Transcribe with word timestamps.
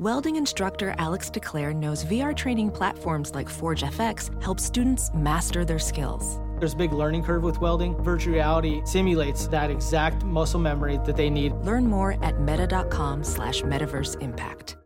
Welding 0.00 0.36
instructor 0.36 0.94
Alex 0.96 1.28
DeClaire 1.28 1.76
knows 1.76 2.06
VR 2.06 2.34
training 2.34 2.70
platforms 2.70 3.34
like 3.34 3.50
Forge 3.50 3.82
FX 3.82 4.30
help 4.42 4.58
students 4.58 5.10
master 5.12 5.62
their 5.62 5.78
skills. 5.78 6.40
There's 6.58 6.72
a 6.72 6.76
big 6.78 6.94
learning 6.94 7.22
curve 7.22 7.42
with 7.42 7.60
welding. 7.60 8.02
Virtual 8.02 8.32
reality 8.32 8.80
simulates 8.86 9.46
that 9.48 9.70
exact 9.70 10.24
muscle 10.24 10.58
memory 10.58 10.98
that 11.04 11.18
they 11.18 11.28
need. 11.28 11.52
Learn 11.52 11.86
more 11.86 12.16
at 12.24 12.40
meta.com 12.40 13.22
slash 13.22 13.60
metaverse 13.60 14.18
impact. 14.22 14.78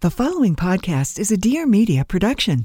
The 0.00 0.10
following 0.10 0.56
podcast 0.56 1.18
is 1.18 1.30
a 1.30 1.36
Dear 1.36 1.66
Media 1.66 2.06
production. 2.06 2.64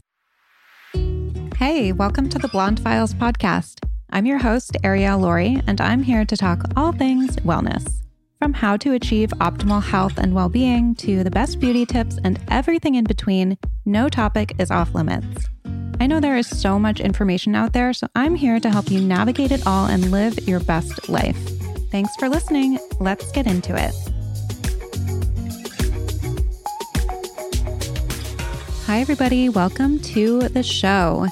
Hey, 1.58 1.92
welcome 1.92 2.30
to 2.30 2.40
the 2.40 2.48
Blonde 2.48 2.80
Files 2.80 3.14
podcast. 3.14 3.86
I'm 4.12 4.26
your 4.26 4.38
host, 4.38 4.78
Ariel 4.82 5.20
Laurie, 5.20 5.62
and 5.68 5.82
I'm 5.82 6.04
here 6.04 6.24
to 6.24 6.38
talk 6.38 6.64
all 6.78 6.94
things 6.94 7.36
wellness. 7.38 8.05
From 8.40 8.54
how 8.54 8.76
to 8.78 8.92
achieve 8.94 9.30
optimal 9.40 9.82
health 9.82 10.18
and 10.18 10.36
well 10.36 10.50
being 10.50 10.94
to 10.96 11.24
the 11.24 11.32
best 11.32 11.60
beauty 11.60 11.86
tips 11.86 12.20
and 12.24 12.38
everything 12.50 12.96
in 12.96 13.06
between, 13.06 13.58
no 13.86 14.10
topic 14.10 14.54
is 14.60 14.70
off 14.72 14.94
limits. 14.94 15.48
I 16.02 16.08
know 16.08 16.20
there 16.20 16.36
is 16.36 16.48
so 16.48 16.78
much 16.78 17.00
information 17.00 17.56
out 17.56 17.72
there, 17.72 17.94
so 17.94 18.08
I'm 18.14 18.36
here 18.36 18.60
to 18.60 18.70
help 18.70 18.92
you 18.92 19.00
navigate 19.00 19.52
it 19.52 19.66
all 19.66 19.86
and 19.86 20.12
live 20.12 20.38
your 20.48 20.60
best 20.60 21.08
life. 21.08 21.38
Thanks 21.92 22.14
for 22.18 22.28
listening. 22.28 22.78
Let's 23.00 23.32
get 23.32 23.48
into 23.48 23.74
it. 23.74 23.94
Hi, 28.86 29.00
everybody. 29.00 29.48
Welcome 29.48 30.00
to 30.00 30.50
the 30.50 30.62
show. 30.62 31.26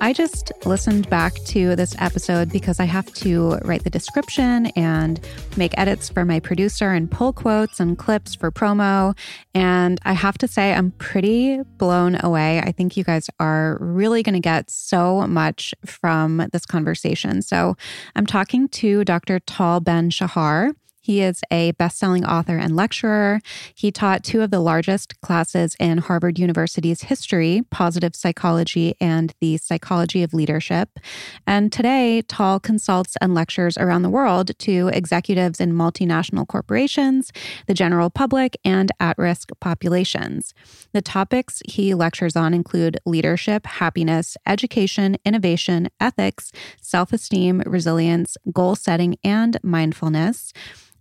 I 0.00 0.12
just 0.12 0.52
listened 0.66 1.08
back 1.08 1.34
to 1.46 1.74
this 1.76 1.94
episode 1.98 2.50
because 2.50 2.78
I 2.78 2.84
have 2.84 3.12
to 3.14 3.56
write 3.64 3.84
the 3.84 3.90
description 3.90 4.66
and 4.76 5.18
make 5.56 5.76
edits 5.78 6.08
for 6.08 6.24
my 6.24 6.40
producer 6.40 6.90
and 6.90 7.10
pull 7.10 7.32
quotes 7.32 7.80
and 7.80 7.96
clips 7.96 8.34
for 8.34 8.50
promo. 8.50 9.16
And 9.54 9.98
I 10.04 10.12
have 10.12 10.36
to 10.38 10.48
say, 10.48 10.74
I'm 10.74 10.90
pretty 10.92 11.62
blown 11.78 12.18
away. 12.22 12.60
I 12.60 12.72
think 12.72 12.96
you 12.96 13.04
guys 13.04 13.30
are 13.40 13.78
really 13.80 14.22
going 14.22 14.34
to 14.34 14.40
get 14.40 14.70
so 14.70 15.26
much 15.26 15.74
from 15.86 16.48
this 16.52 16.66
conversation. 16.66 17.40
So 17.40 17.76
I'm 18.14 18.26
talking 18.26 18.68
to 18.68 19.04
Dr. 19.04 19.38
Tal 19.40 19.80
Ben 19.80 20.10
Shahar. 20.10 20.72
He 21.04 21.20
is 21.20 21.42
a 21.50 21.72
best 21.72 21.98
selling 21.98 22.24
author 22.24 22.56
and 22.56 22.74
lecturer. 22.74 23.42
He 23.74 23.92
taught 23.92 24.24
two 24.24 24.40
of 24.40 24.50
the 24.50 24.58
largest 24.58 25.20
classes 25.20 25.76
in 25.78 25.98
Harvard 25.98 26.38
University's 26.38 27.02
history, 27.02 27.60
positive 27.70 28.16
psychology 28.16 28.94
and 29.02 29.34
the 29.38 29.58
psychology 29.58 30.22
of 30.22 30.32
leadership. 30.32 30.98
And 31.46 31.70
today, 31.70 32.22
Tal 32.22 32.58
consults 32.58 33.18
and 33.20 33.34
lectures 33.34 33.76
around 33.76 34.00
the 34.00 34.08
world 34.08 34.58
to 34.60 34.88
executives 34.94 35.60
in 35.60 35.74
multinational 35.74 36.48
corporations, 36.48 37.32
the 37.66 37.74
general 37.74 38.08
public, 38.08 38.56
and 38.64 38.90
at 38.98 39.18
risk 39.18 39.50
populations. 39.60 40.54
The 40.94 41.02
topics 41.02 41.60
he 41.66 41.92
lectures 41.92 42.34
on 42.34 42.54
include 42.54 42.96
leadership, 43.04 43.66
happiness, 43.66 44.38
education, 44.46 45.18
innovation, 45.22 45.90
ethics, 46.00 46.50
self 46.80 47.12
esteem, 47.12 47.62
resilience, 47.66 48.38
goal 48.54 48.74
setting, 48.74 49.16
and 49.22 49.58
mindfulness. 49.62 50.54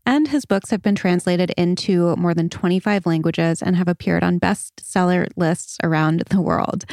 And 0.05 0.27
his 0.27 0.45
books 0.45 0.69
have 0.71 0.81
been 0.81 0.95
translated 0.95 1.51
into 1.57 2.15
more 2.17 2.33
than 2.33 2.49
25 2.49 3.05
languages 3.05 3.61
and 3.61 3.77
have 3.77 3.87
appeared 3.87 4.23
on 4.23 4.39
bestseller 4.39 5.27
lists 5.37 5.77
around 5.81 6.23
the 6.29 6.41
world. 6.41 6.83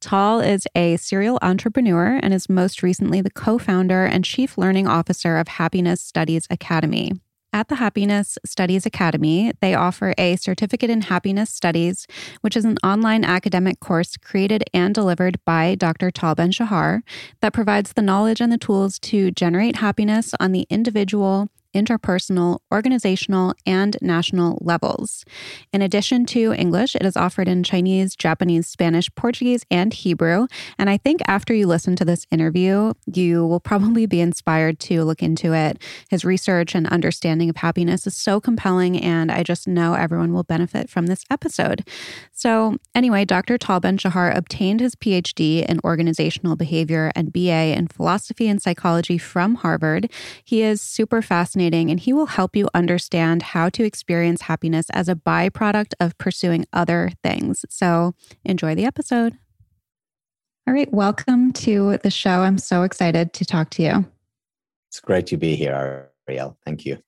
Tal 0.00 0.40
is 0.40 0.66
a 0.74 0.96
serial 0.96 1.38
entrepreneur 1.42 2.18
and 2.22 2.34
is 2.34 2.48
most 2.48 2.82
recently 2.82 3.20
the 3.20 3.30
co 3.30 3.58
founder 3.58 4.04
and 4.04 4.24
chief 4.24 4.58
learning 4.58 4.88
officer 4.88 5.36
of 5.36 5.46
Happiness 5.46 6.00
Studies 6.00 6.46
Academy. 6.50 7.12
At 7.52 7.68
the 7.68 7.76
Happiness 7.76 8.36
Studies 8.44 8.84
Academy, 8.84 9.52
they 9.62 9.74
offer 9.74 10.12
a 10.18 10.36
certificate 10.36 10.90
in 10.90 11.02
happiness 11.02 11.48
studies, 11.48 12.06
which 12.42 12.54
is 12.54 12.66
an 12.66 12.76
online 12.84 13.24
academic 13.24 13.80
course 13.80 14.16
created 14.18 14.64
and 14.74 14.94
delivered 14.94 15.38
by 15.46 15.74
Dr. 15.74 16.10
Tal 16.10 16.34
Ben 16.34 16.50
Shahar 16.50 17.02
that 17.40 17.54
provides 17.54 17.94
the 17.94 18.02
knowledge 18.02 18.42
and 18.42 18.52
the 18.52 18.58
tools 18.58 18.98
to 18.98 19.30
generate 19.30 19.76
happiness 19.76 20.34
on 20.38 20.52
the 20.52 20.66
individual, 20.68 21.48
interpersonal, 21.76 22.58
organizational, 22.72 23.54
and 23.66 23.96
national 24.00 24.58
levels. 24.62 25.24
In 25.72 25.82
addition 25.82 26.24
to 26.26 26.54
English, 26.54 26.96
it 26.96 27.04
is 27.04 27.16
offered 27.16 27.48
in 27.48 27.62
Chinese, 27.62 28.16
Japanese, 28.16 28.66
Spanish, 28.66 29.14
Portuguese, 29.14 29.64
and 29.70 29.92
Hebrew. 29.92 30.46
And 30.78 30.88
I 30.88 30.96
think 30.96 31.20
after 31.28 31.52
you 31.52 31.66
listen 31.66 31.94
to 31.96 32.04
this 32.04 32.26
interview, 32.30 32.94
you 33.06 33.46
will 33.46 33.60
probably 33.60 34.06
be 34.06 34.20
inspired 34.20 34.78
to 34.80 35.04
look 35.04 35.22
into 35.22 35.52
it. 35.52 35.80
His 36.08 36.24
research 36.24 36.74
and 36.74 36.86
understanding 36.86 37.50
of 37.50 37.56
happiness 37.56 38.06
is 38.06 38.16
so 38.16 38.40
compelling, 38.40 38.98
and 39.00 39.30
I 39.30 39.42
just 39.42 39.68
know 39.68 39.94
everyone 39.94 40.32
will 40.32 40.44
benefit 40.44 40.88
from 40.88 41.06
this 41.06 41.24
episode. 41.30 41.86
So, 42.32 42.78
anyway, 42.94 43.24
Dr. 43.24 43.58
Tal 43.58 43.80
Ben 43.80 43.98
Shahar 43.98 44.30
obtained 44.30 44.80
his 44.80 44.94
PhD 44.94 45.64
in 45.64 45.80
organizational 45.84 46.56
behavior 46.56 47.12
and 47.14 47.32
BA 47.32 47.76
in 47.76 47.88
philosophy 47.88 48.48
and 48.48 48.62
psychology 48.62 49.18
from 49.18 49.56
Harvard. 49.56 50.10
He 50.44 50.62
is 50.62 50.80
super 50.80 51.20
fascinated 51.20 51.65
fascinating, 51.66 51.90
and 51.90 52.00
he 52.00 52.12
will 52.12 52.26
help 52.26 52.54
you 52.54 52.68
understand 52.74 53.42
how 53.42 53.68
to 53.70 53.84
experience 53.84 54.42
happiness 54.42 54.86
as 54.90 55.08
a 55.08 55.14
byproduct 55.14 55.94
of 56.00 56.16
pursuing 56.18 56.64
other 56.72 57.10
things. 57.22 57.64
So 57.68 58.14
enjoy 58.44 58.74
the 58.74 58.84
episode. 58.84 59.36
All 60.66 60.74
right, 60.74 60.92
welcome 60.92 61.52
to 61.52 61.98
the 62.02 62.10
show. 62.10 62.42
I'm 62.42 62.58
so 62.58 62.82
excited 62.82 63.32
to 63.34 63.44
talk 63.44 63.70
to 63.70 63.82
you. 63.82 64.04
It's 64.88 65.00
great 65.00 65.26
to 65.28 65.36
be 65.36 65.54
here, 65.54 66.10
Ariel. 66.28 66.56
Thank 66.64 66.84
you. 66.84 66.98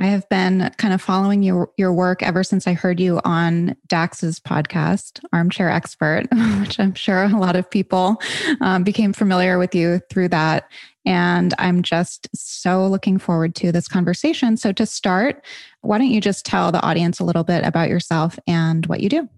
I 0.00 0.06
have 0.06 0.28
been 0.28 0.70
kind 0.78 0.94
of 0.94 1.02
following 1.02 1.42
your 1.42 1.72
your 1.76 1.92
work 1.92 2.22
ever 2.22 2.44
since 2.44 2.68
I 2.68 2.72
heard 2.72 3.00
you 3.00 3.20
on 3.24 3.76
Dax's 3.88 4.38
podcast, 4.38 5.20
Armchair 5.32 5.68
Expert, 5.68 6.26
which 6.60 6.78
I'm 6.78 6.94
sure 6.94 7.24
a 7.24 7.36
lot 7.36 7.56
of 7.56 7.68
people 7.68 8.22
um, 8.60 8.84
became 8.84 9.12
familiar 9.12 9.58
with 9.58 9.74
you 9.74 10.00
through 10.08 10.28
that. 10.28 10.70
And 11.04 11.52
I'm 11.58 11.82
just 11.82 12.28
so 12.32 12.86
looking 12.86 13.18
forward 13.18 13.56
to 13.56 13.72
this 13.72 13.88
conversation. 13.88 14.56
So 14.56 14.70
to 14.72 14.86
start, 14.86 15.44
why 15.80 15.98
don't 15.98 16.10
you 16.10 16.20
just 16.20 16.46
tell 16.46 16.70
the 16.70 16.82
audience 16.82 17.18
a 17.18 17.24
little 17.24 17.44
bit 17.44 17.64
about 17.64 17.88
yourself 17.88 18.38
and 18.46 18.86
what 18.86 19.00
you 19.00 19.08
do? 19.08 19.28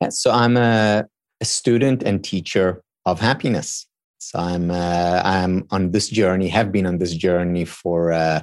Yeah, 0.00 0.08
so 0.08 0.32
I'm 0.32 0.56
a, 0.56 1.06
a 1.40 1.44
student 1.44 2.02
and 2.02 2.24
teacher 2.24 2.82
of 3.06 3.20
happiness. 3.20 3.86
So 4.18 4.40
I'm 4.40 4.72
uh, 4.72 5.22
I'm 5.24 5.68
on 5.70 5.92
this 5.92 6.08
journey, 6.08 6.48
have 6.48 6.72
been 6.72 6.86
on 6.86 6.98
this 6.98 7.14
journey 7.14 7.64
for. 7.64 8.10
Uh, 8.10 8.40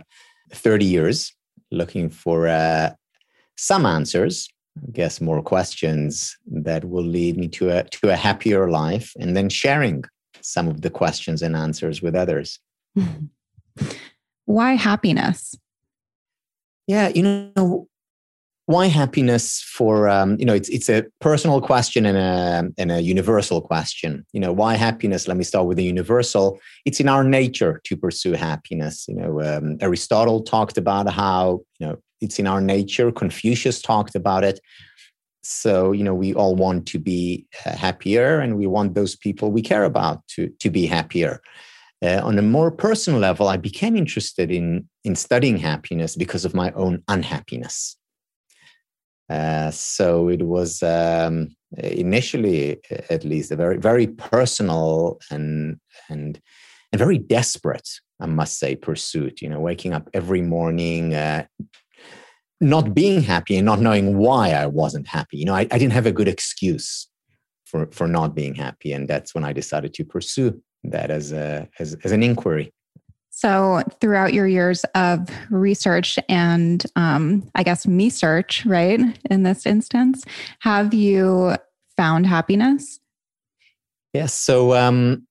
30 0.51 0.85
years 0.85 1.33
looking 1.71 2.09
for 2.09 2.47
uh, 2.47 2.91
some 3.57 3.85
answers 3.85 4.49
I 4.87 4.91
guess 4.91 5.19
more 5.19 5.41
questions 5.41 6.37
that 6.47 6.85
will 6.85 7.03
lead 7.03 7.37
me 7.37 7.47
to 7.49 7.69
a 7.69 7.83
to 7.83 8.09
a 8.09 8.15
happier 8.15 8.69
life 8.69 9.13
and 9.19 9.35
then 9.35 9.49
sharing 9.49 10.03
some 10.41 10.67
of 10.67 10.81
the 10.81 10.89
questions 10.89 11.41
and 11.41 11.55
answers 11.55 12.01
with 12.01 12.15
others. 12.15 12.59
Why 14.45 14.73
happiness? 14.73 15.55
Yeah 16.87 17.09
you 17.09 17.51
know 17.55 17.88
why 18.69 18.85
happiness 18.85 19.63
for 19.63 20.07
um, 20.07 20.37
you 20.37 20.45
know 20.45 20.53
it's 20.53 20.69
it's 20.69 20.89
a 20.89 21.03
personal 21.21 21.59
question 21.59 22.05
and 22.05 22.17
a 22.17 22.71
and 22.79 22.91
a 22.91 23.01
universal 23.01 23.61
question. 23.61 24.23
You 24.31 24.39
know 24.39 24.53
why 24.53 24.75
happiness? 24.75 25.27
Let 25.27 25.37
me 25.37 25.43
start 25.43 25.65
with 25.65 25.77
the 25.77 25.83
universal. 25.83 26.59
It's 26.85 26.99
in 26.99 27.09
our 27.09 27.23
nature 27.23 27.81
to 27.85 27.97
pursue 27.97 28.33
happiness. 28.33 29.07
You 29.07 29.15
know 29.15 29.41
um, 29.41 29.77
aristotle 29.81 30.43
talked 30.43 30.77
about 30.77 31.11
how 31.11 31.61
you 31.79 31.87
know 31.87 31.97
it's 32.21 32.37
in 32.37 32.45
our 32.45 32.61
nature. 32.61 33.11
Confucius 33.11 33.81
talked 33.81 34.13
about 34.13 34.43
it. 34.43 34.59
So 35.41 35.91
you 35.91 36.03
know 36.03 36.13
we 36.13 36.35
all 36.35 36.55
want 36.55 36.85
to 36.89 36.99
be 36.99 37.47
uh, 37.65 37.71
happier 37.75 38.39
and 38.39 38.55
we 38.55 38.67
want 38.67 38.93
those 38.93 39.15
people 39.15 39.51
we 39.51 39.63
care 39.63 39.83
about 39.83 40.21
to 40.35 40.47
to 40.59 40.69
be 40.69 40.85
happier. 40.85 41.41
Uh, 42.05 42.21
on 42.23 42.39
a 42.39 42.41
more 42.41 42.71
personal 42.71 43.19
level 43.19 43.49
i 43.49 43.57
became 43.57 43.97
interested 43.97 44.49
in 44.51 44.87
in 45.03 45.15
studying 45.15 45.57
happiness 45.57 46.15
because 46.15 46.45
of 46.45 46.53
my 46.55 46.71
own 46.71 47.03
unhappiness 47.09 47.98
uh, 49.29 49.71
so 49.71 50.29
it 50.29 50.43
was 50.43 50.81
um, 50.83 51.55
initially, 51.77 52.79
at 53.09 53.23
least, 53.23 53.51
a 53.51 53.55
very 53.55 53.77
very 53.77 54.07
personal 54.07 55.19
and 55.29 55.79
and 56.09 56.39
and 56.91 56.99
very 56.99 57.17
desperate, 57.17 57.89
I 58.19 58.25
must 58.25 58.59
say, 58.59 58.75
pursuit. 58.75 59.41
You 59.41 59.49
know, 59.49 59.59
waking 59.59 59.93
up 59.93 60.09
every 60.13 60.41
morning, 60.41 61.13
uh, 61.13 61.45
not 62.61 62.93
being 62.93 63.21
happy 63.21 63.55
and 63.55 63.65
not 63.65 63.79
knowing 63.79 64.17
why 64.17 64.51
I 64.51 64.65
wasn't 64.65 65.07
happy. 65.07 65.37
You 65.37 65.45
know, 65.45 65.55
I, 65.55 65.61
I 65.61 65.77
didn't 65.77 65.93
have 65.93 66.05
a 66.05 66.11
good 66.11 66.27
excuse 66.27 67.07
for, 67.65 67.87
for 67.91 68.07
not 68.07 68.35
being 68.35 68.55
happy. 68.55 68.91
And 68.93 69.07
that's 69.07 69.33
when 69.33 69.43
I 69.43 69.53
decided 69.53 69.93
to 69.93 70.03
pursue 70.03 70.61
that 70.83 71.11
as, 71.11 71.31
a, 71.31 71.69
as, 71.79 71.95
as 72.03 72.11
an 72.11 72.23
inquiry. 72.23 72.73
So, 73.39 73.83
throughout 74.01 74.33
your 74.33 74.47
years 74.47 74.83
of 74.95 75.29
research 75.49 76.19
and 76.27 76.85
um, 76.97 77.49
I 77.55 77.63
guess 77.63 77.87
me 77.87 78.09
search, 78.09 78.65
right, 78.65 78.99
in 79.29 79.43
this 79.43 79.65
instance, 79.65 80.25
have 80.59 80.93
you 80.93 81.55
found 81.95 82.27
happiness? 82.27 82.99
Yes. 84.11 84.33
So, 84.33 84.73
um, 84.75 85.25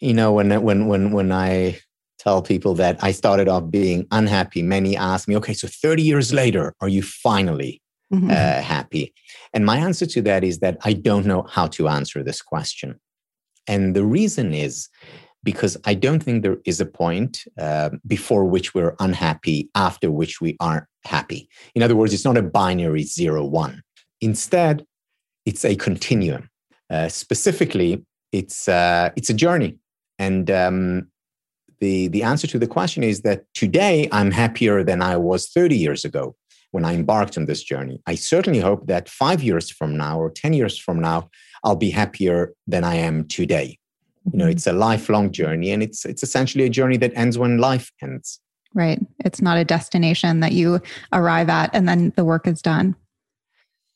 you 0.00 0.14
know, 0.14 0.32
when 0.32 0.62
when 0.62 0.86
when 0.86 1.12
when 1.12 1.30
I 1.30 1.78
tell 2.18 2.40
people 2.40 2.72
that 2.76 2.96
I 3.04 3.12
started 3.12 3.48
off 3.48 3.70
being 3.70 4.06
unhappy, 4.12 4.62
many 4.62 4.96
ask 4.96 5.28
me, 5.28 5.36
"Okay, 5.36 5.52
so 5.52 5.68
30 5.68 6.02
years 6.02 6.32
later, 6.32 6.72
are 6.80 6.88
you 6.88 7.02
finally 7.02 7.82
mm-hmm. 8.10 8.30
uh, 8.30 8.62
happy?" 8.62 9.12
And 9.52 9.66
my 9.66 9.76
answer 9.76 10.06
to 10.06 10.22
that 10.22 10.42
is 10.42 10.60
that 10.60 10.78
I 10.84 10.94
don't 10.94 11.26
know 11.26 11.42
how 11.42 11.66
to 11.66 11.88
answer 11.88 12.22
this 12.22 12.40
question, 12.40 12.98
and 13.66 13.94
the 13.94 14.06
reason 14.06 14.54
is 14.54 14.88
because 15.44 15.76
I 15.84 15.94
don't 15.94 16.22
think 16.22 16.42
there 16.42 16.58
is 16.64 16.80
a 16.80 16.86
point 16.86 17.44
uh, 17.58 17.90
before 18.06 18.44
which 18.44 18.74
we're 18.74 18.94
unhappy, 19.00 19.70
after 19.74 20.10
which 20.10 20.40
we 20.40 20.56
aren't 20.60 20.84
happy. 21.04 21.48
In 21.74 21.82
other 21.82 21.96
words, 21.96 22.14
it's 22.14 22.24
not 22.24 22.36
a 22.36 22.42
binary 22.42 23.02
zero 23.02 23.44
one. 23.44 23.82
Instead, 24.20 24.86
it's 25.44 25.64
a 25.64 25.74
continuum. 25.74 26.48
Uh, 26.90 27.08
specifically, 27.08 28.04
it's 28.30 28.68
uh, 28.68 29.10
it's 29.16 29.30
a 29.30 29.34
journey, 29.34 29.78
and 30.18 30.50
um, 30.50 31.08
the 31.80 32.08
the 32.08 32.22
answer 32.22 32.46
to 32.46 32.58
the 32.58 32.66
question 32.66 33.02
is 33.02 33.22
that 33.22 33.44
today 33.54 34.08
I'm 34.12 34.30
happier 34.30 34.84
than 34.84 35.02
I 35.02 35.16
was 35.16 35.48
30 35.48 35.76
years 35.76 36.04
ago 36.04 36.36
when 36.70 36.84
I 36.84 36.94
embarked 36.94 37.36
on 37.36 37.46
this 37.46 37.62
journey. 37.62 38.00
I 38.06 38.14
certainly 38.14 38.60
hope 38.60 38.86
that 38.86 39.08
five 39.08 39.42
years 39.42 39.70
from 39.70 39.96
now 39.96 40.18
or 40.18 40.30
10 40.30 40.54
years 40.54 40.78
from 40.78 41.00
now, 41.00 41.28
I'll 41.64 41.76
be 41.76 41.90
happier 41.90 42.54
than 42.66 42.82
I 42.82 42.94
am 42.94 43.28
today 43.28 43.78
you 44.30 44.38
know 44.38 44.44
mm-hmm. 44.44 44.52
it's 44.52 44.66
a 44.66 44.72
lifelong 44.72 45.30
journey 45.30 45.70
and 45.70 45.82
it's 45.82 46.04
it's 46.04 46.22
essentially 46.22 46.64
a 46.64 46.70
journey 46.70 46.96
that 46.96 47.12
ends 47.14 47.38
when 47.38 47.58
life 47.58 47.90
ends 48.02 48.40
right 48.74 49.00
it's 49.20 49.42
not 49.42 49.58
a 49.58 49.64
destination 49.64 50.40
that 50.40 50.52
you 50.52 50.80
arrive 51.12 51.48
at 51.48 51.70
and 51.72 51.88
then 51.88 52.12
the 52.16 52.24
work 52.24 52.46
is 52.46 52.62
done 52.62 52.94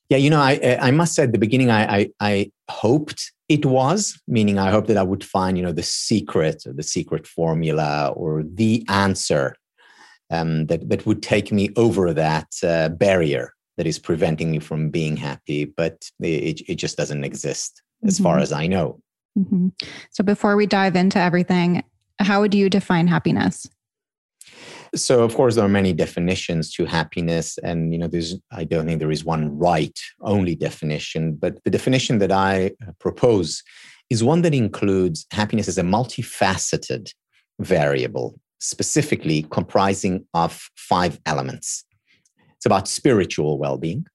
yeah 0.08 0.18
you 0.18 0.30
know 0.30 0.40
i 0.40 0.78
i 0.80 0.90
must 0.90 1.14
say 1.14 1.22
at 1.22 1.32
the 1.32 1.38
beginning 1.38 1.70
i 1.70 1.96
i, 1.96 2.10
I 2.20 2.50
hoped 2.68 3.32
it 3.48 3.64
was 3.64 4.20
meaning 4.26 4.58
i 4.58 4.70
hoped 4.70 4.88
that 4.88 4.96
i 4.96 5.02
would 5.02 5.24
find 5.24 5.56
you 5.56 5.62
know 5.62 5.72
the 5.72 5.82
secret 5.82 6.66
or 6.66 6.72
the 6.72 6.82
secret 6.82 7.26
formula 7.26 8.12
or 8.16 8.42
the 8.42 8.84
answer 8.88 9.54
um, 10.28 10.66
that 10.66 10.88
that 10.88 11.06
would 11.06 11.22
take 11.22 11.52
me 11.52 11.70
over 11.76 12.12
that 12.12 12.48
uh, 12.64 12.88
barrier 12.88 13.52
that 13.76 13.86
is 13.86 14.00
preventing 14.00 14.50
me 14.50 14.58
from 14.58 14.90
being 14.90 15.16
happy 15.16 15.64
but 15.64 16.10
it, 16.18 16.62
it 16.68 16.74
just 16.74 16.96
doesn't 16.96 17.22
exist 17.22 17.80
as 18.04 18.14
mm-hmm. 18.14 18.24
far 18.24 18.38
as 18.38 18.52
i 18.52 18.66
know 18.66 19.00
Mm-hmm. 19.36 19.68
So 20.10 20.24
before 20.24 20.56
we 20.56 20.66
dive 20.66 20.96
into 20.96 21.18
everything, 21.18 21.84
how 22.18 22.40
would 22.40 22.54
you 22.54 22.70
define 22.70 23.06
happiness? 23.06 23.68
So 24.94 25.24
of 25.24 25.34
course 25.34 25.56
there 25.56 25.64
are 25.64 25.68
many 25.68 25.92
definitions 25.92 26.72
to 26.74 26.86
happiness 26.86 27.58
and 27.58 27.92
you 27.92 27.98
know 27.98 28.06
there's 28.06 28.36
I 28.52 28.64
don't 28.64 28.86
think 28.86 29.00
there 29.00 29.10
is 29.10 29.24
one 29.24 29.58
right 29.58 29.98
only 30.22 30.54
definition 30.54 31.34
but 31.34 31.62
the 31.64 31.70
definition 31.70 32.18
that 32.18 32.32
I 32.32 32.70
propose 33.00 33.62
is 34.08 34.22
one 34.22 34.42
that 34.42 34.54
includes 34.54 35.26
happiness 35.32 35.68
as 35.68 35.76
a 35.76 35.82
multifaceted 35.82 37.12
variable 37.58 38.38
specifically 38.58 39.46
comprising 39.50 40.26
of 40.34 40.68
five 40.76 41.20
elements. 41.26 41.84
It's 42.56 42.66
about 42.66 42.88
spiritual 42.88 43.58
well-being, 43.58 44.06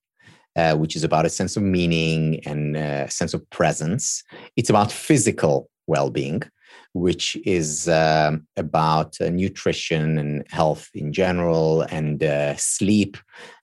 uh, 0.55 0.75
which 0.75 0.95
is 0.95 1.03
about 1.03 1.25
a 1.25 1.29
sense 1.29 1.55
of 1.55 1.63
meaning 1.63 2.39
and 2.45 2.75
a 2.75 3.09
sense 3.09 3.33
of 3.33 3.47
presence. 3.49 4.23
It's 4.55 4.69
about 4.69 4.91
physical 4.91 5.69
well 5.87 6.09
being, 6.09 6.43
which 6.93 7.37
is 7.45 7.87
um, 7.87 8.47
about 8.57 9.15
uh, 9.21 9.29
nutrition 9.29 10.17
and 10.17 10.45
health 10.49 10.89
in 10.93 11.13
general, 11.13 11.81
and 11.83 12.23
uh, 12.23 12.55
sleep 12.57 13.17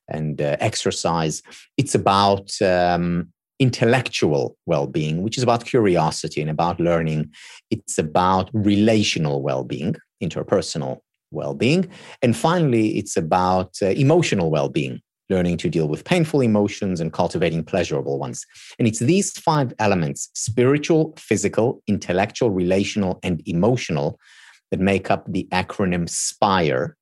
and 0.09 0.41
uh, 0.41 0.57
exercise. 0.61 1.43
It's 1.77 1.95
about 1.95 2.51
um, 2.63 3.33
intellectual 3.59 4.57
well 4.67 4.87
being, 4.87 5.23
which 5.23 5.37
is 5.37 5.43
about 5.43 5.65
curiosity 5.65 6.41
and 6.41 6.51
about 6.51 6.81
learning. 6.81 7.31
It's 7.71 7.99
about 7.99 8.51
relational 8.53 9.43
well 9.43 9.65
being, 9.65 9.97
interpersonal 10.23 11.01
well 11.31 11.55
being. 11.55 11.91
And 12.23 12.37
finally, 12.37 12.97
it's 12.99 13.17
about 13.17 13.77
uh, 13.83 13.89
emotional 13.89 14.51
well 14.51 14.69
being 14.69 15.03
learning 15.31 15.59
to 15.59 15.69
deal 15.69 15.89
with 15.89 16.05
painful 16.05 16.41
emotions 16.41 17.01
and 17.01 17.13
cultivating 17.13 17.65
pleasurable 17.65 18.19
ones. 18.19 18.45
And 18.79 18.89
it's 18.89 18.99
these 19.01 19.33
five 19.39 19.73
elements 19.79 20.31
spiritual, 20.35 21.15
physical, 21.19 21.83
intellectual, 21.87 22.51
relational, 22.51 23.19
and 23.23 23.43
emotional 23.47 24.19
that 24.71 24.81
make 24.81 25.11
up 25.11 25.25
the 25.31 25.49
acronym 25.53 26.09
SPIRE. 26.09 26.97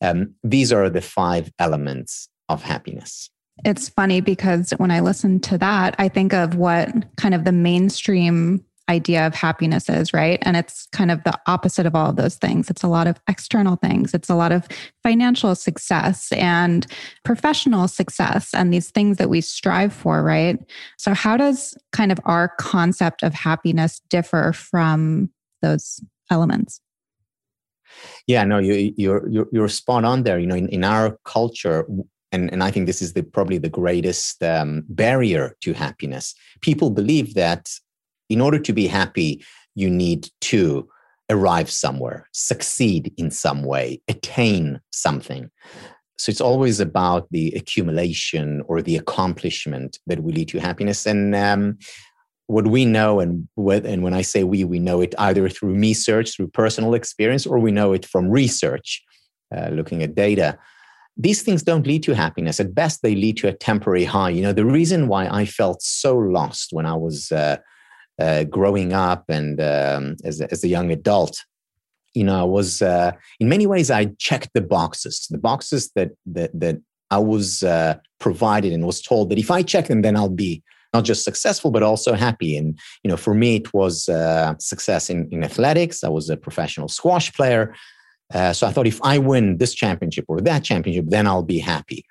Um, 0.00 0.34
these 0.42 0.72
are 0.72 0.90
the 0.90 1.00
five 1.00 1.52
elements 1.58 2.28
of 2.48 2.62
happiness. 2.62 3.30
It's 3.64 3.88
funny 3.88 4.20
because 4.20 4.72
when 4.78 4.90
I 4.90 5.00
listen 5.00 5.38
to 5.40 5.58
that, 5.58 5.94
I 5.98 6.08
think 6.08 6.34
of 6.34 6.56
what 6.56 6.90
kind 7.16 7.34
of 7.34 7.44
the 7.44 7.52
mainstream 7.52 8.64
idea 8.88 9.26
of 9.26 9.34
happiness 9.34 9.88
is, 9.88 10.12
right? 10.12 10.38
And 10.42 10.56
it's 10.56 10.86
kind 10.92 11.10
of 11.10 11.24
the 11.24 11.38
opposite 11.46 11.86
of 11.86 11.94
all 11.94 12.10
of 12.10 12.16
those 12.16 12.36
things. 12.36 12.68
It's 12.68 12.82
a 12.82 12.88
lot 12.88 13.06
of 13.06 13.18
external 13.28 13.76
things, 13.76 14.14
it's 14.14 14.28
a 14.28 14.34
lot 14.34 14.52
of 14.52 14.68
financial 15.02 15.54
success 15.54 16.32
and 16.32 16.86
professional 17.24 17.88
success 17.88 18.52
and 18.52 18.72
these 18.72 18.90
things 18.90 19.16
that 19.16 19.30
we 19.30 19.40
strive 19.40 19.92
for, 19.92 20.22
right? 20.22 20.58
So, 20.98 21.14
how 21.14 21.36
does 21.36 21.76
kind 21.92 22.12
of 22.12 22.20
our 22.24 22.48
concept 22.58 23.22
of 23.22 23.32
happiness 23.32 24.00
differ 24.10 24.52
from 24.52 25.30
those 25.62 26.00
elements? 26.30 26.80
Yeah, 28.26 28.44
no, 28.44 28.58
you, 28.58 28.92
you're, 28.96 29.28
you're 29.28 29.46
you're 29.52 29.68
spot 29.68 30.04
on 30.04 30.24
there. 30.24 30.38
You 30.38 30.46
know, 30.46 30.56
in, 30.56 30.68
in 30.68 30.84
our 30.84 31.18
culture, 31.24 31.86
and, 32.32 32.52
and 32.52 32.62
I 32.62 32.70
think 32.70 32.86
this 32.86 33.00
is 33.00 33.12
the, 33.12 33.22
probably 33.22 33.58
the 33.58 33.68
greatest 33.68 34.42
um, 34.42 34.84
barrier 34.88 35.56
to 35.60 35.72
happiness. 35.72 36.34
People 36.60 36.90
believe 36.90 37.34
that 37.34 37.70
in 38.34 38.40
order 38.40 38.58
to 38.58 38.72
be 38.72 38.86
happy, 38.86 39.30
you 39.74 39.88
need 39.88 40.28
to 40.40 40.88
arrive 41.30 41.70
somewhere, 41.70 42.28
succeed 42.32 43.12
in 43.16 43.30
some 43.30 43.62
way, 43.62 44.00
attain 44.08 44.80
something. 44.90 45.50
So 46.18 46.30
it's 46.30 46.40
always 46.40 46.80
about 46.80 47.26
the 47.30 47.52
accumulation 47.54 48.62
or 48.66 48.82
the 48.82 48.96
accomplishment 48.96 49.98
that 50.08 50.20
will 50.22 50.34
lead 50.34 50.48
to 50.48 50.58
happiness. 50.58 51.06
And 51.06 51.34
um, 51.34 51.78
what 52.46 52.66
we 52.66 52.84
know, 52.84 53.20
and, 53.20 53.48
and 53.56 54.02
when 54.02 54.14
I 54.14 54.22
say 54.22 54.42
we, 54.42 54.64
we 54.64 54.78
know 54.78 55.00
it 55.00 55.14
either 55.18 55.48
through 55.48 55.74
research, 55.74 56.34
through 56.34 56.48
personal 56.48 56.94
experience, 56.94 57.46
or 57.46 57.58
we 57.58 57.70
know 57.70 57.92
it 57.92 58.04
from 58.04 58.28
research, 58.28 59.02
uh, 59.56 59.68
looking 59.68 60.02
at 60.02 60.14
data. 60.14 60.58
These 61.16 61.42
things 61.42 61.62
don't 61.62 61.86
lead 61.86 62.02
to 62.04 62.14
happiness. 62.14 62.58
At 62.58 62.74
best, 62.74 63.02
they 63.02 63.14
lead 63.14 63.36
to 63.38 63.48
a 63.48 63.52
temporary 63.52 64.04
high. 64.04 64.30
You 64.30 64.42
know, 64.42 64.52
the 64.52 64.64
reason 64.66 65.08
why 65.08 65.28
I 65.28 65.46
felt 65.46 65.82
so 65.82 66.16
lost 66.16 66.68
when 66.72 66.86
I 66.86 66.94
was 66.94 67.30
uh, 67.30 67.58
uh, 68.18 68.44
growing 68.44 68.92
up 68.92 69.24
and 69.28 69.60
um, 69.60 70.16
as, 70.24 70.40
a, 70.40 70.50
as 70.52 70.64
a 70.64 70.68
young 70.68 70.90
adult, 70.90 71.44
you 72.14 72.24
know, 72.24 72.40
I 72.40 72.44
was 72.44 72.80
uh, 72.80 73.12
in 73.40 73.48
many 73.48 73.66
ways 73.66 73.90
I 73.90 74.06
checked 74.18 74.50
the 74.54 74.60
boxes, 74.60 75.26
the 75.30 75.38
boxes 75.38 75.90
that 75.96 76.12
that 76.26 76.50
that 76.58 76.80
I 77.10 77.18
was 77.18 77.62
uh, 77.62 77.96
provided 78.20 78.72
and 78.72 78.86
was 78.86 79.02
told 79.02 79.30
that 79.30 79.38
if 79.38 79.50
I 79.50 79.62
check 79.62 79.88
them, 79.88 80.02
then 80.02 80.16
I'll 80.16 80.28
be 80.28 80.62
not 80.92 81.04
just 81.04 81.24
successful 81.24 81.72
but 81.72 81.82
also 81.82 82.14
happy. 82.14 82.56
And 82.56 82.78
you 83.02 83.10
know, 83.10 83.16
for 83.16 83.34
me, 83.34 83.56
it 83.56 83.74
was 83.74 84.08
uh, 84.08 84.54
success 84.58 85.10
in 85.10 85.28
in 85.32 85.42
athletics. 85.42 86.04
I 86.04 86.08
was 86.08 86.30
a 86.30 86.36
professional 86.36 86.88
squash 86.88 87.32
player, 87.32 87.74
uh, 88.32 88.52
so 88.52 88.66
I 88.66 88.72
thought 88.72 88.86
if 88.86 89.00
I 89.02 89.18
win 89.18 89.58
this 89.58 89.74
championship 89.74 90.26
or 90.28 90.40
that 90.40 90.62
championship, 90.62 91.06
then 91.08 91.26
I'll 91.26 91.42
be 91.42 91.58
happy. 91.58 92.04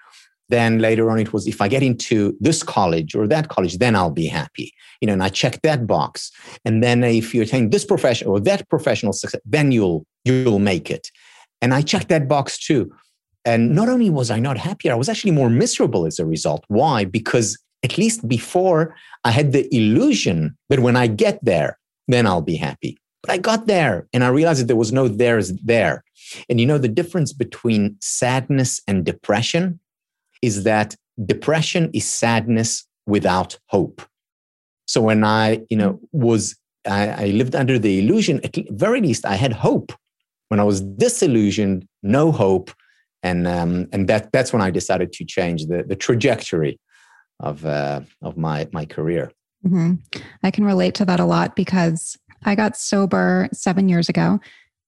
Then 0.53 0.77
later 0.77 1.09
on, 1.09 1.17
it 1.17 1.33
was 1.33 1.47
if 1.47 1.61
I 1.61 1.67
get 1.67 1.81
into 1.81 2.37
this 2.39 2.61
college 2.61 3.15
or 3.15 3.25
that 3.27 3.49
college, 3.49 3.79
then 3.79 3.95
I'll 3.95 4.11
be 4.11 4.27
happy. 4.27 4.71
You 5.01 5.07
know, 5.07 5.13
and 5.13 5.23
I 5.23 5.29
check 5.29 5.63
that 5.63 5.87
box. 5.87 6.31
And 6.63 6.83
then 6.83 7.03
if 7.03 7.33
you 7.33 7.41
attain 7.41 7.71
this 7.71 7.83
profession 7.83 8.27
or 8.27 8.39
that 8.41 8.69
professional 8.69 9.13
success, 9.13 9.41
then 9.45 9.71
you'll 9.71 10.05
you'll 10.25 10.59
make 10.59 10.91
it. 10.91 11.09
And 11.59 11.73
I 11.73 11.81
checked 11.81 12.09
that 12.09 12.27
box 12.27 12.59
too. 12.59 12.91
And 13.43 13.73
not 13.73 13.89
only 13.89 14.11
was 14.11 14.29
I 14.29 14.39
not 14.39 14.57
happier, 14.59 14.91
I 14.91 14.95
was 14.95 15.09
actually 15.09 15.31
more 15.31 15.49
miserable 15.49 16.05
as 16.05 16.19
a 16.19 16.25
result. 16.35 16.63
Why? 16.67 17.03
Because 17.03 17.57
at 17.83 17.97
least 17.97 18.27
before 18.27 18.95
I 19.23 19.31
had 19.31 19.53
the 19.53 19.65
illusion 19.75 20.55
that 20.69 20.81
when 20.81 20.95
I 20.95 21.07
get 21.07 21.43
there, 21.43 21.79
then 22.07 22.27
I'll 22.27 22.47
be 22.53 22.57
happy. 22.57 22.99
But 23.23 23.31
I 23.31 23.37
got 23.39 23.65
there 23.65 24.07
and 24.13 24.23
I 24.23 24.27
realized 24.27 24.61
that 24.61 24.67
there 24.67 24.83
was 24.85 24.93
no 24.93 25.07
there's 25.07 25.51
there. 25.53 26.03
And 26.47 26.59
you 26.59 26.67
know, 26.67 26.77
the 26.77 26.95
difference 27.01 27.33
between 27.33 27.97
sadness 28.01 28.81
and 28.87 29.03
depression 29.03 29.79
is 30.43 30.63
that 30.63 30.95
depression 31.25 31.89
is 31.93 32.05
sadness 32.05 32.85
without 33.07 33.57
hope. 33.67 34.01
So 34.85 35.01
when 35.01 35.23
I, 35.23 35.61
you 35.69 35.77
know, 35.77 35.99
was 36.11 36.55
I, 36.85 37.07
I 37.07 37.25
lived 37.27 37.55
under 37.55 37.79
the 37.79 37.99
illusion, 37.99 38.41
at 38.43 38.57
very 38.69 39.01
least, 39.01 39.25
I 39.25 39.35
had 39.35 39.53
hope. 39.53 39.93
When 40.49 40.59
I 40.59 40.63
was 40.63 40.81
disillusioned, 40.81 41.87
no 42.03 42.31
hope, 42.31 42.69
and 43.23 43.47
um, 43.47 43.87
and 43.91 44.07
that 44.07 44.31
that's 44.31 44.53
when 44.53 44.61
I 44.61 44.69
decided 44.69 45.11
to 45.13 45.25
change 45.25 45.65
the 45.65 45.83
the 45.87 45.95
trajectory 45.95 46.79
of 47.39 47.65
uh, 47.65 48.01
of 48.21 48.37
my 48.37 48.67
my 48.71 48.85
career. 48.85 49.31
Mm-hmm. 49.65 49.93
I 50.43 50.51
can 50.51 50.65
relate 50.65 50.93
to 50.95 51.05
that 51.05 51.19
a 51.19 51.25
lot 51.25 51.55
because 51.55 52.17
I 52.43 52.53
got 52.53 52.77
sober 52.77 53.49
seven 53.53 53.89
years 53.89 54.09
ago. 54.09 54.39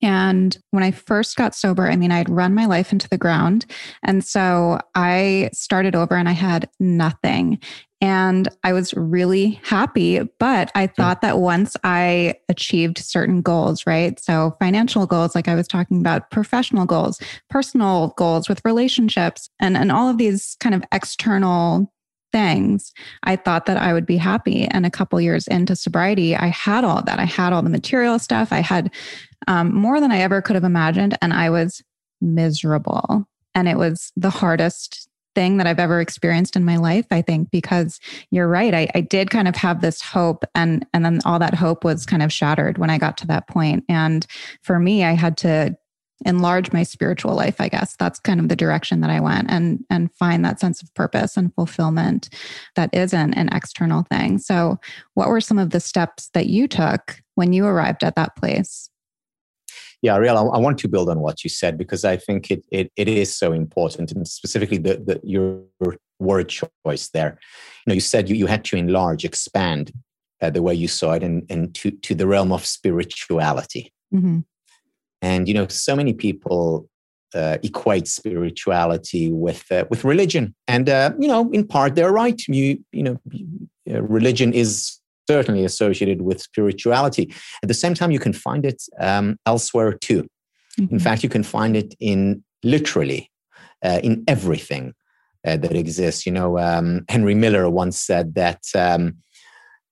And 0.06 0.56
when 0.70 0.84
I 0.84 0.92
first 0.92 1.36
got 1.36 1.56
sober, 1.56 1.88
I 1.88 1.96
mean, 1.96 2.12
I'd 2.12 2.30
run 2.30 2.54
my 2.54 2.68
life 2.68 2.92
into 2.92 3.10
the 3.10 3.18
ground. 3.18 3.66
And 4.04 4.24
so 4.24 4.80
I 4.94 5.50
started 5.52 5.96
over 5.96 6.14
and 6.14 6.30
I 6.30 6.34
had 6.34 6.70
nothing. 6.80 7.58
And 8.02 8.48
I 8.64 8.72
was 8.72 8.94
really 8.94 9.60
happy. 9.64 10.20
But 10.38 10.72
I 10.76 10.86
thought 10.86 11.22
that 11.22 11.40
once 11.40 11.76
I 11.84 12.36
achieved 12.50 13.00
certain 13.00 13.42
goals, 13.42 13.88
right? 13.88 14.20
So 14.20 14.56
financial 14.60 15.08
goals, 15.08 15.34
like 15.34 15.48
I 15.48 15.56
was 15.56 15.68
talking 15.68 16.02
about, 16.02 16.30
professional 16.30 16.86
goals, 16.86 17.20
personal 17.50 18.10
goals 18.16 18.48
with 18.48 18.62
relationships, 18.64 19.50
and, 19.60 19.76
and 19.76 19.92
all 19.92 20.08
of 20.08 20.20
these 20.20 20.56
kind 20.60 20.76
of 20.76 20.84
external 20.92 21.92
things, 22.32 22.92
I 23.24 23.38
thought 23.38 23.66
that 23.66 23.78
I 23.78 23.94
would 23.94 24.06
be 24.06 24.18
happy. 24.18 24.66
And 24.66 24.86
a 24.86 24.92
couple 24.92 25.20
years 25.22 25.48
into 25.48 25.76
sobriety, 25.76 26.36
I 26.36 26.48
had 26.48 26.84
all 26.84 27.02
that. 27.02 27.18
I 27.18 27.24
had 27.24 27.54
all 27.54 27.64
the 27.64 27.70
material 27.70 28.20
stuff. 28.20 28.52
I 28.52 28.60
had 28.60 28.92
um, 29.48 29.74
more 29.74 30.00
than 30.00 30.12
I 30.12 30.20
ever 30.20 30.42
could 30.42 30.56
have 30.56 30.64
imagined. 30.64 31.18
And 31.22 31.34
I 31.34 31.50
was 31.50 31.84
miserable. 32.22 33.28
And 33.54 33.68
it 33.68 33.78
was 33.78 34.12
the 34.16 34.30
hardest 34.30 35.08
thing 35.36 35.58
that 35.58 35.68
I've 35.68 35.80
ever 35.80 36.00
experienced 36.00 36.56
in 36.56 36.64
my 36.64 36.78
life, 36.78 37.06
I 37.12 37.22
think, 37.22 37.52
because 37.52 38.00
you're 38.32 38.48
right. 38.48 38.74
I, 38.74 38.88
I 38.96 39.02
did 39.02 39.30
kind 39.30 39.48
of 39.48 39.56
have 39.58 39.82
this 39.82 40.02
hope 40.02 40.46
and 40.56 40.86
and 40.94 41.04
then 41.04 41.20
all 41.26 41.40
that 41.40 41.54
hope 41.54 41.84
was 41.84 42.06
kind 42.06 42.24
of 42.24 42.32
shattered 42.32 42.78
when 42.78 42.90
I 42.90 42.98
got 42.98 43.18
to 43.18 43.28
that 43.28 43.48
point. 43.48 43.84
And 43.90 44.26
for 44.62 44.80
me, 44.80 45.04
I 45.04 45.12
had 45.12 45.38
to 45.38 45.78
enlarge 46.26 46.72
my 46.72 46.82
spiritual 46.82 47.36
life 47.36 47.60
i 47.60 47.68
guess 47.68 47.96
that's 47.98 48.20
kind 48.20 48.40
of 48.40 48.48
the 48.48 48.56
direction 48.56 49.02
that 49.02 49.10
i 49.10 49.20
went 49.20 49.52
and 49.52 49.84
and 49.90 50.14
find 50.14 50.46
that 50.46 50.62
sense 50.62 50.82
of 50.82 50.94
purpose 50.94 51.36
and 51.36 51.54
fulfillment 51.56 52.30
that 52.76 52.90
isn't 52.94 53.34
an 53.34 53.50
external 53.52 54.04
thing 54.04 54.38
so 54.38 54.80
what 55.16 55.28
were 55.28 55.42
some 55.42 55.60
of 55.60 55.72
the 55.72 55.80
steps 55.80 56.30
that 56.30 56.48
you 56.48 56.70
took 56.70 57.22
when 57.36 57.52
you 57.52 57.66
arrived 57.66 58.02
at 58.02 58.16
that 58.16 58.34
place 58.38 58.90
yeah, 60.06 60.16
Ariel, 60.16 60.38
I, 60.38 60.58
I, 60.58 60.60
want 60.60 60.78
to 60.80 60.88
build 60.88 61.10
on 61.10 61.20
what 61.20 61.44
you 61.44 61.50
said 61.50 61.80
because 61.80 62.06
I 62.06 62.16
think 62.16 62.52
it 62.52 62.64
it, 62.72 62.92
it 62.96 63.08
is 63.08 63.36
so 63.36 63.52
important, 63.52 64.12
and 64.12 64.28
specifically 64.28 64.78
the, 64.78 64.98
the 64.98 65.20
your 65.24 65.64
word 66.20 66.48
choice 66.50 67.10
there. 67.10 67.40
You 67.86 67.90
know, 67.90 67.94
you 67.96 68.02
said 68.02 68.30
you, 68.30 68.36
you 68.36 68.46
had 68.46 68.64
to 68.66 68.78
enlarge, 68.78 69.26
expand 69.26 69.92
uh, 70.42 70.52
the 70.52 70.62
way 70.62 70.76
you 70.76 70.88
saw 70.88 71.14
it, 71.14 71.24
and 71.24 71.44
and 71.50 71.74
to 71.76 71.90
to 71.90 72.14
the 72.14 72.28
realm 72.28 72.52
of 72.52 72.66
spirituality. 72.66 73.92
Mm-hmm. 74.14 74.40
And 75.24 75.48
you 75.48 75.56
know, 75.56 75.68
so 75.70 75.96
many 75.96 76.14
people 76.14 76.88
uh, 77.34 77.58
equate 77.64 78.08
spirituality 78.08 79.32
with 79.32 79.72
uh, 79.72 79.86
with 79.90 80.04
religion, 80.04 80.54
and 80.68 80.88
uh, 80.88 81.14
you 81.18 81.28
know, 81.28 81.50
in 81.52 81.66
part 81.66 81.96
they're 81.96 82.14
right. 82.14 82.40
You 82.48 82.78
you 82.92 83.04
know, 83.04 83.18
uh, 83.90 84.04
religion 84.04 84.54
is 84.54 85.00
certainly 85.28 85.66
associated 85.66 86.22
with 86.22 86.42
spirituality. 86.42 87.34
At 87.64 87.68
the 87.68 87.74
same 87.74 87.94
time, 87.94 88.12
you 88.12 88.20
can 88.20 88.34
find 88.34 88.66
it 88.66 88.84
um, 89.00 89.38
elsewhere 89.46 89.94
too. 89.94 90.28
Mm-hmm. 90.80 90.96
In 90.96 91.00
fact, 91.00 91.24
you 91.24 91.30
can 91.30 91.44
find 91.44 91.76
it 91.76 91.96
in 92.00 92.44
literally 92.64 93.32
uh, 93.84 94.00
in 94.04 94.24
everything 94.28 94.94
uh, 95.46 95.58
that 95.58 95.76
exists. 95.76 96.26
You 96.26 96.32
know, 96.32 96.58
um, 96.58 97.06
Henry 97.10 97.36
Miller 97.36 97.70
once 97.70 98.00
said 98.00 98.36
that 98.36 98.64
um, 98.76 99.18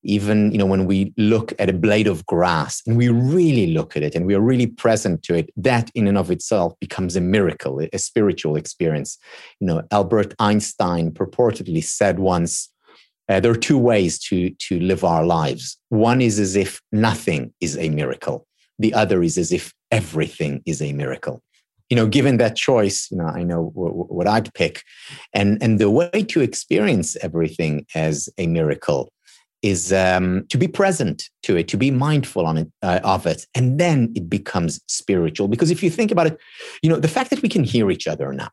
even 0.04 0.52
you 0.52 0.58
know 0.58 0.66
when 0.66 0.86
we 0.86 1.14
look 1.18 1.54
at 1.60 1.70
a 1.70 1.74
blade 1.74 2.08
of 2.08 2.26
grass 2.26 2.82
and 2.86 2.98
we 2.98 3.08
really 3.08 3.68
look 3.68 3.96
at 3.96 4.04
it 4.04 4.16
and 4.16 4.26
we 4.26 4.36
are 4.36 4.42
really 4.42 4.68
present 4.68 5.24
to 5.24 5.36
it, 5.36 5.50
that 5.56 5.90
in 5.96 6.08
and 6.08 6.18
of 6.18 6.32
itself 6.32 6.74
becomes 6.80 7.16
a 7.16 7.22
miracle, 7.22 7.82
a 7.94 7.98
spiritual 7.98 8.56
experience. 8.56 9.18
You 9.60 9.68
know, 9.68 9.84
Albert 9.92 10.34
Einstein 10.40 11.12
purportedly 11.12 11.84
said 11.84 12.20
once 12.20 12.70
uh, 13.30 13.40
there 13.40 13.52
are 13.52 13.56
two 13.56 13.78
ways 13.78 14.20
to, 14.20 14.50
to 14.52 14.80
live 14.80 15.04
our 15.04 15.26
lives. 15.26 15.78
One 15.90 16.22
is 16.22 16.40
as 16.40 16.56
if 16.56 16.82
nothing 16.92 17.54
is 17.62 17.78
a 17.78 17.90
miracle. 17.90 18.46
The 18.80 18.94
other 18.94 19.24
is 19.24 19.38
as 19.38 19.52
if 19.52 19.74
everything 19.92 20.62
is 20.66 20.82
a 20.82 20.94
miracle. 20.94 21.42
You 21.90 21.96
know, 21.96 22.08
given 22.08 22.38
that 22.38 22.56
choice, 22.56 23.10
you 23.12 23.18
know, 23.18 23.26
I 23.28 23.44
know 23.44 23.72
w- 23.76 23.90
w- 23.90 24.06
what 24.06 24.28
I'd 24.28 24.54
pick. 24.54 24.84
And, 25.34 25.62
and 25.62 25.80
the 25.80 25.90
way 25.90 26.10
to 26.30 26.42
experience 26.42 27.16
everything 27.18 27.86
as 27.94 28.30
a 28.38 28.48
miracle 28.48 29.12
is 29.62 29.94
um, 29.94 30.46
to 30.50 30.58
be 30.58 30.68
present 30.68 31.30
to 31.44 31.56
it, 31.56 31.68
to 31.70 31.78
be 31.78 31.92
mindful 31.92 32.46
on 32.46 32.58
it, 32.58 32.72
uh, 32.82 33.00
of 33.04 33.26
it, 33.26 33.46
and 33.56 33.80
then 33.80 34.12
it 34.16 34.30
becomes 34.30 34.82
spiritual. 34.88 35.48
Because 35.48 35.72
if 35.72 35.82
you 35.82 35.90
think 35.90 36.12
about 36.12 36.28
it, 36.28 36.38
you 36.82 36.90
know, 36.90 36.98
the 36.98 37.08
fact 37.08 37.30
that 37.30 37.42
we 37.42 37.48
can 37.48 37.64
hear 37.64 37.90
each 37.90 38.08
other 38.08 38.34
now, 38.34 38.50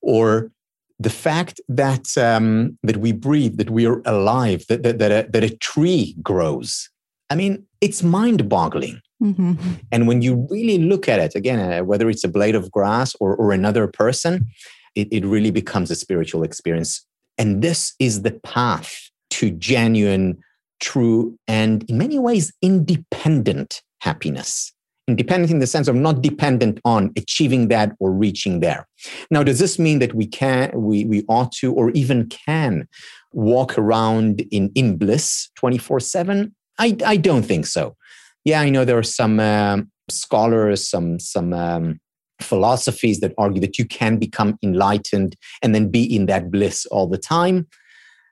or 0.00 0.50
the 0.98 1.10
fact 1.10 1.60
that 1.68 2.16
um, 2.16 2.78
that 2.82 2.96
we 2.96 3.12
breathe, 3.12 3.56
that 3.58 3.70
we 3.70 3.86
are 3.86 4.00
alive, 4.04 4.64
that 4.68 4.82
that, 4.82 4.98
that, 4.98 5.12
a, 5.12 5.30
that 5.30 5.44
a 5.44 5.56
tree 5.56 6.16
grows. 6.22 6.88
I 7.28 7.34
mean, 7.34 7.66
it's 7.80 8.02
mind-boggling. 8.02 9.00
Mm-hmm. 9.22 9.54
And 9.90 10.06
when 10.06 10.22
you 10.22 10.46
really 10.50 10.78
look 10.78 11.08
at 11.08 11.18
it, 11.18 11.34
again, 11.34 11.58
uh, 11.58 11.84
whether 11.84 12.08
it's 12.08 12.24
a 12.24 12.28
blade 12.28 12.54
of 12.54 12.70
grass 12.70 13.16
or, 13.18 13.34
or 13.34 13.52
another 13.52 13.88
person, 13.88 14.46
it, 14.94 15.08
it 15.10 15.24
really 15.24 15.50
becomes 15.50 15.90
a 15.90 15.96
spiritual 15.96 16.44
experience. 16.44 17.04
And 17.36 17.62
this 17.62 17.94
is 17.98 18.22
the 18.22 18.30
path 18.30 19.10
to 19.30 19.50
genuine, 19.50 20.38
true, 20.80 21.38
and 21.48 21.82
in 21.90 21.98
many 21.98 22.18
ways, 22.18 22.52
independent 22.62 23.82
happiness 24.00 24.72
independent 25.08 25.52
in 25.52 25.58
the 25.58 25.66
sense 25.66 25.88
of 25.88 25.94
not 25.94 26.22
dependent 26.22 26.80
on 26.84 27.12
achieving 27.16 27.68
that 27.68 27.92
or 28.00 28.12
reaching 28.12 28.60
there. 28.60 28.86
Now, 29.30 29.42
does 29.42 29.58
this 29.58 29.78
mean 29.78 29.98
that 30.00 30.14
we 30.14 30.26
can, 30.26 30.70
we, 30.74 31.04
we 31.04 31.24
ought 31.28 31.52
to, 31.52 31.72
or 31.72 31.90
even 31.90 32.28
can 32.28 32.88
walk 33.32 33.78
around 33.78 34.40
in, 34.50 34.70
in 34.74 34.96
bliss 34.96 35.50
24 35.56 36.00
7? 36.00 36.54
I, 36.78 36.96
I 37.04 37.16
don't 37.16 37.44
think 37.44 37.66
so. 37.66 37.96
Yeah, 38.44 38.60
I 38.60 38.70
know 38.70 38.84
there 38.84 38.98
are 38.98 39.02
some 39.02 39.40
um, 39.40 39.90
scholars, 40.08 40.88
some, 40.88 41.18
some, 41.18 41.52
um, 41.52 42.00
philosophies 42.40 43.20
that 43.20 43.32
argue 43.38 43.60
that 43.60 43.78
you 43.78 43.84
can 43.86 44.18
become 44.18 44.58
enlightened 44.62 45.36
and 45.62 45.74
then 45.74 45.90
be 45.90 46.02
in 46.04 46.26
that 46.26 46.50
bliss 46.50 46.86
all 46.86 47.06
the 47.06 47.18
time. 47.18 47.66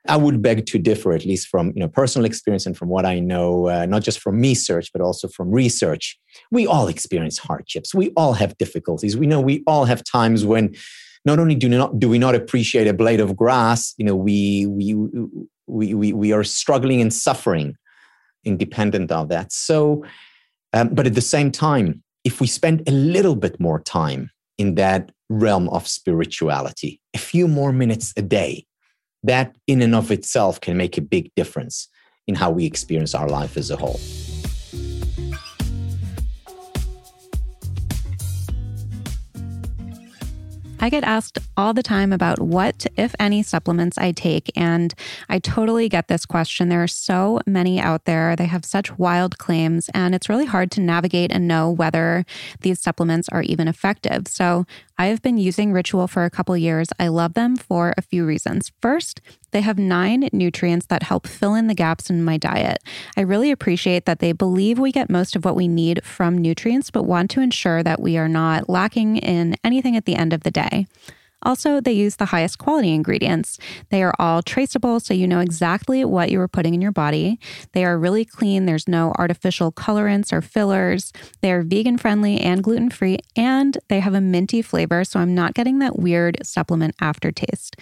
I 0.07 0.17
would 0.17 0.41
beg 0.41 0.65
to 0.67 0.77
differ, 0.77 1.13
at 1.13 1.25
least 1.25 1.47
from 1.47 1.67
you 1.75 1.81
know 1.81 1.87
personal 1.87 2.25
experience 2.25 2.65
and 2.65 2.77
from 2.77 2.89
what 2.89 3.05
I 3.05 3.19
know, 3.19 3.67
uh, 3.67 3.85
not 3.85 4.03
just 4.03 4.19
from 4.19 4.39
research 4.39 4.91
but 4.93 5.01
also 5.01 5.27
from 5.27 5.51
research. 5.51 6.17
We 6.51 6.67
all 6.67 6.87
experience 6.87 7.37
hardships. 7.37 7.93
We 7.93 8.11
all 8.15 8.33
have 8.33 8.57
difficulties. 8.57 9.17
We 9.17 9.27
know 9.27 9.41
we 9.41 9.63
all 9.65 9.85
have 9.85 10.03
times 10.03 10.45
when 10.45 10.75
not 11.25 11.39
only 11.39 11.55
do 11.55 11.67
not 11.67 11.99
do 11.99 12.07
we 12.07 12.19
not 12.19 12.35
appreciate 12.35 12.87
a 12.87 12.93
blade 12.93 13.19
of 13.19 13.35
grass, 13.35 13.93
you 13.97 14.05
know, 14.05 14.15
we 14.15 14.67
we 14.67 14.95
we 15.67 15.93
we, 15.93 16.13
we 16.13 16.31
are 16.31 16.43
struggling 16.43 17.01
and 17.01 17.13
suffering, 17.13 17.75
independent 18.43 19.11
of 19.11 19.29
that. 19.29 19.51
So, 19.51 20.05
um, 20.73 20.89
but 20.89 21.07
at 21.07 21.15
the 21.15 21.21
same 21.21 21.51
time, 21.51 22.03
if 22.23 22.39
we 22.39 22.47
spend 22.47 22.87
a 22.87 22.91
little 22.91 23.35
bit 23.35 23.59
more 23.59 23.79
time 23.79 24.31
in 24.57 24.75
that 24.75 25.11
realm 25.29 25.67
of 25.69 25.87
spirituality, 25.87 27.01
a 27.15 27.17
few 27.17 27.47
more 27.47 27.73
minutes 27.73 28.13
a 28.15 28.21
day, 28.21 28.65
that 29.25 29.55
in 29.67 29.81
and 29.81 29.95
of 29.95 30.11
itself 30.11 30.61
can 30.61 30.77
make 30.77 30.97
a 30.97 31.01
big 31.01 31.33
difference 31.35 31.87
in 32.27 32.35
how 32.35 32.51
we 32.51 32.65
experience 32.65 33.13
our 33.13 33.27
life 33.27 33.57
as 33.57 33.71
a 33.71 33.75
whole. 33.75 33.99
I 40.85 40.89
get 40.89 41.03
asked 41.03 41.39
all 41.57 41.73
the 41.73 41.81
time 41.81 42.13
about 42.13 42.39
what, 42.39 42.85
if 42.95 43.15
any, 43.19 43.41
supplements 43.41 43.97
I 43.97 44.11
take. 44.11 44.51
And 44.55 44.93
I 45.29 45.39
totally 45.39 45.89
get 45.89 46.09
this 46.09 46.27
question. 46.27 46.69
There 46.69 46.83
are 46.83 46.87
so 46.87 47.39
many 47.47 47.79
out 47.79 48.05
there. 48.05 48.35
They 48.35 48.45
have 48.45 48.63
such 48.63 48.95
wild 48.99 49.39
claims, 49.39 49.89
and 49.95 50.13
it's 50.13 50.29
really 50.29 50.45
hard 50.45 50.69
to 50.71 50.81
navigate 50.81 51.31
and 51.31 51.47
know 51.47 51.71
whether 51.71 52.23
these 52.61 52.79
supplements 52.79 53.27
are 53.29 53.41
even 53.41 53.67
effective. 53.67 54.27
So 54.27 54.67
I 54.97 55.07
have 55.07 55.21
been 55.21 55.37
using 55.37 55.73
Ritual 55.73 56.07
for 56.07 56.23
a 56.23 56.29
couple 56.29 56.55
years. 56.55 56.87
I 56.97 57.09
love 57.09 57.33
them 57.33 57.57
for 57.57 57.93
a 57.97 58.01
few 58.01 58.25
reasons. 58.25 58.71
First, 58.81 59.19
they 59.51 59.59
have 59.59 59.77
nine 59.77 60.29
nutrients 60.31 60.85
that 60.85 61.03
help 61.03 61.27
fill 61.27 61.53
in 61.53 61.67
the 61.67 61.73
gaps 61.73 62.09
in 62.09 62.23
my 62.23 62.37
diet. 62.37 62.77
I 63.17 63.21
really 63.21 63.51
appreciate 63.51 64.05
that 64.05 64.19
they 64.19 64.31
believe 64.31 64.79
we 64.79 64.93
get 64.93 65.09
most 65.09 65.35
of 65.35 65.43
what 65.43 65.55
we 65.55 65.67
need 65.67 66.03
from 66.05 66.37
nutrients, 66.37 66.91
but 66.91 67.03
want 67.03 67.29
to 67.31 67.41
ensure 67.41 67.83
that 67.83 67.99
we 67.99 68.17
are 68.17 68.29
not 68.29 68.69
lacking 68.69 69.17
in 69.17 69.57
anything 69.65 69.97
at 69.97 70.05
the 70.05 70.15
end 70.15 70.31
of 70.31 70.43
the 70.43 70.51
day. 70.51 70.87
Also, 71.43 71.79
they 71.79 71.91
use 71.91 72.15
the 72.15 72.25
highest 72.25 72.57
quality 72.57 72.93
ingredients. 72.93 73.59
They 73.89 74.01
are 74.01 74.15
all 74.17 74.41
traceable, 74.41 74.99
so 74.99 75.13
you 75.13 75.27
know 75.27 75.39
exactly 75.39 76.03
what 76.03 76.31
you 76.31 76.39
are 76.41 76.47
putting 76.47 76.73
in 76.73 76.81
your 76.81 76.91
body. 76.91 77.39
They 77.73 77.85
are 77.85 77.99
really 77.99 78.25
clean. 78.25 78.65
There's 78.65 78.87
no 78.87 79.13
artificial 79.17 79.71
colorants 79.71 80.33
or 80.33 80.41
fillers. 80.41 81.13
They 81.41 81.51
are 81.51 81.61
vegan 81.61 81.97
friendly 81.97 82.39
and 82.39 82.63
gluten 82.63 82.89
free, 82.89 83.19
and 83.35 83.77
they 83.89 83.99
have 83.99 84.13
a 84.13 84.21
minty 84.21 84.61
flavor, 84.61 85.03
so 85.03 85.19
I'm 85.19 85.35
not 85.35 85.53
getting 85.53 85.79
that 85.79 85.99
weird 85.99 86.37
supplement 86.43 86.95
aftertaste. 86.99 87.75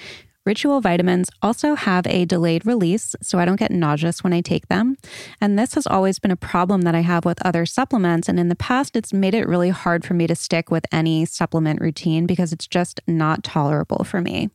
Ritual 0.45 0.81
vitamins 0.81 1.29
also 1.41 1.75
have 1.75 2.05
a 2.05 2.25
delayed 2.25 2.65
release, 2.65 3.15
so 3.21 3.39
I 3.39 3.45
don't 3.45 3.55
get 3.55 3.71
nauseous 3.71 4.23
when 4.23 4.33
I 4.33 4.41
take 4.41 4.67
them. 4.67 4.97
And 5.39 5.57
this 5.57 5.75
has 5.75 5.88
always 5.88 6.19
been 6.19 6.31
a 6.31 6.35
problem 6.35 6.81
that 6.81 6.95
I 6.95 7.00
have 7.00 7.23
with 7.23 7.45
other 7.45 7.65
supplements. 7.65 8.27
And 8.27 8.38
in 8.38 8.50
the 8.50 8.55
past, 8.55 8.97
it's 8.97 9.13
made 9.13 9.33
it 9.33 9.47
really 9.47 9.69
hard 9.69 10.03
for 10.03 10.13
me 10.13 10.27
to 10.27 10.35
stick 10.35 10.69
with 10.69 10.85
any 10.91 11.23
supplement 11.23 11.79
routine 11.79 12.25
because 12.25 12.51
it's 12.51 12.67
just 12.67 13.00
not 13.07 13.43
tolerable 13.45 14.03
for 14.03 14.19
me. 14.19 14.50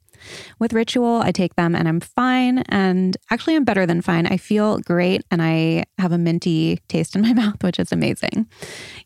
With 0.58 0.72
Ritual, 0.72 1.20
I 1.22 1.32
take 1.32 1.54
them 1.56 1.74
and 1.74 1.88
I'm 1.88 2.00
fine. 2.00 2.58
And 2.68 3.16
actually, 3.30 3.56
I'm 3.56 3.64
better 3.64 3.86
than 3.86 4.02
fine. 4.02 4.26
I 4.26 4.36
feel 4.36 4.78
great 4.78 5.24
and 5.30 5.42
I 5.42 5.84
have 5.98 6.12
a 6.12 6.18
minty 6.18 6.80
taste 6.88 7.14
in 7.14 7.22
my 7.22 7.32
mouth, 7.42 7.62
which 7.62 7.78
is 7.78 7.92
amazing. 7.92 8.46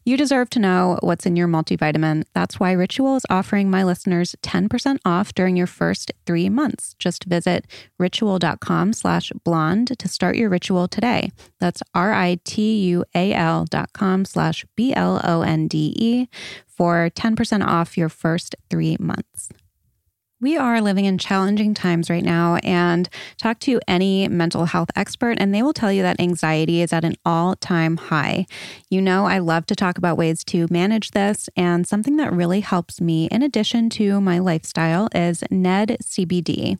You 0.05 0.17
deserve 0.17 0.51
to 0.51 0.59
know 0.59 0.99
what's 1.03 1.27
in 1.27 1.37
your 1.37 1.49
multivitamin. 1.49 2.25
That's 2.35 2.59
why 2.59 2.73
Ritual 2.73 3.17
is 3.17 3.27
offering 3.31 3.71
my 3.71 3.85
listeners 3.85 4.35
10% 4.43 4.99
off 5.05 5.35
during 5.35 5.57
your 5.57 5.67
first 5.67 6.13
three 6.27 6.49
months. 6.49 6.95
Just 6.99 7.25
visit 7.25 7.67
ritual.com 7.99 8.93
slash 8.93 9.33
blonde 9.45 9.99
to 9.99 10.09
start 10.09 10.37
your 10.37 10.49
ritual 10.49 10.89
today. 10.89 11.31
That's 11.61 11.83
R-I-T-U-A-L 11.95 13.67
dot 13.71 13.93
com 13.93 14.25
slash 14.25 14.65
B-L-O-N-D-E 14.77 16.29
for 16.67 17.11
10% 17.11 17.67
off 17.67 17.97
your 17.97 18.09
first 18.09 18.57
three 18.71 18.97
months. 18.99 19.51
We 20.43 20.57
are 20.57 20.81
living 20.81 21.05
in 21.05 21.19
challenging 21.19 21.73
times 21.73 22.11
right 22.11 22.25
now, 22.25 22.57
and 22.65 23.09
talk 23.39 23.61
to 23.61 23.81
any 23.87 24.27
mental 24.27 24.65
health 24.65 24.91
expert, 24.97 25.37
and 25.39 25.55
they 25.55 25.63
will 25.63 25.73
tell 25.73 25.93
you 25.93 26.03
that 26.03 26.19
anxiety 26.19 26.83
is 26.83 26.93
at 26.93 27.05
an 27.05 27.15
all 27.25 27.55
time 27.55 27.97
high. 27.97 28.47
You 28.91 29.01
know, 29.03 29.25
I 29.25 29.39
love 29.39 29.67
to 29.67 29.77
talk 29.77 29.99
about 29.99 30.19
ways 30.19 30.43
to 30.47 30.67
manage 30.69 31.13
this, 31.13 31.49
and 31.57 31.87
something 31.87 32.17
that 32.17 32.33
really 32.33 32.59
helps 32.59 33.01
me, 33.01 33.27
in 33.27 33.41
addition 33.41 33.89
to 33.91 34.21
my 34.21 34.41
lifestyle, 34.41 35.09
is 35.15 35.45
NED 35.49 35.99
CBD. 36.03 36.77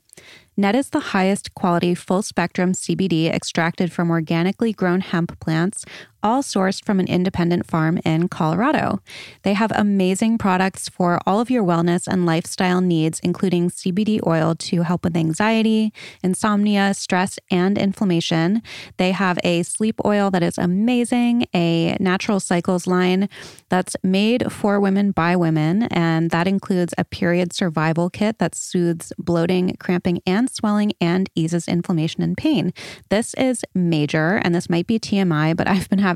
Ned 0.57 0.75
is 0.75 0.89
the 0.89 0.99
highest 0.99 1.55
quality 1.55 1.95
full 1.95 2.21
spectrum 2.21 2.73
CBD 2.73 3.33
extracted 3.33 3.93
from 3.93 4.11
organically 4.11 4.73
grown 4.73 4.99
hemp 4.99 5.39
plants, 5.39 5.85
all 6.23 6.41
sourced 6.41 6.83
from 6.83 6.99
an 6.99 7.07
independent 7.07 7.67
farm 7.67 7.99
in 8.05 8.29
Colorado. 8.29 9.01
They 9.43 9.53
have 9.53 9.71
amazing 9.75 10.37
products 10.37 10.87
for 10.87 11.19
all 11.25 11.39
of 11.39 11.51
your 11.51 11.63
wellness 11.63 12.07
and 12.07 12.25
lifestyle 12.25 12.79
needs, 12.79 13.19
including 13.19 13.69
CBD 13.69 14.25
oil 14.25 14.55
to 14.55 14.83
help 14.83 15.03
with 15.03 15.17
anxiety, 15.17 15.93
insomnia, 16.23 16.93
stress, 16.93 17.37
and 17.51 17.77
inflammation. 17.77 18.61
They 18.97 19.11
have 19.11 19.37
a 19.43 19.63
sleep 19.63 19.99
oil 20.05 20.31
that 20.31 20.41
is 20.41 20.57
amazing, 20.57 21.45
a 21.53 21.97
natural 21.99 22.39
cycles 22.39 22.87
line 22.87 23.27
that's 23.69 23.95
made 24.03 24.51
for 24.51 24.79
women 24.79 25.11
by 25.11 25.35
women, 25.35 25.83
and 25.83 26.31
that 26.31 26.47
includes 26.47 26.93
a 26.97 27.03
period 27.03 27.53
survival 27.53 28.09
kit 28.09 28.39
that 28.39 28.55
soothes 28.55 29.11
bloating, 29.17 29.75
cramping, 29.79 30.21
and 30.25 30.49
swelling 30.49 30.93
and 31.01 31.29
eases 31.35 31.67
inflammation 31.67 32.23
and 32.23 32.37
pain. 32.37 32.73
This 33.09 33.33
is 33.33 33.65
major, 33.75 34.39
and 34.43 34.55
this 34.55 34.69
might 34.69 34.87
be 34.87 34.99
TMI, 34.99 35.55
but 35.57 35.67
I've 35.73 35.89
been 35.89 35.99
having 35.99 36.12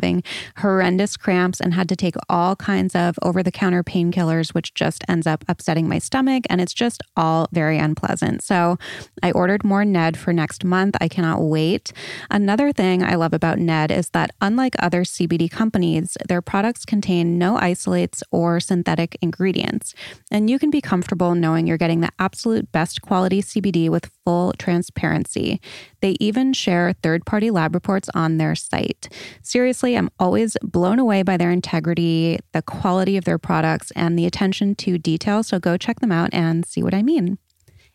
horrendous 0.57 1.17
cramps 1.17 1.59
and 1.59 1.73
had 1.73 1.89
to 1.89 1.95
take 1.95 2.15
all 2.29 2.55
kinds 2.55 2.95
of 2.95 3.17
over 3.21 3.43
the 3.43 3.51
counter 3.51 3.83
painkillers, 3.83 4.53
which 4.53 4.73
just 4.73 5.03
ends 5.07 5.27
up 5.27 5.43
upsetting 5.47 5.87
my 5.87 5.99
stomach. 5.99 6.45
And 6.49 6.61
it's 6.61 6.73
just 6.73 7.01
all 7.15 7.47
very 7.51 7.77
unpleasant. 7.77 8.43
So 8.43 8.77
I 9.23 9.31
ordered 9.31 9.63
more 9.63 9.85
Ned 9.85 10.17
for 10.17 10.33
next 10.33 10.63
month. 10.63 10.95
I 10.99 11.07
cannot 11.07 11.41
wait. 11.41 11.93
Another 12.29 12.71
thing 12.71 13.03
I 13.03 13.15
love 13.15 13.33
about 13.33 13.59
Ned 13.59 13.91
is 13.91 14.09
that 14.09 14.31
unlike 14.41 14.75
other 14.79 15.03
CBD 15.03 15.49
companies, 15.49 16.17
their 16.27 16.41
products 16.41 16.85
contain 16.85 17.37
no 17.37 17.57
isolates 17.57 18.23
or 18.31 18.59
synthetic 18.59 19.17
ingredients. 19.21 19.93
And 20.31 20.49
you 20.49 20.59
can 20.59 20.69
be 20.69 20.81
comfortable 20.81 21.35
knowing 21.35 21.67
you're 21.67 21.77
getting 21.77 22.01
the 22.01 22.11
absolute 22.19 22.71
best 22.71 23.01
quality 23.01 23.41
CBD 23.41 23.89
with 23.89 24.11
full 24.25 24.53
transparency. 24.57 25.61
They 26.01 26.17
even 26.19 26.53
share 26.53 26.93
third 27.01 27.25
party 27.25 27.49
lab 27.49 27.73
reports 27.73 28.09
on 28.13 28.37
their 28.37 28.55
site. 28.55 29.09
Seriously, 29.41 29.86
I'm 29.95 30.09
always 30.19 30.57
blown 30.61 30.99
away 30.99 31.23
by 31.23 31.37
their 31.37 31.51
integrity, 31.51 32.39
the 32.51 32.61
quality 32.61 33.15
of 33.17 33.25
their 33.25 33.37
products, 33.37 33.91
and 33.91 34.17
the 34.17 34.25
attention 34.25 34.75
to 34.75 34.97
detail. 34.97 35.43
So 35.43 35.59
go 35.59 35.77
check 35.77 35.99
them 35.99 36.11
out 36.11 36.29
and 36.33 36.65
see 36.65 36.83
what 36.83 36.93
I 36.93 37.03
mean. 37.03 37.37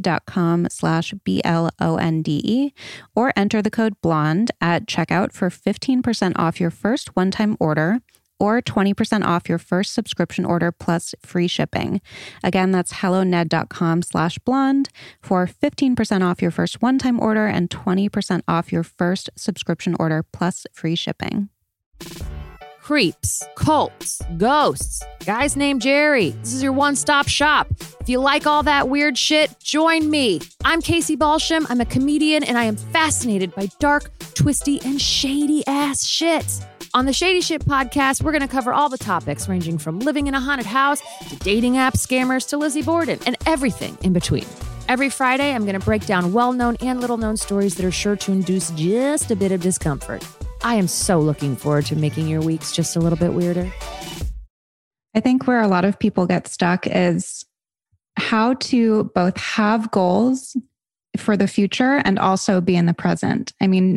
dot 0.00 0.26
com 0.26 0.68
slash 0.70 1.14
B-L-O-N-D-E 1.24 2.74
or 3.14 3.32
enter 3.36 3.62
the 3.62 3.70
code 3.70 3.94
blonde 4.00 4.50
at 4.60 4.86
checkout 4.86 5.32
for 5.32 5.50
15% 5.50 6.32
off 6.36 6.60
your 6.60 6.70
first 6.70 7.16
one-time 7.16 7.56
order 7.58 8.00
or 8.42 8.60
20% 8.60 9.24
off 9.24 9.48
your 9.48 9.58
first 9.58 9.94
subscription 9.94 10.44
order 10.44 10.72
plus 10.72 11.14
free 11.24 11.46
shipping. 11.46 12.00
Again, 12.42 12.72
that's 12.72 12.90
helloned.com 12.90 14.02
slash 14.02 14.36
blonde 14.40 14.88
for 15.22 15.46
15% 15.46 16.28
off 16.28 16.42
your 16.42 16.50
first 16.50 16.82
one-time 16.82 17.20
order 17.20 17.46
and 17.46 17.70
20% 17.70 18.42
off 18.48 18.72
your 18.72 18.82
first 18.82 19.30
subscription 19.36 19.94
order 20.00 20.24
plus 20.24 20.66
free 20.72 20.96
shipping. 20.96 21.50
Creeps, 22.80 23.44
cults, 23.54 24.20
ghosts, 24.38 25.04
guys 25.24 25.56
named 25.56 25.80
Jerry. 25.80 26.30
This 26.30 26.52
is 26.52 26.64
your 26.64 26.72
one 26.72 26.96
stop 26.96 27.28
shop. 27.28 27.68
If 28.00 28.08
you 28.08 28.18
like 28.18 28.44
all 28.44 28.64
that 28.64 28.88
weird 28.88 29.16
shit, 29.16 29.56
join 29.60 30.10
me. 30.10 30.40
I'm 30.64 30.82
Casey 30.82 31.14
Balsham. 31.16 31.64
I'm 31.68 31.80
a 31.80 31.86
comedian 31.86 32.42
and 32.42 32.58
I 32.58 32.64
am 32.64 32.74
fascinated 32.74 33.54
by 33.54 33.68
dark, 33.78 34.10
twisty, 34.34 34.80
and 34.84 35.00
shady 35.00 35.64
ass 35.68 36.04
shit. 36.04 36.60
On 36.94 37.06
the 37.06 37.12
Shady 37.14 37.40
Shit 37.40 37.64
podcast, 37.64 38.22
we're 38.22 38.32
going 38.32 38.42
to 38.42 38.48
cover 38.48 38.70
all 38.70 38.90
the 38.90 38.98
topics 38.98 39.48
ranging 39.48 39.78
from 39.78 39.98
living 40.00 40.26
in 40.26 40.34
a 40.34 40.40
haunted 40.40 40.66
house 40.66 41.00
to 41.30 41.36
dating 41.36 41.78
app 41.78 41.94
scammers 41.94 42.46
to 42.50 42.58
Lizzie 42.58 42.82
Borden 42.82 43.18
and 43.24 43.34
everything 43.46 43.96
in 44.02 44.12
between. 44.12 44.44
Every 44.88 45.08
Friday, 45.08 45.54
I'm 45.54 45.62
going 45.62 45.78
to 45.78 45.82
break 45.82 46.04
down 46.04 46.34
well 46.34 46.52
known 46.52 46.76
and 46.82 47.00
little 47.00 47.16
known 47.16 47.38
stories 47.38 47.76
that 47.76 47.86
are 47.86 47.90
sure 47.90 48.14
to 48.16 48.32
induce 48.32 48.72
just 48.72 49.30
a 49.30 49.36
bit 49.36 49.52
of 49.52 49.62
discomfort. 49.62 50.22
I 50.64 50.74
am 50.74 50.86
so 50.86 51.18
looking 51.18 51.56
forward 51.56 51.86
to 51.86 51.96
making 51.96 52.28
your 52.28 52.42
weeks 52.42 52.72
just 52.72 52.94
a 52.94 53.00
little 53.00 53.18
bit 53.18 53.32
weirder. 53.32 53.72
I 55.14 55.20
think 55.20 55.46
where 55.46 55.62
a 55.62 55.68
lot 55.68 55.86
of 55.86 55.98
people 55.98 56.26
get 56.26 56.46
stuck 56.46 56.86
is 56.86 57.46
how 58.18 58.52
to 58.54 59.04
both 59.14 59.38
have 59.38 59.90
goals 59.92 60.58
for 61.16 61.38
the 61.38 61.48
future 61.48 62.02
and 62.04 62.18
also 62.18 62.60
be 62.60 62.76
in 62.76 62.84
the 62.84 62.92
present. 62.92 63.54
I 63.62 63.66
mean, 63.66 63.96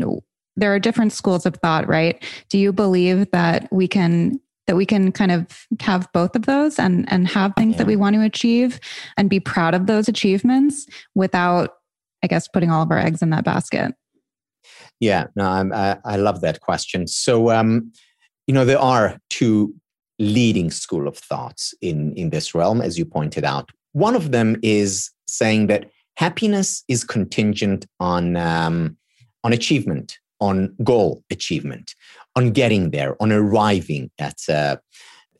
there 0.55 0.73
are 0.73 0.79
different 0.79 1.13
schools 1.13 1.45
of 1.45 1.55
thought, 1.55 1.87
right? 1.87 2.23
Do 2.49 2.57
you 2.57 2.71
believe 2.71 3.29
that 3.31 3.67
we 3.71 3.87
can 3.87 4.39
that 4.67 4.75
we 4.75 4.85
can 4.85 5.11
kind 5.11 5.31
of 5.31 5.67
have 5.79 6.07
both 6.11 6.35
of 6.35 6.45
those 6.45 6.79
and 6.79 7.11
and 7.11 7.27
have 7.27 7.53
things 7.55 7.73
yeah. 7.73 7.77
that 7.79 7.87
we 7.87 7.95
want 7.95 8.15
to 8.15 8.21
achieve 8.21 8.79
and 9.17 9.29
be 9.29 9.39
proud 9.39 9.73
of 9.73 9.85
those 9.85 10.07
achievements 10.07 10.87
without 11.13 11.75
I 12.23 12.27
guess 12.27 12.47
putting 12.47 12.71
all 12.71 12.83
of 12.83 12.91
our 12.91 12.99
eggs 12.99 13.21
in 13.21 13.29
that 13.31 13.45
basket? 13.45 13.93
Yeah, 14.99 15.27
no, 15.35 15.45
I'm, 15.45 15.73
I, 15.73 15.97
I 16.05 16.15
love 16.15 16.41
that 16.41 16.61
question. 16.61 17.05
So, 17.05 17.51
um, 17.51 17.91
you 18.47 18.53
know, 18.53 18.65
there 18.65 18.79
are 18.79 19.19
two 19.29 19.75
leading 20.17 20.71
school 20.71 21.07
of 21.07 21.17
thoughts 21.17 21.73
in 21.81 22.13
in 22.13 22.29
this 22.29 22.55
realm, 22.55 22.81
as 22.81 22.97
you 22.97 23.05
pointed 23.05 23.43
out. 23.43 23.69
One 23.91 24.15
of 24.15 24.31
them 24.31 24.57
is 24.63 25.11
saying 25.27 25.67
that 25.67 25.89
happiness 26.17 26.83
is 26.87 27.03
contingent 27.03 27.85
on 27.99 28.37
um, 28.37 28.97
on 29.43 29.53
achievement 29.53 30.17
on 30.39 30.75
goal 30.83 31.23
achievement, 31.31 31.95
on 32.35 32.51
getting 32.51 32.91
there, 32.91 33.21
on 33.21 33.31
arriving 33.31 34.11
at 34.19 34.37
uh, 34.49 34.77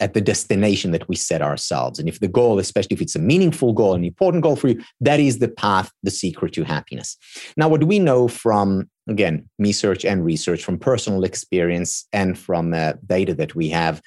at 0.02 0.14
the 0.14 0.22
destination 0.22 0.92
that 0.92 1.08
we 1.08 1.16
set 1.16 1.42
ourselves. 1.42 2.00
And 2.00 2.10
if 2.10 2.20
the 2.20 2.28
goal, 2.28 2.60
especially 2.60 2.96
if 2.96 3.02
it's 3.02 3.16
a 3.16 3.20
meaningful 3.20 3.72
goal, 3.72 3.94
an 3.94 4.04
important 4.04 4.44
goal 4.44 4.58
for 4.58 4.68
you, 4.68 4.84
that 5.00 5.22
is 5.22 5.40
the 5.40 5.48
path, 5.48 5.90
the 6.04 6.12
secret 6.12 6.52
to 6.54 6.64
happiness. 6.66 7.18
Now, 7.56 7.70
what 7.70 7.80
do 7.80 7.88
we 7.88 8.00
know 8.00 8.28
from 8.28 8.90
again 9.08 9.50
me 9.60 9.70
research 9.70 10.06
and 10.06 10.24
research 10.24 10.64
from 10.64 10.80
personal 10.80 11.24
experience 11.24 12.08
and 12.14 12.38
from 12.38 12.74
uh, 12.74 12.94
data 13.06 13.34
that 13.36 13.56
we 13.56 13.70
have, 13.70 14.02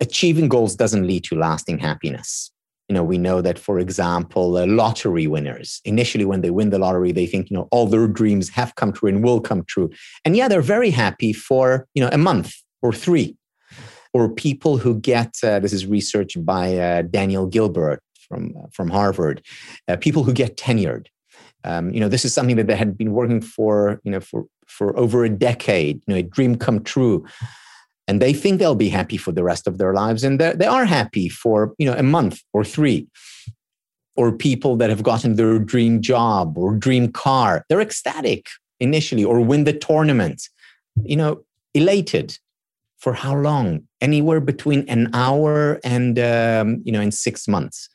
achieving 0.00 0.48
goals 0.48 0.76
doesn't 0.76 1.06
lead 1.06 1.24
to 1.24 1.36
lasting 1.36 1.78
happiness 1.78 2.50
you 2.88 2.94
know 2.94 3.02
we 3.02 3.18
know 3.18 3.40
that 3.40 3.58
for 3.58 3.78
example 3.78 4.56
uh, 4.56 4.66
lottery 4.66 5.26
winners 5.26 5.80
initially 5.84 6.24
when 6.24 6.40
they 6.40 6.50
win 6.50 6.70
the 6.70 6.78
lottery 6.78 7.12
they 7.12 7.26
think 7.26 7.50
you 7.50 7.56
know 7.56 7.68
all 7.70 7.86
their 7.86 8.06
dreams 8.06 8.48
have 8.48 8.74
come 8.76 8.92
true 8.92 9.08
and 9.08 9.24
will 9.24 9.40
come 9.40 9.64
true. 9.64 9.90
And 10.24 10.36
yeah 10.36 10.48
they're 10.48 10.62
very 10.62 10.90
happy 10.90 11.32
for 11.32 11.86
you 11.94 12.02
know 12.02 12.10
a 12.12 12.18
month 12.18 12.54
or 12.82 12.92
three. 12.92 13.36
Or 14.12 14.30
people 14.30 14.78
who 14.78 14.98
get 14.98 15.34
uh, 15.42 15.58
this 15.60 15.74
is 15.74 15.84
research 15.84 16.36
by 16.38 16.76
uh, 16.76 17.02
daniel 17.02 17.46
gilbert 17.46 18.02
from 18.26 18.54
uh, 18.56 18.66
from 18.72 18.88
harvard 18.88 19.42
uh, 19.88 19.96
people 19.96 20.24
who 20.24 20.32
get 20.32 20.56
tenured. 20.56 21.06
Um, 21.64 21.90
you 21.92 22.00
know 22.00 22.08
this 22.08 22.24
is 22.24 22.32
something 22.32 22.56
that 22.56 22.66
they 22.66 22.76
had 22.76 22.96
been 22.96 23.12
working 23.12 23.40
for 23.40 24.00
you 24.04 24.12
know 24.12 24.20
for 24.20 24.46
for 24.66 24.96
over 24.98 25.24
a 25.24 25.28
decade 25.28 26.02
you 26.06 26.14
know 26.14 26.20
a 26.20 26.22
dream 26.22 26.56
come 26.56 26.82
true 26.82 27.26
and 28.08 28.22
they 28.22 28.32
think 28.32 28.58
they'll 28.58 28.74
be 28.74 28.88
happy 28.88 29.16
for 29.16 29.32
the 29.32 29.42
rest 29.42 29.66
of 29.66 29.78
their 29.78 29.92
lives 29.92 30.22
and 30.22 30.40
they 30.40 30.66
are 30.66 30.84
happy 30.84 31.28
for 31.28 31.74
you 31.78 31.86
know 31.86 31.96
a 31.96 32.02
month 32.02 32.42
or 32.52 32.64
three 32.64 33.08
or 34.16 34.32
people 34.32 34.76
that 34.76 34.90
have 34.90 35.02
gotten 35.02 35.36
their 35.36 35.58
dream 35.58 36.00
job 36.00 36.56
or 36.56 36.74
dream 36.74 37.12
car. 37.12 37.64
They're 37.68 37.80
ecstatic 37.80 38.48
initially 38.80 39.24
or 39.24 39.40
win 39.40 39.64
the 39.64 39.72
tournament, 39.72 40.48
you 41.02 41.16
know, 41.16 41.44
elated. 41.74 42.38
For 42.98 43.12
how 43.12 43.36
long? 43.36 43.86
Anywhere 44.00 44.40
between 44.40 44.88
an 44.88 45.10
hour 45.12 45.78
and 45.84 46.18
um, 46.18 46.80
you 46.84 46.90
know, 46.90 47.00
in 47.00 47.12
six 47.12 47.46
months. 47.46 47.90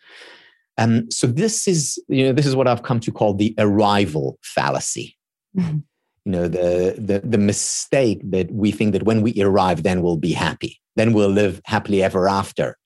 Um, 0.77 1.09
so 1.09 1.25
this 1.27 1.67
is 1.67 2.01
you 2.07 2.25
know 2.25 2.33
this 2.33 2.45
is 2.45 2.55
what 2.55 2.67
I've 2.67 2.83
come 2.83 2.99
to 3.01 3.11
call 3.11 3.33
the 3.33 3.53
arrival 3.57 4.37
fallacy. 4.43 5.17
Mm-hmm. 5.57 5.79
You 6.25 6.31
know 6.33 6.47
the, 6.47 6.95
the 6.97 7.27
the 7.27 7.37
mistake 7.37 8.21
that 8.31 8.51
we 8.51 8.71
think 8.71 8.93
that 8.93 9.03
when 9.03 9.21
we 9.21 9.33
arrive, 9.41 9.81
then 9.81 10.01
we'll 10.03 10.17
be 10.17 10.33
happy, 10.33 10.79
then 10.95 11.13
we'll 11.13 11.29
live 11.29 11.61
happily 11.65 12.03
ever 12.03 12.27
after, 12.27 12.77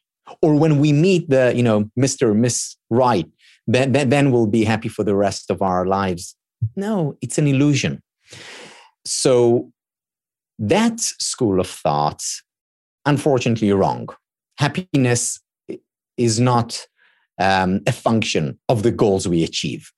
or 0.41 0.55
when 0.55 0.79
we 0.79 0.93
meet 0.93 1.29
the 1.29 1.53
you 1.55 1.63
know 1.63 1.89
Mister 1.97 2.33
Miss 2.33 2.77
Right, 2.89 3.25
then, 3.67 3.91
then 3.91 4.09
then 4.09 4.31
we'll 4.31 4.47
be 4.47 4.63
happy 4.63 4.87
for 4.87 5.03
the 5.03 5.15
rest 5.15 5.51
of 5.51 5.61
our 5.61 5.85
lives. 5.85 6.35
No, 6.75 7.17
it's 7.21 7.37
an 7.37 7.47
illusion. 7.47 8.01
So 9.03 9.71
that 10.57 10.99
school 10.99 11.59
of 11.59 11.67
thought, 11.67 12.23
unfortunately, 13.05 13.71
wrong. 13.73 14.07
Happiness 14.57 15.41
is 16.15 16.39
not 16.39 16.87
um, 17.37 17.81
a 17.85 17.91
function 17.91 18.57
of 18.69 18.83
the 18.83 18.91
goals 18.91 19.27
we 19.27 19.43
achieve. 19.43 19.91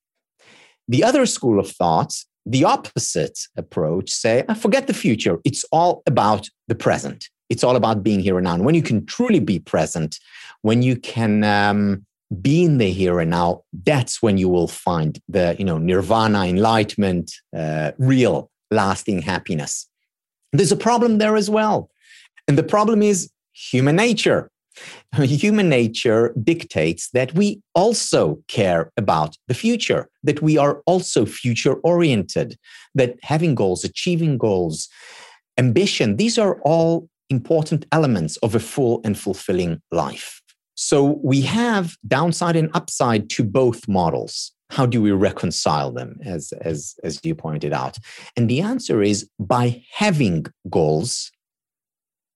The 0.87 1.03
other 1.03 1.27
school 1.27 1.59
of 1.59 1.69
thought, 1.69 2.15
the 2.49 2.63
opposite 2.63 3.39
approach, 3.57 4.09
say, 4.09 4.45
ah, 4.47 4.53
forget 4.53 4.87
the 4.87 4.93
future. 4.93 5.37
It's 5.43 5.65
all 5.65 6.01
about 6.05 6.47
the 6.69 6.75
present. 6.75 7.29
It's 7.49 7.63
all 7.63 7.75
about 7.75 8.03
being 8.03 8.21
here 8.21 8.37
and 8.37 8.45
now. 8.45 8.55
And 8.55 8.65
when 8.65 8.75
you 8.75 8.81
can 8.81 9.05
truly 9.05 9.39
be 9.39 9.59
present, 9.59 10.17
when 10.61 10.81
you 10.81 10.95
can 10.95 11.43
um, 11.43 12.05
be 12.41 12.63
in 12.63 12.77
the 12.77 12.89
here 12.89 13.19
and 13.19 13.31
now, 13.31 13.63
that's 13.85 14.21
when 14.21 14.37
you 14.37 14.47
will 14.49 14.67
find 14.67 15.19
the 15.27 15.55
you 15.59 15.65
know 15.65 15.77
nirvana, 15.77 16.45
enlightenment, 16.45 17.31
uh, 17.55 17.91
real, 17.97 18.49
lasting 18.71 19.21
happiness. 19.21 19.87
There's 20.53 20.71
a 20.71 20.77
problem 20.77 21.17
there 21.17 21.35
as 21.35 21.49
well, 21.49 21.89
and 22.47 22.57
the 22.57 22.63
problem 22.63 23.01
is 23.01 23.29
human 23.53 23.97
nature. 23.97 24.49
Human 25.15 25.69
nature 25.69 26.33
dictates 26.43 27.09
that 27.11 27.33
we 27.33 27.61
also 27.73 28.39
care 28.47 28.91
about 28.97 29.35
the 29.47 29.53
future, 29.53 30.09
that 30.23 30.41
we 30.41 30.57
are 30.57 30.81
also 30.85 31.25
future 31.25 31.75
oriented, 31.75 32.57
that 32.95 33.15
having 33.23 33.55
goals, 33.55 33.83
achieving 33.83 34.37
goals, 34.37 34.89
ambition, 35.57 36.17
these 36.17 36.37
are 36.37 36.59
all 36.63 37.09
important 37.29 37.85
elements 37.91 38.37
of 38.37 38.55
a 38.55 38.59
full 38.59 39.01
and 39.03 39.17
fulfilling 39.17 39.81
life. 39.91 40.41
So 40.75 41.19
we 41.23 41.41
have 41.41 41.95
downside 42.07 42.55
and 42.55 42.69
upside 42.73 43.29
to 43.31 43.43
both 43.43 43.87
models. 43.87 44.51
How 44.69 44.85
do 44.85 45.01
we 45.01 45.11
reconcile 45.11 45.91
them, 45.91 46.19
as, 46.23 46.51
as, 46.61 46.95
as 47.03 47.19
you 47.23 47.33
pointed 47.33 47.73
out? 47.73 47.97
And 48.35 48.49
the 48.49 48.61
answer 48.61 49.01
is 49.01 49.27
by 49.39 49.83
having 49.91 50.45
goals 50.69 51.31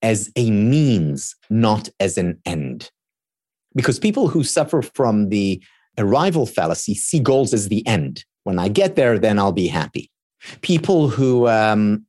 as 0.02 0.32
a 0.36 0.50
means, 0.52 1.36
not 1.50 1.90
as 2.00 2.18
an 2.18 2.40
end. 2.46 2.90
Because 3.76 4.00
people 4.00 4.28
who 4.28 4.44
suffer 4.44 4.82
from 4.82 5.30
the 5.30 5.62
arrival 5.98 6.46
fallacy 6.46 6.94
see 6.94 7.20
goals 7.20 7.54
as 7.54 7.68
the 7.68 7.86
end. 7.88 8.26
When 8.44 8.60
I 8.60 8.68
get 8.68 8.96
there, 8.96 9.20
then 9.20 9.40
I'll 9.40 9.52
be 9.52 9.68
happy. 9.68 10.10
People 10.62 11.10
who 11.10 11.48
um, 11.48 12.06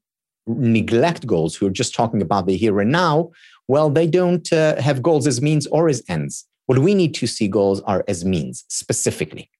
neglect 0.47 1.27
goals, 1.27 1.55
who 1.55 1.67
are 1.67 1.71
just 1.71 1.95
talking 1.95 2.23
about 2.23 2.47
the 2.47 2.57
here 2.57 2.81
and 2.81 2.91
now, 2.91 3.31
well, 3.69 3.91
they 3.91 4.07
don't 4.07 4.51
uh, 4.53 4.81
have 4.81 5.03
goals 5.03 5.27
as 5.27 5.41
means 5.41 5.67
or 5.69 5.89
as 5.89 6.03
ends. 6.09 6.47
What 6.67 6.79
we 6.79 6.95
need 6.95 7.15
to 7.15 7.27
see 7.27 7.49
goals 7.49 7.81
are 7.83 8.05
as 8.09 8.25
means 8.25 8.65
specifically. 8.69 9.51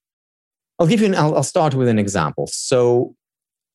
I'll 0.79 0.87
give 0.87 1.01
you 1.01 1.07
an, 1.07 1.15
I'll, 1.15 1.37
I'll 1.37 1.43
start 1.43 1.75
with 1.75 1.89
an 1.89 1.99
example. 1.99 2.47
So 2.47 3.15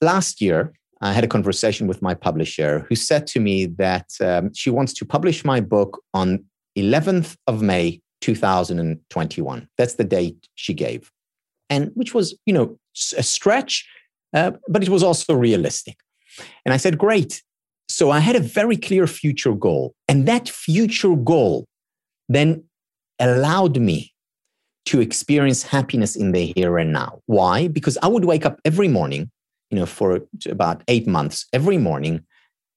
last 0.01 0.41
year, 0.41 0.73
I 1.01 1.13
had 1.13 1.23
a 1.23 1.27
conversation 1.27 1.87
with 1.87 2.01
my 2.01 2.13
publisher 2.13 2.85
who 2.89 2.95
said 2.95 3.27
to 3.27 3.39
me 3.39 3.65
that 3.77 4.09
um, 4.21 4.53
she 4.53 4.69
wants 4.69 4.93
to 4.93 5.05
publish 5.05 5.45
my 5.45 5.61
book 5.61 6.01
on 6.13 6.43
11th 6.77 7.35
of 7.45 7.61
May 7.61 8.01
2021. 8.21 9.67
That's 9.77 9.95
the 9.95 10.03
date 10.03 10.47
she 10.55 10.73
gave, 10.73 11.11
and 11.69 11.91
which 11.93 12.13
was, 12.13 12.37
you 12.45 12.53
know, 12.53 12.77
a 13.15 13.23
stretch, 13.23 13.87
uh, 14.33 14.51
but 14.67 14.81
it 14.81 14.89
was 14.89 15.03
also 15.03 15.33
realistic. 15.33 15.97
And 16.65 16.73
I 16.73 16.77
said, 16.77 16.97
great. 16.97 17.43
So 17.89 18.11
I 18.11 18.19
had 18.19 18.35
a 18.35 18.39
very 18.39 18.75
clear 18.75 19.07
future 19.07 19.53
goal, 19.53 19.93
and 20.07 20.27
that 20.27 20.49
future 20.49 21.15
goal 21.15 21.65
then 22.27 22.63
allowed 23.19 23.79
me 23.79 24.13
to 24.87 25.01
experience 25.01 25.63
happiness 25.63 26.15
in 26.15 26.31
the 26.31 26.53
here 26.55 26.77
and 26.77 26.93
now. 26.93 27.19
Why? 27.25 27.67
Because 27.67 27.97
I 28.01 28.07
would 28.07 28.25
wake 28.25 28.45
up 28.45 28.59
every 28.63 28.87
morning 28.87 29.29
you 29.69 29.77
know, 29.77 29.85
for 29.85 30.21
about 30.49 30.83
eight 30.87 31.07
months 31.07 31.45
every 31.53 31.77
morning 31.77 32.23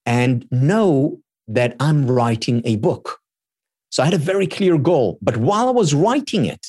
and 0.07 0.46
know 0.50 1.20
that 1.48 1.76
I'm 1.81 2.07
writing 2.07 2.62
a 2.64 2.76
book. 2.76 3.18
So 3.90 4.03
I 4.03 4.07
had 4.07 4.14
a 4.14 4.18
very 4.18 4.46
clear 4.46 4.79
goal. 4.79 5.18
But 5.20 5.37
while 5.37 5.68
I 5.68 5.72
was 5.72 5.94
writing 5.94 6.46
it, 6.46 6.66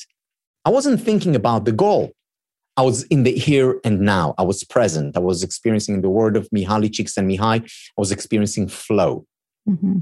I 0.64 0.70
wasn't 0.70 1.00
thinking 1.00 1.34
about 1.34 1.64
the 1.64 1.72
goal. 1.72 2.12
I 2.76 2.82
was 2.82 3.02
in 3.04 3.22
the 3.22 3.32
here 3.32 3.80
and 3.84 4.00
now. 4.00 4.34
I 4.38 4.42
was 4.42 4.64
present. 4.64 5.16
I 5.16 5.20
was 5.20 5.42
experiencing 5.42 6.00
the 6.00 6.08
word 6.08 6.36
of 6.36 6.48
Mihaly 6.50 6.88
Csikszentmihalyi. 6.88 7.62
I 7.62 8.00
was 8.00 8.10
experiencing 8.10 8.68
flow, 8.68 9.26
mm-hmm. 9.68 9.98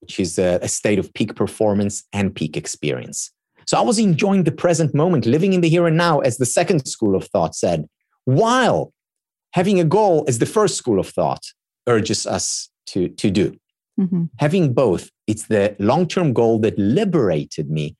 which 0.00 0.18
is 0.18 0.38
a, 0.38 0.58
a 0.62 0.68
state 0.68 0.98
of 0.98 1.12
peak 1.14 1.34
performance 1.34 2.04
and 2.12 2.34
peak 2.34 2.56
experience. 2.56 3.30
So 3.66 3.78
I 3.78 3.82
was 3.82 3.98
enjoying 3.98 4.44
the 4.44 4.52
present 4.52 4.94
moment, 4.94 5.26
living 5.26 5.52
in 5.52 5.60
the 5.60 5.68
here 5.68 5.86
and 5.86 5.96
now, 5.96 6.20
as 6.20 6.38
the 6.38 6.46
second 6.46 6.86
school 6.86 7.14
of 7.14 7.26
thought 7.28 7.54
said, 7.54 7.86
while 8.24 8.92
having 9.54 9.78
a 9.78 9.84
goal 9.84 10.24
is 10.26 10.38
the 10.40 10.46
first 10.46 10.76
school 10.76 10.98
of 10.98 11.08
thought 11.08 11.44
urges 11.88 12.26
us 12.26 12.68
to, 12.86 13.08
to 13.08 13.30
do. 13.30 13.56
Mm-hmm. 13.98 14.24
Having 14.38 14.74
both, 14.74 15.10
it's 15.28 15.46
the 15.46 15.74
long 15.78 16.06
term 16.08 16.32
goal 16.32 16.58
that 16.60 16.78
liberated 16.78 17.70
me 17.70 17.96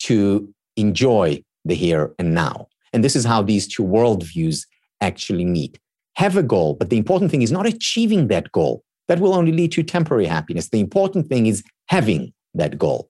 to 0.00 0.52
enjoy 0.76 1.42
the 1.64 1.74
here 1.74 2.12
and 2.18 2.34
now. 2.34 2.66
And 2.92 3.04
this 3.04 3.14
is 3.14 3.24
how 3.24 3.42
these 3.42 3.68
two 3.68 3.84
worldviews 3.84 4.66
actually 5.00 5.44
meet. 5.44 5.78
Have 6.16 6.36
a 6.36 6.42
goal, 6.42 6.74
but 6.74 6.90
the 6.90 6.98
important 6.98 7.30
thing 7.30 7.42
is 7.42 7.52
not 7.52 7.66
achieving 7.66 8.28
that 8.28 8.50
goal. 8.50 8.82
That 9.08 9.20
will 9.20 9.34
only 9.34 9.52
lead 9.52 9.72
to 9.72 9.84
temporary 9.84 10.26
happiness. 10.26 10.70
The 10.70 10.80
important 10.80 11.28
thing 11.28 11.46
is 11.46 11.62
having 11.88 12.32
that 12.54 12.78
goal 12.78 13.08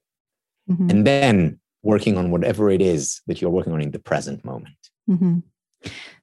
mm-hmm. 0.70 0.90
and 0.90 1.06
then 1.06 1.58
working 1.82 2.18
on 2.18 2.30
whatever 2.30 2.70
it 2.70 2.82
is 2.82 3.22
that 3.26 3.40
you're 3.40 3.50
working 3.50 3.72
on 3.72 3.80
in 3.80 3.92
the 3.92 3.98
present 3.98 4.44
moment. 4.44 4.76
Mm-hmm. 5.08 5.38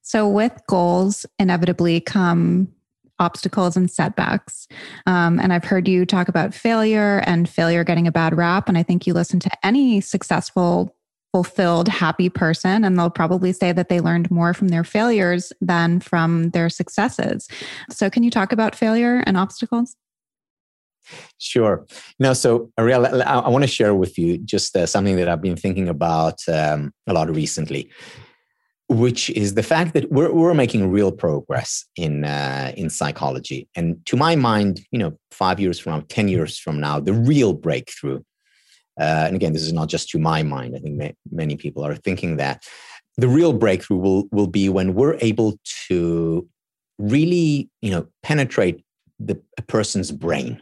So, 0.02 0.28
with 0.28 0.62
goals, 0.68 1.26
inevitably 1.39 2.02
come 2.02 2.68
obstacles 3.20 3.78
and 3.78 3.89
setbacks. 3.89 4.68
Um, 5.06 5.39
and 5.39 5.54
I've 5.54 5.63
heard 5.63 5.88
you 5.88 6.06
talk 6.06 6.28
about 6.28 6.54
failure 6.54 7.20
and 7.26 7.48
failure 7.48 7.84
getting 7.84 8.08
a 8.08 8.12
bad 8.12 8.36
rap. 8.36 8.68
And 8.68 8.78
I 8.78 8.84
think 8.84 9.08
you 9.08 9.13
listen 9.13 9.39
to 9.42 9.52
any 9.63 10.02
successful, 10.02 10.96
fulfilled, 11.32 11.88
happy 11.88 12.30
person, 12.30 12.84
and 12.84 12.98
they'll 12.98 13.10
probably 13.10 13.54
say 13.54 13.72
that 13.72 13.89
they 13.89 14.00
learned 14.00 14.30
more 14.30 14.54
from 14.54 14.70
their 14.70 14.84
failures 14.84 15.54
than 15.62 16.00
from 16.00 16.50
their 16.50 16.70
successes. 16.70 17.48
So, 17.89 18.10
can 18.10 18.24
you 18.24 18.30
talk 18.30 18.52
about 18.52 18.76
failure 18.76 19.24
and 19.26 19.38
obstacles? 19.38 19.96
Sure. 21.38 21.86
Now, 22.18 22.32
so 22.32 22.72
Ariel, 22.80 23.06
I, 23.06 23.39
I 23.39 23.50
want 23.50 23.63
to 23.63 23.68
share 23.68 23.94
with 23.94 24.18
you 24.18 24.38
just 24.38 24.76
uh, 24.76 24.86
something 24.86 25.18
that 25.18 25.28
I've 25.28 25.42
been 25.42 25.58
thinking 25.58 25.89
about 25.89 26.39
um, 26.48 26.94
a 27.08 27.13
lot 27.13 27.30
recently 27.30 27.89
which 28.93 29.29
is 29.32 29.56
the 29.56 29.63
fact 29.63 29.93
that 29.93 30.12
we're, 30.12 30.32
we're 30.32 30.53
making 30.53 30.89
real 30.89 31.12
progress 31.12 31.86
in 31.95 32.23
uh, 32.23 32.71
in 32.77 32.89
psychology. 32.89 33.67
And 33.75 34.03
to 34.06 34.15
my 34.15 34.36
mind 34.36 34.82
you 34.91 34.99
know 34.99 35.17
five 35.32 35.60
years 35.60 35.79
from 35.79 35.93
now 35.93 36.06
10 36.10 36.27
years 36.27 36.60
from 36.60 36.79
now 36.79 36.99
the 36.99 37.13
real 37.13 37.53
breakthrough 37.53 38.19
uh, 38.99 39.25
and 39.27 39.36
again 39.36 39.53
this 39.53 39.63
is 39.63 39.73
not 39.73 39.89
just 39.89 40.08
to 40.10 40.19
my 40.19 40.43
mind 40.43 40.75
i 40.75 40.79
think 40.79 40.95
ma- 40.95 41.17
many 41.32 41.56
people 41.56 41.84
are 41.84 41.95
thinking 41.95 42.38
that 42.38 42.63
the 43.17 43.27
real 43.27 43.53
breakthrough 43.53 43.97
will 43.97 44.27
will 44.32 44.47
be 44.47 44.69
when 44.69 44.95
we're 44.95 45.17
able 45.21 45.60
to 45.88 46.47
really 46.97 47.69
you 47.82 47.91
know 47.91 48.08
penetrate 48.21 48.84
the 49.19 49.41
a 49.58 49.62
person's 49.62 50.12
brain. 50.12 50.62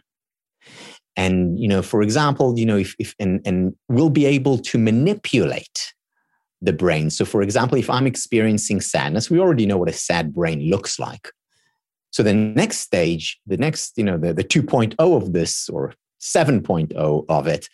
And 1.18 1.60
you 1.60 1.68
know 1.68 1.82
for 1.82 2.02
example 2.02 2.58
you 2.58 2.66
know 2.66 2.78
if, 2.78 2.96
if 3.00 3.16
and 3.20 3.42
and 3.46 3.76
we'll 3.90 4.10
be 4.10 4.26
able 4.26 4.58
to 4.58 4.78
manipulate 4.78 5.94
the 6.62 6.74
brain. 6.74 7.10
So, 7.10 7.26
for 7.26 7.42
example, 7.42 7.78
if 7.78 7.90
I'm 7.90 8.08
experiencing 8.08 8.82
sadness, 8.82 9.30
we 9.30 9.40
already 9.40 9.66
know 9.66 9.78
what 9.78 9.90
a 9.90 9.94
sad 9.94 10.34
brain 10.34 10.70
looks 10.70 11.00
like. 11.00 11.32
So, 12.12 12.24
the 12.24 12.34
next 12.34 12.78
stage, 12.80 13.40
the 13.48 13.58
next, 13.58 13.98
you 13.98 14.04
know, 14.04 14.18
the, 14.18 14.34
the 14.34 14.44
2.0 14.44 14.96
of 15.00 15.34
this 15.34 15.70
or 15.70 15.94
7.0 16.22 17.26
of 17.30 17.48
it 17.48 17.68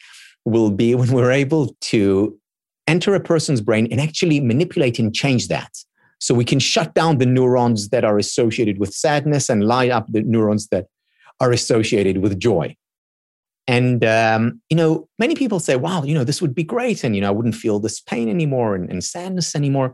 will 0.46 0.72
be 0.72 0.96
when 0.96 1.12
we're 1.12 1.32
able 1.32 1.76
to 1.82 2.40
enter 2.88 3.14
a 3.14 3.20
person's 3.20 3.60
brain 3.60 3.88
and 3.92 4.00
actually 4.00 4.40
manipulate 4.40 5.00
and 5.00 5.14
change 5.14 5.50
that. 5.50 5.72
So, 6.20 6.34
we 6.34 6.46
can 6.46 6.60
shut 6.60 6.94
down 6.94 7.18
the 7.18 7.26
neurons 7.26 7.90
that 7.90 8.06
are 8.06 8.18
associated 8.18 8.80
with 8.80 8.94
sadness 8.94 9.50
and 9.50 9.66
light 9.66 9.92
up 9.92 10.08
the 10.10 10.22
neurons 10.22 10.68
that 10.68 10.88
are 11.40 11.52
associated 11.52 12.20
with 12.20 12.40
joy. 12.40 12.76
And, 13.68 14.06
um, 14.06 14.62
you 14.70 14.78
know, 14.78 15.10
many 15.20 15.36
people 15.36 15.60
say, 15.60 15.76
wow, 15.76 16.04
you 16.04 16.14
know, 16.14 16.24
this 16.24 16.42
would 16.42 16.56
be 16.56 16.64
great. 16.64 17.04
And, 17.04 17.16
you 17.16 17.22
know, 17.22 17.28
I 17.28 17.32
wouldn't 17.32 17.56
feel 17.56 17.80
this 17.80 18.00
pain 18.00 18.30
anymore 18.30 18.76
and, 18.76 18.90
and 18.90 19.04
sadness 19.04 19.56
anymore. 19.56 19.94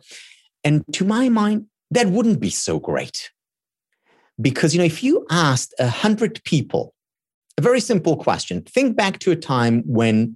And 0.64 0.84
to 0.94 1.06
my 1.06 1.28
mind, 1.30 1.66
that 1.92 2.08
wouldn't 2.08 2.40
be 2.40 2.52
so 2.52 2.80
great. 2.80 3.32
Because, 4.40 4.74
you 4.74 4.80
know, 4.80 4.86
if 4.86 5.04
you 5.04 5.26
asked 5.30 5.74
a 5.80 5.88
hundred 5.88 6.44
people 6.44 6.94
a 7.58 7.62
very 7.62 7.80
simple 7.80 8.18
question, 8.18 8.62
think 8.64 8.96
back 8.96 9.20
to 9.20 9.32
a 9.32 9.36
time 9.36 9.84
when 9.86 10.36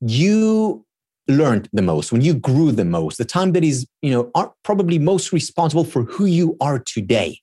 you 0.00 0.84
learned 1.28 1.68
the 1.72 1.82
most, 1.82 2.12
when 2.12 2.20
you 2.20 2.34
grew 2.34 2.72
the 2.72 2.84
most, 2.84 3.18
the 3.18 3.24
time 3.24 3.52
that 3.52 3.64
is, 3.64 3.86
you 4.02 4.10
know, 4.10 4.30
are 4.34 4.52
probably 4.62 4.98
most 4.98 5.32
responsible 5.32 5.84
for 5.84 6.04
who 6.04 6.26
you 6.26 6.56
are 6.60 6.78
today 6.78 7.40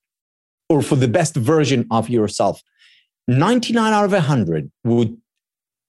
or 0.70 0.82
for 0.82 0.96
the 0.96 1.08
best 1.08 1.36
version 1.36 1.86
of 1.92 2.10
yourself. 2.10 2.62
99 3.28 3.94
out 3.94 4.06
of 4.06 4.12
100 4.12 4.72
would 4.84 5.18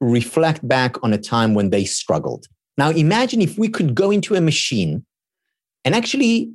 reflect 0.02 0.66
back 0.66 1.02
on 1.02 1.12
a 1.12 1.18
time 1.18 1.54
when 1.54 1.70
they 1.70 1.84
struggled. 1.84 2.46
Now, 2.76 2.90
imagine 2.90 3.40
if 3.40 3.58
we 3.58 3.68
could 3.68 3.94
go 3.94 4.10
into 4.10 4.34
a 4.34 4.40
machine 4.40 5.04
and 5.84 5.94
actually 5.94 6.52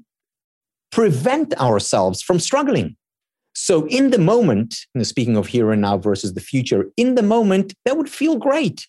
prevent 0.92 1.60
ourselves 1.60 2.22
from 2.22 2.40
struggling. 2.40 2.96
So, 3.54 3.88
in 3.88 4.12
the 4.12 4.20
moment, 4.20 4.76
you 4.94 5.00
know, 5.00 5.04
speaking 5.04 5.38
of 5.38 5.48
here 5.48 5.72
and 5.72 5.82
now 5.82 5.98
versus 5.98 6.34
the 6.34 6.42
future, 6.42 6.92
in 6.98 7.16
the 7.16 7.24
moment, 7.24 7.74
that 7.86 7.98
would 7.98 8.10
feel 8.10 8.36
great. 8.36 8.88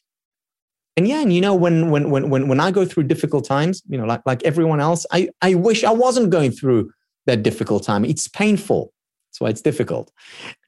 And 0.96 1.06
yeah, 1.06 1.20
and 1.20 1.32
you 1.32 1.40
know, 1.40 1.54
when 1.54 1.90
when 1.90 2.10
when 2.10 2.28
when 2.28 2.48
when 2.48 2.60
I 2.60 2.70
go 2.70 2.84
through 2.84 3.04
difficult 3.04 3.44
times, 3.44 3.82
you 3.88 3.96
know, 3.96 4.04
like 4.04 4.20
like 4.26 4.42
everyone 4.42 4.80
else, 4.80 5.06
I 5.12 5.28
I 5.40 5.54
wish 5.54 5.84
I 5.84 5.92
wasn't 5.92 6.30
going 6.30 6.50
through 6.50 6.90
that 7.26 7.42
difficult 7.42 7.84
time. 7.84 8.04
It's 8.04 8.26
painful. 8.26 8.92
That's 9.28 9.40
why 9.40 9.48
it's 9.50 9.62
difficult. 9.62 10.10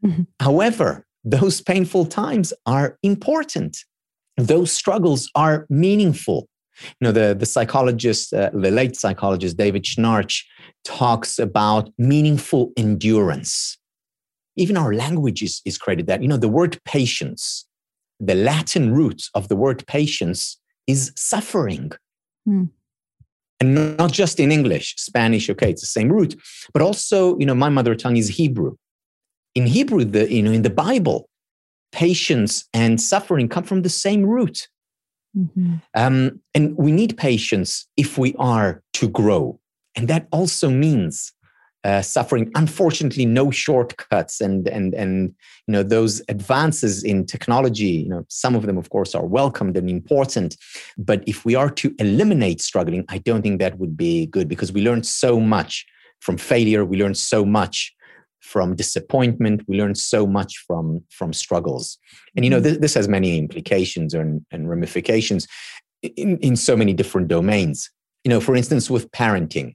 Mm-hmm. 0.05 0.23
However, 0.39 1.05
those 1.25 1.61
painful 1.61 2.07
times 2.07 2.53
are 2.67 2.99
important. 3.03 3.79
Those 4.37 4.73
struggles 4.73 5.31
are 5.35 5.67
meaningful. 5.69 6.49
You 6.83 7.07
know, 7.07 7.13
the, 7.13 7.35
the 7.35 7.47
psychologist, 7.47 8.33
uh, 8.33 8.51
the 8.55 8.71
late 8.71 8.97
psychologist 8.97 9.57
David 9.57 9.85
Schnarch 9.85 10.45
talks 10.85 11.39
about 11.39 11.91
meaningful 11.99 12.73
endurance. 12.77 13.77
Even 14.57 14.77
our 14.77 14.95
language 14.95 15.43
is, 15.43 15.61
is 15.67 15.77
created 15.77 16.07
that. 16.07 16.23
You 16.23 16.29
know, 16.29 16.39
the 16.39 16.49
word 16.49 16.79
patience, 16.85 17.67
the 18.19 18.35
Latin 18.35 18.95
root 18.95 19.25
of 19.35 19.49
the 19.49 19.57
word 19.57 19.87
patience 19.87 20.59
is 20.87 21.13
suffering. 21.17 21.93
Hmm. 22.47 22.65
And 23.61 23.99
not 23.99 24.13
just 24.13 24.41
in 24.41 24.51
English, 24.51 24.95
Spanish, 24.97 25.51
okay, 25.51 25.71
it's 25.71 25.83
the 25.83 25.87
same 25.87 26.11
root, 26.11 26.35
but 26.73 26.81
also, 26.81 27.39
you 27.39 27.45
know, 27.45 27.55
my 27.55 27.69
mother 27.69 27.95
tongue 27.95 28.17
is 28.17 28.29
Hebrew 28.29 28.77
in 29.55 29.67
Hebrew, 29.67 30.05
the, 30.05 30.33
you 30.33 30.43
know, 30.43 30.53
in 30.53 30.63
the 30.63 30.71
Bible, 30.71 31.29
patience 31.93 32.69
and 32.73 33.01
suffering 33.01 33.49
come 33.49 33.65
from 33.65 33.83
the 33.83 33.89
same 33.89 34.25
root. 34.25 34.69
Mm-hmm. 35.37 35.77
Um, 35.95 36.41
and 36.55 36.77
we 36.77 36.93
need 36.93 37.17
patience 37.17 37.87
if 37.97 38.19
we 38.19 38.35
are 38.39 38.83
to 38.95 39.09
grow. 39.09 39.61
And 39.97 40.09
that 40.09 40.27
also 40.33 40.71
means 40.71 41.33
uh, 41.83 42.03
suffering. 42.03 42.51
Unfortunately, 42.55 43.25
no 43.25 43.51
shortcuts 43.51 44.41
and 44.41 44.69
and 44.69 44.95
and 44.95 45.35
you 45.67 45.73
know 45.73 45.83
those 45.83 46.21
advances 46.29 47.03
in 47.03 47.25
technology. 47.25 47.87
You 47.87 48.09
know, 48.09 48.25
some 48.29 48.55
of 48.55 48.67
them, 48.67 48.77
of 48.77 48.91
course, 48.91 49.15
are 49.15 49.25
welcomed 49.25 49.77
and 49.77 49.89
important. 49.89 50.57
But 50.99 51.25
if 51.27 51.45
we 51.45 51.55
are 51.55 51.71
to 51.71 51.95
eliminate 51.99 52.61
struggling, 52.61 53.05
I 53.09 53.19
don't 53.19 53.43
think 53.43 53.61
that 53.61 53.79
would 53.79 53.97
be 53.97 54.27
good 54.27 54.49
because 54.49 54.73
we 54.73 54.83
learn 54.83 55.03
so 55.05 55.41
much 55.41 55.87
from 56.21 56.37
failure. 56.37 56.85
We 56.85 56.99
learn 56.99 57.15
so 57.15 57.45
much 57.45 57.95
from 58.41 58.75
disappointment 58.75 59.63
we 59.69 59.77
learn 59.79 59.95
so 59.95 60.27
much 60.27 60.57
from 60.67 61.03
from 61.11 61.33
struggles 61.33 61.99
and 62.35 62.45
you 62.45 62.51
know 62.51 62.57
mm-hmm. 62.57 62.65
this, 62.65 62.79
this 62.79 62.95
has 62.95 63.09
many 63.09 63.39
implications 63.39 64.15
and, 64.15 64.45
and 64.51 64.69
ramifications 64.69 65.47
in, 66.03 66.39
in 66.39 66.57
so 66.57 66.77
many 66.77 66.93
different 66.93 67.29
domains 67.29 67.91
you 68.25 68.29
know 68.29 68.41
for 68.41 68.57
instance 68.57 68.91
with 68.91 69.11
parenting 69.13 69.75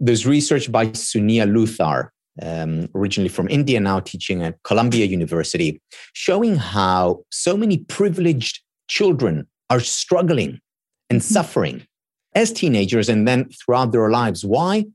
there's 0.00 0.26
research 0.26 0.72
by 0.72 0.86
Suniya 0.86 1.46
Luthar 1.46 2.08
um, 2.42 2.88
originally 2.94 3.28
from 3.28 3.48
India, 3.48 3.78
now 3.80 4.00
teaching 4.00 4.42
at 4.42 4.62
Columbia 4.62 5.04
University, 5.04 5.80
showing 6.14 6.56
how 6.56 7.24
so 7.30 7.56
many 7.56 7.78
privileged 7.78 8.60
children 8.88 9.46
are 9.68 9.80
struggling 9.80 10.60
and 11.10 11.20
mm-hmm. 11.20 11.32
suffering 11.32 11.86
as 12.34 12.52
teenagers 12.52 13.08
and 13.08 13.26
then 13.26 13.48
throughout 13.50 13.92
their 13.92 14.10
lives. 14.10 14.44
Why? 14.44 14.86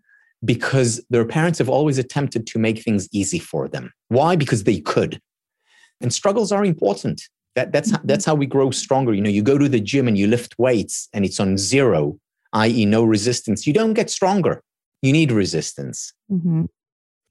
Because 0.45 1.03
their 1.09 1.25
parents 1.25 1.59
have 1.59 1.69
always 1.69 1.97
attempted 1.97 2.47
to 2.47 2.59
make 2.59 2.81
things 2.81 3.09
easy 3.11 3.39
for 3.39 3.67
them. 3.67 3.91
Why? 4.09 4.35
Because 4.35 4.63
they 4.63 4.79
could. 4.79 5.19
And 6.01 6.13
struggles 6.13 6.51
are 6.51 6.63
important. 6.63 7.21
That, 7.55 7.71
that's, 7.71 7.91
mm-hmm. 7.91 8.05
that's 8.05 8.25
how 8.25 8.35
we 8.35 8.45
grow 8.45 8.71
stronger. 8.71 9.13
You 9.13 9.21
know, 9.21 9.29
you 9.29 9.41
go 9.41 9.57
to 9.57 9.69
the 9.69 9.79
gym 9.79 10.07
and 10.07 10.17
you 10.17 10.27
lift 10.27 10.55
weights 10.59 11.07
and 11.13 11.25
it's 11.25 11.39
on 11.39 11.57
zero, 11.57 12.19
i.e., 12.53 12.85
no 12.85 13.03
resistance. 13.03 13.65
You 13.65 13.73
don't 13.73 13.93
get 13.93 14.09
stronger. 14.09 14.61
You 15.01 15.13
need 15.13 15.31
resistance. 15.31 16.13
Mm-hmm. 16.31 16.65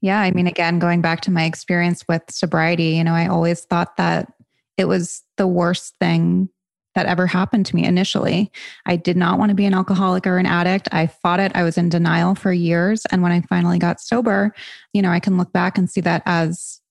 Yeah. 0.01 0.19
I 0.19 0.31
mean, 0.31 0.47
again, 0.47 0.79
going 0.79 1.01
back 1.01 1.21
to 1.21 1.31
my 1.31 1.45
experience 1.45 2.03
with 2.07 2.23
sobriety, 2.29 2.89
you 2.89 3.03
know, 3.03 3.13
I 3.13 3.27
always 3.27 3.61
thought 3.61 3.97
that 3.97 4.31
it 4.77 4.85
was 4.85 5.23
the 5.37 5.47
worst 5.47 5.95
thing 5.99 6.49
that 6.95 7.05
ever 7.05 7.27
happened 7.27 7.65
to 7.67 7.75
me 7.75 7.85
initially. 7.85 8.51
I 8.85 8.95
did 8.95 9.17
not 9.17 9.37
want 9.37 9.49
to 9.49 9.55
be 9.55 9.65
an 9.65 9.73
alcoholic 9.73 10.25
or 10.25 10.37
an 10.37 10.45
addict. 10.45 10.87
I 10.91 11.07
fought 11.07 11.39
it. 11.39 11.51
I 11.53 11.63
was 11.63 11.77
in 11.77 11.89
denial 11.89 12.35
for 12.35 12.51
years. 12.51 13.05
And 13.11 13.21
when 13.21 13.31
I 13.31 13.41
finally 13.41 13.77
got 13.77 14.01
sober, 14.01 14.53
you 14.93 15.01
know, 15.01 15.11
I 15.11 15.19
can 15.19 15.37
look 15.37 15.51
back 15.51 15.77
and 15.77 15.89
see 15.89 16.01
that 16.01 16.23
as 16.25 16.81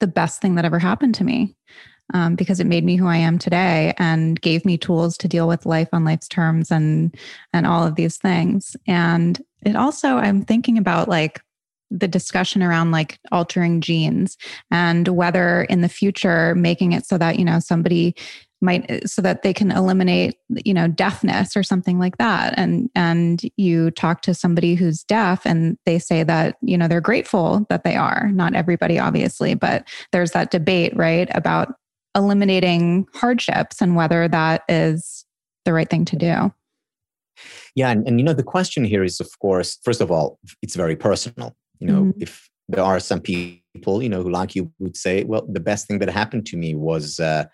the 0.00 0.06
best 0.06 0.40
thing 0.40 0.54
that 0.56 0.64
ever 0.64 0.78
happened 0.78 1.14
to 1.16 1.24
me. 1.24 1.56
Um, 2.12 2.34
because 2.34 2.60
it 2.60 2.66
made 2.66 2.84
me 2.84 2.96
who 2.96 3.06
I 3.06 3.16
am 3.16 3.38
today 3.38 3.94
and 3.96 4.38
gave 4.38 4.66
me 4.66 4.76
tools 4.76 5.16
to 5.16 5.26
deal 5.26 5.48
with 5.48 5.64
life 5.64 5.88
on 5.90 6.04
life's 6.04 6.28
terms 6.28 6.70
and 6.70 7.16
and 7.54 7.66
all 7.66 7.86
of 7.86 7.94
these 7.94 8.18
things. 8.18 8.76
And 8.86 9.40
it 9.64 9.74
also, 9.74 10.16
I'm 10.16 10.44
thinking 10.44 10.76
about 10.76 11.08
like 11.08 11.40
the 11.90 12.08
discussion 12.08 12.62
around 12.62 12.90
like 12.90 13.18
altering 13.30 13.80
genes 13.80 14.36
and 14.70 15.08
whether 15.08 15.62
in 15.64 15.80
the 15.80 15.88
future 15.88 16.54
making 16.54 16.92
it 16.92 17.06
so 17.06 17.16
that 17.16 17.38
you 17.38 17.44
know 17.44 17.60
somebody 17.60 18.14
might 18.64 19.08
so 19.08 19.22
that 19.22 19.42
they 19.42 19.52
can 19.52 19.70
eliminate 19.70 20.36
you 20.64 20.74
know 20.74 20.88
deafness 20.88 21.56
or 21.56 21.62
something 21.62 21.98
like 21.98 22.18
that. 22.18 22.54
And 22.56 22.90
and 22.94 23.42
you 23.56 23.90
talk 23.90 24.22
to 24.22 24.34
somebody 24.34 24.74
who's 24.74 25.04
deaf 25.04 25.46
and 25.46 25.78
they 25.86 25.98
say 25.98 26.22
that 26.24 26.56
you 26.60 26.76
know 26.76 26.88
they're 26.88 27.00
grateful 27.00 27.66
that 27.68 27.84
they 27.84 27.96
are. 27.96 28.30
Not 28.32 28.54
everybody 28.54 28.98
obviously 28.98 29.54
but 29.54 29.86
there's 30.12 30.32
that 30.32 30.50
debate 30.50 30.96
right 30.96 31.28
about 31.34 31.74
eliminating 32.16 33.06
hardships 33.14 33.80
and 33.80 33.96
whether 33.96 34.28
that 34.28 34.62
is 34.68 35.24
the 35.64 35.72
right 35.72 35.88
thing 35.88 36.04
to 36.06 36.16
do. 36.16 36.52
Yeah 37.74 37.90
and, 37.90 38.06
and 38.06 38.18
you 38.18 38.24
know 38.24 38.34
the 38.34 38.42
question 38.42 38.84
here 38.84 39.04
is 39.04 39.20
of 39.20 39.38
course 39.38 39.78
first 39.84 40.00
of 40.00 40.10
all 40.10 40.38
it's 40.62 40.76
very 40.76 40.96
personal. 40.96 41.54
You 41.78 41.86
know 41.86 42.02
mm-hmm. 42.04 42.22
if 42.22 42.48
there 42.68 42.84
are 42.84 43.00
some 43.00 43.20
people 43.20 44.02
you 44.02 44.08
know 44.08 44.22
who 44.22 44.30
like 44.30 44.54
you 44.54 44.72
would 44.78 44.96
say 44.96 45.24
well 45.24 45.46
the 45.48 45.60
best 45.60 45.86
thing 45.86 45.98
that 45.98 46.08
happened 46.08 46.46
to 46.46 46.56
me 46.56 46.74
was 46.74 47.20
uh, 47.20 47.44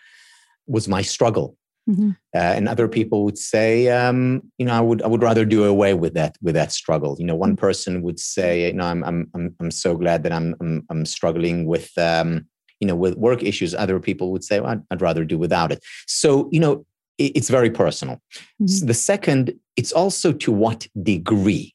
was 0.66 0.88
my 0.88 1.02
struggle. 1.02 1.56
Mm-hmm. 1.88 2.10
Uh, 2.34 2.38
and 2.38 2.68
other 2.68 2.88
people 2.88 3.24
would 3.24 3.38
say, 3.38 3.88
um, 3.88 4.42
you 4.58 4.66
know, 4.66 4.74
I 4.74 4.80
would 4.80 5.02
I 5.02 5.06
would 5.06 5.22
rather 5.22 5.44
do 5.44 5.64
away 5.64 5.94
with 5.94 6.14
that 6.14 6.36
with 6.42 6.54
that 6.54 6.72
struggle. 6.72 7.16
You 7.18 7.24
know, 7.24 7.34
one 7.34 7.50
mm-hmm. 7.50 7.66
person 7.66 8.02
would 8.02 8.20
say, 8.20 8.66
you 8.66 8.74
know, 8.74 8.84
I'm 8.84 9.02
I'm 9.02 9.30
I'm, 9.34 9.56
I'm 9.58 9.70
so 9.70 9.96
glad 9.96 10.22
that 10.22 10.32
I'm 10.32 10.54
I'm, 10.60 10.86
I'm 10.90 11.04
struggling 11.04 11.66
with 11.66 11.90
um, 11.98 12.46
you 12.78 12.86
know 12.86 12.94
with 12.94 13.16
work 13.16 13.42
issues. 13.42 13.74
Other 13.74 13.98
people 13.98 14.30
would 14.32 14.44
say, 14.44 14.60
well, 14.60 14.72
I'd, 14.72 14.82
I'd 14.90 15.02
rather 15.02 15.24
do 15.24 15.38
without 15.38 15.72
it. 15.72 15.82
So 16.06 16.48
you 16.52 16.60
know, 16.60 16.84
it, 17.18 17.32
it's 17.34 17.48
very 17.48 17.70
personal. 17.70 18.16
Mm-hmm. 18.16 18.66
So 18.66 18.86
the 18.86 18.94
second, 18.94 19.54
it's 19.76 19.92
also 19.92 20.32
to 20.32 20.52
what 20.52 20.86
degree 21.02 21.74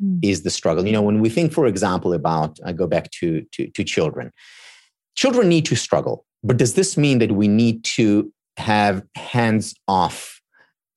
mm. 0.00 0.20
is 0.22 0.42
the 0.42 0.50
struggle. 0.50 0.86
You 0.86 0.92
know, 0.92 1.02
when 1.02 1.20
we 1.20 1.30
think, 1.30 1.52
for 1.52 1.66
example, 1.66 2.12
about 2.12 2.58
I 2.64 2.72
go 2.72 2.86
back 2.86 3.10
to 3.12 3.44
to, 3.52 3.68
to 3.70 3.82
children. 3.82 4.30
Children 5.16 5.48
need 5.48 5.64
to 5.64 5.74
struggle 5.74 6.24
but 6.42 6.56
does 6.56 6.74
this 6.74 6.96
mean 6.96 7.18
that 7.18 7.32
we 7.32 7.48
need 7.48 7.84
to 7.84 8.32
have 8.56 9.02
hands 9.14 9.74
off 9.86 10.40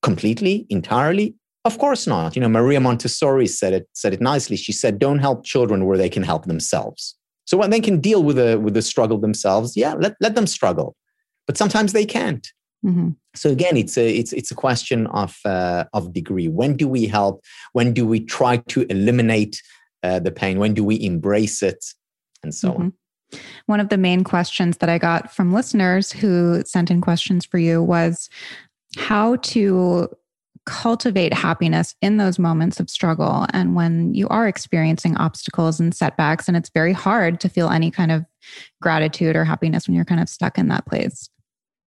completely, 0.01 0.65
entirely? 0.69 1.35
Of 1.63 1.77
course 1.77 2.07
not. 2.07 2.35
You 2.35 2.41
know, 2.41 2.49
Maria 2.49 2.79
Montessori 2.79 3.47
said 3.47 3.73
it 3.73 3.87
said 3.93 4.13
it 4.13 4.21
nicely. 4.21 4.57
She 4.57 4.71
said, 4.71 4.97
"Don't 4.97 5.19
help 5.19 5.43
children 5.43 5.85
where 5.85 5.97
they 5.97 6.09
can 6.09 6.23
help 6.23 6.45
themselves." 6.45 7.15
So 7.45 7.57
when 7.57 7.69
they 7.69 7.81
can 7.81 7.99
deal 7.99 8.23
with 8.23 8.37
the 8.37 8.59
with 8.59 8.73
the 8.73 8.81
struggle 8.81 9.19
themselves, 9.19 9.75
yeah, 9.75 9.93
let, 9.93 10.15
let 10.21 10.35
them 10.35 10.47
struggle. 10.47 10.95
But 11.47 11.57
sometimes 11.57 11.93
they 11.93 12.05
can't. 12.05 12.47
Mm-hmm. 12.85 13.09
So 13.35 13.49
again, 13.49 13.77
it's 13.77 13.97
a 13.97 14.09
it's 14.09 14.33
it's 14.33 14.51
a 14.51 14.55
question 14.55 15.07
of 15.07 15.37
uh, 15.45 15.85
of 15.93 16.13
degree. 16.13 16.47
When 16.47 16.75
do 16.75 16.87
we 16.87 17.05
help? 17.05 17.43
When 17.73 17.93
do 17.93 18.07
we 18.07 18.21
try 18.21 18.57
to 18.57 18.85
eliminate 18.89 19.61
uh, 20.01 20.19
the 20.19 20.31
pain? 20.31 20.57
When 20.57 20.73
do 20.73 20.83
we 20.83 21.01
embrace 21.03 21.61
it? 21.61 21.83
And 22.43 22.55
so 22.55 22.71
mm-hmm. 22.71 22.81
on. 22.81 22.93
One 23.65 23.79
of 23.79 23.89
the 23.89 23.97
main 23.97 24.23
questions 24.23 24.77
that 24.77 24.89
I 24.89 24.97
got 24.97 25.33
from 25.33 25.53
listeners 25.53 26.11
who 26.11 26.63
sent 26.65 26.91
in 26.91 27.01
questions 27.01 27.45
for 27.45 27.57
you 27.57 27.81
was 27.81 28.29
how 28.97 29.37
to 29.37 30.09
cultivate 30.67 31.33
happiness 31.33 31.95
in 32.01 32.17
those 32.17 32.37
moments 32.37 32.79
of 32.79 32.87
struggle 32.87 33.47
and 33.51 33.73
when 33.73 34.13
you 34.13 34.27
are 34.27 34.47
experiencing 34.47 35.17
obstacles 35.17 35.79
and 35.79 35.95
setbacks 35.95 36.47
and 36.47 36.55
it's 36.55 36.69
very 36.69 36.93
hard 36.93 37.39
to 37.39 37.49
feel 37.49 37.69
any 37.69 37.89
kind 37.89 38.11
of 38.11 38.23
gratitude 38.79 39.35
or 39.35 39.43
happiness 39.43 39.87
when 39.87 39.95
you're 39.95 40.05
kind 40.05 40.21
of 40.21 40.29
stuck 40.29 40.59
in 40.59 40.67
that 40.67 40.85
place 40.85 41.31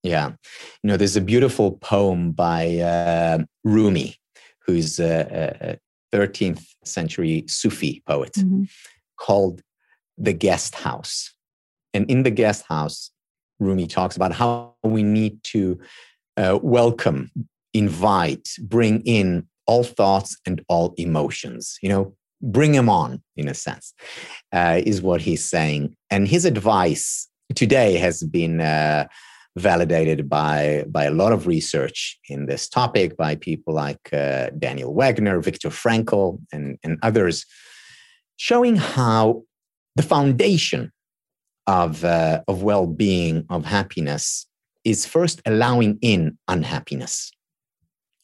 Yeah. 0.03 0.29
You 0.83 0.88
know, 0.88 0.96
there's 0.96 1.16
a 1.16 1.20
beautiful 1.20 1.72
poem 1.72 2.33
by 2.33 2.79
uh, 2.79 3.44
Rumi, 3.64 4.16
who's 4.64 4.98
a, 5.01 5.79
a 6.12 6.16
13th 6.16 6.64
century 6.85 7.44
Sufi 7.48 8.03
poet, 8.07 8.33
mm-hmm. 8.35 8.64
called 9.18 9.62
The 10.18 10.33
Guest 10.33 10.74
House. 10.74 11.33
And 11.94 12.11
in 12.11 12.22
The 12.22 12.31
Guest 12.31 12.64
House, 12.68 13.11
Rumi 13.61 13.87
talks 13.87 14.16
about 14.16 14.33
how 14.33 14.74
we 14.83 15.02
need 15.02 15.42
to 15.44 15.78
uh, 16.37 16.59
welcome, 16.62 17.31
invite, 17.74 18.48
bring 18.61 19.02
in 19.02 19.46
all 19.66 19.85
thoughts 19.85 20.37
and 20.46 20.64
all 20.68 20.94
emotions. 20.96 21.78
You 21.83 21.88
know, 21.88 22.16
bring 22.40 22.72
them 22.72 22.88
on, 22.88 23.22
in 23.37 23.48
a 23.48 23.54
sense, 23.54 23.94
uh, 24.52 24.81
is 24.85 25.02
what 25.02 25.20
he's 25.20 25.44
saying. 25.44 25.96
And 26.11 26.28
his 26.28 26.44
advice 26.44 27.28
today 27.54 27.96
has 27.96 28.22
been 28.22 28.61
uh, 28.61 29.07
validated 29.57 30.28
by, 30.28 30.85
by 30.88 31.04
a 31.04 31.11
lot 31.11 31.33
of 31.33 31.46
research 31.46 32.18
in 32.28 32.46
this 32.46 32.68
topic 32.68 33.16
by 33.16 33.35
people 33.35 33.74
like 33.74 34.12
uh, 34.12 34.50
Daniel 34.59 34.94
Wegner, 34.94 35.42
Viktor 35.42 35.70
Frankl, 35.70 36.40
and, 36.52 36.78
and 36.85 36.98
others, 37.02 37.44
showing 38.37 38.76
how 38.76 39.42
the 39.98 40.02
foundation 40.04 40.92
of, 41.66 42.04
uh, 42.04 42.40
of 42.46 42.62
well 42.62 42.87
being, 42.87 43.44
of 43.50 43.64
happiness, 43.64 44.46
is 44.84 45.04
first 45.04 45.42
allowing 45.44 45.98
in 46.00 46.38
unhappiness. 46.46 47.32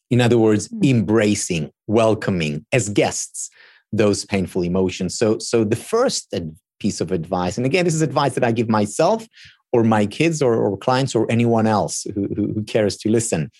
In 0.09 0.21
other 0.21 0.37
words, 0.37 0.69
mm. 0.69 0.89
embracing, 0.89 1.69
welcoming 1.87 2.65
as 2.71 2.87
guests 2.87 3.49
those 3.91 4.23
painful 4.25 4.63
emotions. 4.63 5.17
So, 5.17 5.37
so 5.39 5.65
the 5.65 5.75
first 5.75 6.33
piece 6.79 7.01
of 7.01 7.11
advice, 7.11 7.57
and 7.57 7.65
again, 7.65 7.83
this 7.83 7.93
is 7.93 8.01
advice 8.01 8.35
that 8.35 8.43
I 8.45 8.53
give 8.53 8.69
myself 8.69 9.27
or 9.73 9.83
my 9.83 10.05
kids 10.05 10.41
or, 10.41 10.55
or 10.55 10.77
clients 10.77 11.13
or 11.13 11.29
anyone 11.29 11.67
else 11.67 12.03
who, 12.15 12.29
who, 12.35 12.53
who 12.53 12.63
cares 12.63 12.95
to 12.99 13.09
listen, 13.09 13.51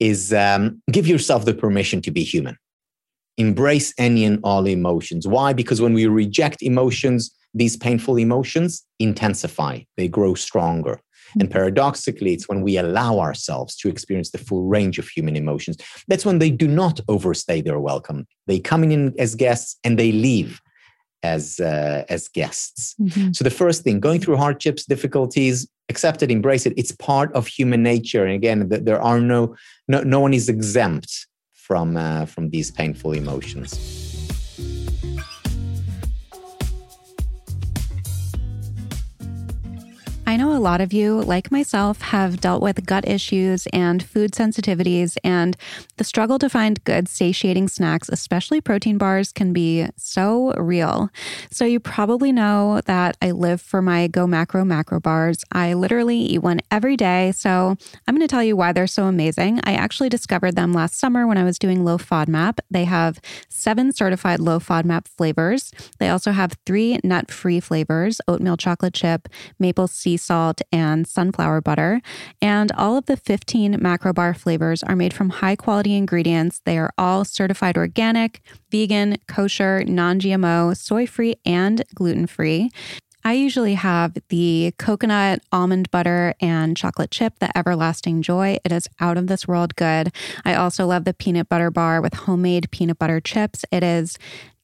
is 0.00 0.32
um, 0.32 0.82
give 0.90 1.06
yourself 1.06 1.44
the 1.44 1.52
permission 1.52 2.00
to 2.00 2.10
be 2.10 2.24
human. 2.24 2.56
Embrace 3.36 3.92
any 3.98 4.24
and 4.24 4.40
all 4.42 4.66
emotions. 4.66 5.28
Why? 5.28 5.52
Because 5.52 5.82
when 5.82 5.92
we 5.92 6.06
reject 6.06 6.62
emotions, 6.62 7.30
these 7.54 7.76
painful 7.76 8.16
emotions 8.16 8.84
intensify, 8.98 9.80
they 9.96 10.08
grow 10.08 10.34
stronger. 10.34 11.00
And 11.38 11.50
paradoxically, 11.50 12.32
it's 12.32 12.48
when 12.48 12.62
we 12.62 12.78
allow 12.78 13.18
ourselves 13.18 13.76
to 13.76 13.88
experience 13.88 14.30
the 14.30 14.38
full 14.38 14.64
range 14.64 14.98
of 14.98 15.08
human 15.08 15.36
emotions. 15.36 15.76
That's 16.08 16.24
when 16.24 16.38
they 16.38 16.50
do 16.50 16.66
not 16.66 17.00
overstay 17.08 17.60
their 17.60 17.78
welcome. 17.78 18.26
They 18.46 18.58
come 18.58 18.84
in 18.84 19.14
as 19.18 19.34
guests 19.34 19.76
and 19.84 19.98
they 19.98 20.12
leave 20.12 20.60
as 21.22 21.60
uh, 21.60 22.04
as 22.08 22.28
guests. 22.28 22.94
Mm-hmm. 23.00 23.32
So 23.32 23.44
the 23.44 23.50
first 23.50 23.82
thing, 23.82 24.00
going 24.00 24.20
through 24.20 24.36
hardships, 24.36 24.86
difficulties, 24.86 25.68
accept 25.88 26.22
it, 26.22 26.30
embrace 26.30 26.64
it. 26.64 26.74
It's 26.76 26.92
part 26.92 27.32
of 27.34 27.46
human 27.46 27.82
nature. 27.82 28.24
And 28.24 28.34
again, 28.34 28.68
there 28.68 29.00
are 29.00 29.20
no 29.20 29.56
no 29.88 30.02
no 30.02 30.20
one 30.20 30.32
is 30.32 30.48
exempt 30.48 31.26
from 31.52 31.96
uh, 31.96 32.26
from 32.26 32.50
these 32.50 32.70
painful 32.70 33.12
emotions. 33.12 34.07
I 40.28 40.36
know 40.36 40.54
a 40.54 40.60
lot 40.60 40.82
of 40.82 40.92
you, 40.92 41.22
like 41.22 41.50
myself, 41.50 42.02
have 42.02 42.42
dealt 42.42 42.60
with 42.60 42.84
gut 42.84 43.08
issues 43.08 43.66
and 43.72 44.02
food 44.02 44.32
sensitivities, 44.32 45.16
and 45.24 45.56
the 45.96 46.04
struggle 46.04 46.38
to 46.40 46.50
find 46.50 46.84
good 46.84 47.08
satiating 47.08 47.68
snacks, 47.68 48.10
especially 48.10 48.60
protein 48.60 48.98
bars, 48.98 49.32
can 49.32 49.54
be 49.54 49.86
so 49.96 50.52
real. 50.58 51.08
So, 51.50 51.64
you 51.64 51.80
probably 51.80 52.30
know 52.30 52.82
that 52.84 53.16
I 53.22 53.30
live 53.30 53.62
for 53.62 53.80
my 53.80 54.06
Go 54.06 54.26
Macro 54.26 54.66
macro 54.66 55.00
bars. 55.00 55.46
I 55.50 55.72
literally 55.72 56.18
eat 56.18 56.42
one 56.42 56.60
every 56.70 56.98
day. 56.98 57.32
So, 57.32 57.78
I'm 58.06 58.14
going 58.14 58.20
to 58.20 58.30
tell 58.30 58.44
you 58.44 58.54
why 58.54 58.74
they're 58.74 58.86
so 58.86 59.04
amazing. 59.04 59.60
I 59.64 59.72
actually 59.72 60.10
discovered 60.10 60.56
them 60.56 60.74
last 60.74 61.00
summer 61.00 61.26
when 61.26 61.38
I 61.38 61.44
was 61.44 61.58
doing 61.58 61.86
low 61.86 61.96
FODMAP. 61.96 62.58
They 62.70 62.84
have 62.84 63.18
seven 63.48 63.94
certified 63.94 64.40
low 64.40 64.58
FODMAP 64.58 65.08
flavors. 65.08 65.72
They 65.98 66.10
also 66.10 66.32
have 66.32 66.52
three 66.66 67.00
nut 67.02 67.30
free 67.30 67.60
flavors 67.60 68.20
oatmeal 68.28 68.58
chocolate 68.58 68.92
chip, 68.92 69.26
maple 69.58 69.88
sea 69.88 70.17
salt, 70.18 70.60
and 70.70 71.06
sunflower 71.06 71.62
butter. 71.62 72.00
And 72.42 72.70
all 72.72 72.96
of 72.96 73.06
the 73.06 73.16
15 73.16 73.74
macrobar 73.74 74.36
flavors 74.36 74.82
are 74.82 74.96
made 74.96 75.14
from 75.14 75.30
high 75.30 75.56
quality 75.56 75.94
ingredients. 75.94 76.60
They 76.64 76.78
are 76.78 76.92
all 76.98 77.24
certified 77.24 77.76
organic, 77.76 78.42
vegan, 78.70 79.16
kosher, 79.26 79.84
non 79.84 80.20
GMO, 80.20 80.76
soy 80.76 81.06
free, 81.06 81.36
and 81.44 81.82
gluten 81.94 82.26
free. 82.26 82.70
I 83.24 83.32
usually 83.32 83.74
have 83.74 84.16
the 84.28 84.72
coconut, 84.78 85.42
almond 85.52 85.90
butter, 85.90 86.34
and 86.40 86.76
chocolate 86.76 87.10
chip, 87.10 87.38
the 87.40 87.56
everlasting 87.58 88.22
joy. 88.22 88.58
It 88.64 88.72
is 88.72 88.88
out 89.00 89.18
of 89.18 89.26
this 89.26 89.46
world 89.46 89.76
good. 89.76 90.14
I 90.44 90.54
also 90.54 90.86
love 90.86 91.04
the 91.04 91.12
peanut 91.12 91.48
butter 91.48 91.70
bar 91.70 92.00
with 92.00 92.14
homemade 92.14 92.70
peanut 92.70 92.98
butter 92.98 93.20
chips. 93.20 93.64
It 93.70 93.82
is 93.82 94.18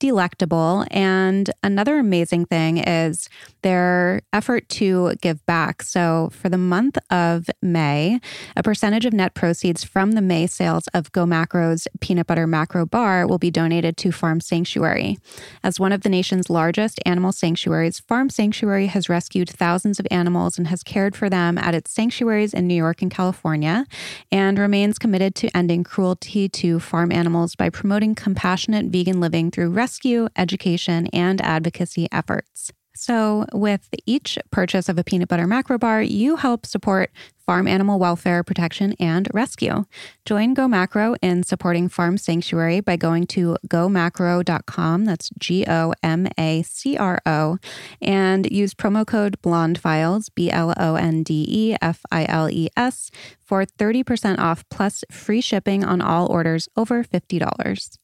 delectable. 0.05 0.85
And 0.91 1.51
another 1.63 1.99
amazing 1.99 2.45
thing 2.45 2.77
is 2.77 3.31
their 3.63 4.21
effort 4.35 4.69
to 4.69 5.15
give 5.23 5.45
back. 5.47 5.83
So, 5.83 6.29
for 6.31 6.51
the 6.51 6.59
month 6.59 6.99
of 7.11 7.49
May, 7.63 8.21
a 8.55 8.63
percentage 8.63 9.07
of 9.07 9.15
net 9.15 9.33
proceeds 9.33 9.83
from 9.83 10.13
the 10.13 10.21
May 10.21 10.47
sales 10.47 10.89
of 10.89 11.11
Go 11.13 11.25
Macro's 11.25 11.89
peanut 12.03 12.27
butter 12.27 12.47
macro 12.47 12.85
bar 12.85 13.27
will 13.27 13.39
be 13.39 13.51
donated 13.51 13.97
to 13.97 14.13
Farm 14.13 14.41
Sanctuary. 14.43 15.17
As 15.63 15.81
one 15.81 15.91
of 15.91 16.03
the 16.03 16.11
nation's 16.11 16.51
largest 16.51 17.01
animal 17.07 17.33
sanctuaries, 17.33 18.01
Farm 18.01 18.29
Sanctuary 18.29 18.89
has 18.89 19.09
rescued 19.09 19.49
thousands 19.49 19.99
of 19.99 20.07
animals 20.11 20.59
and 20.59 20.67
has 20.67 20.83
cared 20.83 21.17
for 21.17 21.31
them 21.31 21.57
at 21.57 21.75
its 21.75 21.91
sanctuaries 21.91 22.53
in 22.53 22.67
New 22.67 22.75
York 22.75 23.01
and 23.01 23.11
California, 23.11 23.87
and 24.31 24.59
remains 24.59 24.99
committed 24.99 25.35
to 25.37 25.57
ending 25.57 25.83
cruelty 25.83 26.47
to 26.51 26.79
farm 26.79 27.11
animals 27.11 27.57
by 27.57 27.71
promoting 27.71 28.15
compassionate 28.15 28.87
vegan 28.87 29.19
living 29.19 29.51
through 29.51 29.71
rescue, 29.71 29.94
education, 30.37 31.09
and 31.13 31.41
advocacy 31.41 32.09
efforts. 32.11 32.73
So, 32.97 33.45
with 33.53 33.89
each 34.07 34.39
purchase 34.53 34.89
of 34.89 34.99
a 34.99 35.05
peanut 35.05 35.29
butter 35.29 35.49
macro 35.49 35.79
bar, 35.79 36.01
you 36.01 36.37
help 36.37 36.65
support 36.65 37.11
farm 37.45 37.67
animal 37.67 37.99
welfare 37.99 38.45
protection 38.45 38.95
and 39.01 39.29
rescue. 39.35 39.85
Join 40.25 40.55
Go 40.55 40.69
Macro 40.69 41.17
in 41.21 41.43
supporting 41.43 41.89
Farm 41.89 42.17
Sanctuary 42.17 42.81
by 42.81 42.97
going 42.97 43.27
to 43.29 43.57
gomacro.com, 43.67 45.05
that's 45.05 45.29
G 45.39 45.65
O 45.67 45.93
M 46.05 46.29
A 46.39 46.63
C 46.63 46.97
R 46.97 47.21
O, 47.27 47.59
and 48.01 48.51
use 48.51 48.75
promo 48.75 49.05
code 49.05 49.43
BLONDEFILES, 49.43 50.29
B 50.33 50.53
L 50.53 50.73
O 50.77 50.95
N 50.95 51.25
D 51.25 51.45
E 51.49 51.77
F 51.83 52.01
I 52.13 52.27
L 52.29 52.49
E 52.49 52.69
S, 52.77 53.11
for 53.43 53.67
30% 53.67 54.39
off 54.39 54.65
plus 54.71 55.03
free 55.11 55.41
shipping 55.41 55.85
on 55.85 56.01
all 56.01 56.31
orders 56.31 56.69
over 56.77 57.03
$50. 57.03 57.99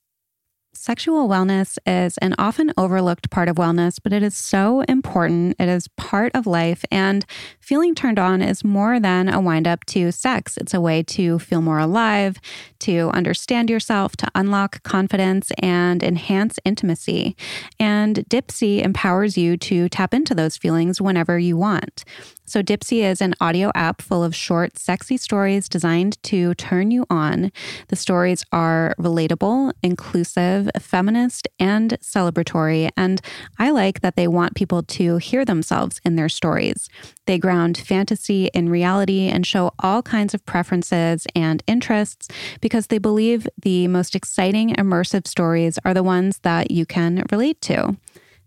Sexual 0.73 1.29
wellness 1.29 1.79
is 1.85 2.17
an 2.19 2.33
often 2.39 2.73
overlooked 2.79 3.29
part 3.29 3.49
of 3.49 3.57
wellness, 3.57 3.99
but 4.01 4.13
it 4.13 4.23
is 4.23 4.37
so 4.37 4.83
important. 4.83 5.57
It 5.59 5.69
is 5.69 5.89
part 5.97 6.31
of 6.33 6.47
life, 6.47 6.85
and 6.93 7.27
feeling 7.59 7.93
turned 7.93 8.21
on 8.21 8.41
is 8.41 8.63
more 8.63 9.01
than 9.01 9.29
a 9.29 9.41
wind 9.41 9.67
up 9.67 9.85
to 9.87 10.13
sex. 10.13 10.57
It's 10.57 10.73
a 10.73 10.81
way 10.81 11.03
to 11.03 11.41
feel 11.41 11.61
more 11.61 11.81
alive, 11.81 12.39
to 12.81 13.11
understand 13.13 13.69
yourself, 13.69 14.17
to 14.19 14.31
unlock 14.37 14.85
confidence, 14.85 15.51
and 15.59 16.05
enhance 16.05 16.61
intimacy. 16.65 17.37
And 17.81 18.25
Dipsea 18.29 18.85
empowers 18.85 19.37
you 19.37 19.57
to 19.57 19.89
tap 19.89 20.15
into 20.15 20.37
those 20.37 20.57
feelings 20.57 21.01
whenever 21.01 21.37
you 21.37 21.57
want. 21.57 22.05
So, 22.47 22.63
Dipsea 22.65 23.05
is 23.05 23.21
an 23.21 23.35
audio 23.41 23.71
app 23.77 24.03
full 24.03 24.25
of 24.25 24.35
short, 24.35 24.77
sexy 24.77 25.17
stories 25.17 25.69
designed 25.69 26.21
to 26.25 26.53
turn 26.55 26.91
you 26.91 27.07
on. 27.09 27.53
The 27.89 27.95
stories 27.95 28.45
are 28.51 28.97
relatable, 28.99 29.73
inclusive, 29.85 30.60
feminist, 30.79 31.49
and 31.59 31.99
celebratory. 32.01 32.91
And 32.97 33.21
I 33.59 33.71
like 33.71 34.01
that 34.01 34.17
they 34.17 34.29
want 34.29 34.55
people 34.55 34.83
to 34.83 35.17
hear 35.19 35.45
themselves 35.45 36.01
in 36.05 36.17
their 36.17 36.29
stories. 36.29 36.89
They 37.27 37.39
ground 37.39 37.79
fantasy 37.79 38.47
in 38.47 38.69
reality 38.69 39.29
and 39.29 39.47
show 39.47 39.73
all 39.79 40.03
kinds 40.03 40.35
of 40.35 40.45
preferences 40.47 41.27
and 41.35 41.63
interests 41.67 42.29
because 42.61 42.89
they 42.89 42.99
believe 42.99 43.49
the 43.61 43.89
most 43.89 44.15
exciting, 44.15 44.75
immersive 44.75 45.27
stories 45.27 45.79
are 45.85 45.95
the 45.95 46.03
ones 46.03 46.41
that 46.41 46.71
you 46.71 46.87
can 46.87 47.25
relate 47.31 47.61
to. 47.63 47.97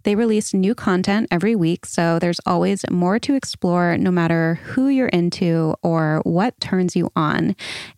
They 0.04 0.16
release 0.16 0.54
new 0.54 0.76
content 0.76 1.28
every 1.32 1.56
week, 1.56 1.86
so 1.86 2.20
there's 2.20 2.40
always 2.46 2.84
more 2.90 3.20
to 3.20 3.36
explore 3.36 3.98
no 3.98 4.12
matter 4.12 4.60
who 4.64 4.88
you're 4.88 5.08
into 5.08 5.76
or 5.82 6.22
what 6.24 6.60
turns 6.60 6.96
you 6.96 7.10
on. 7.16 7.56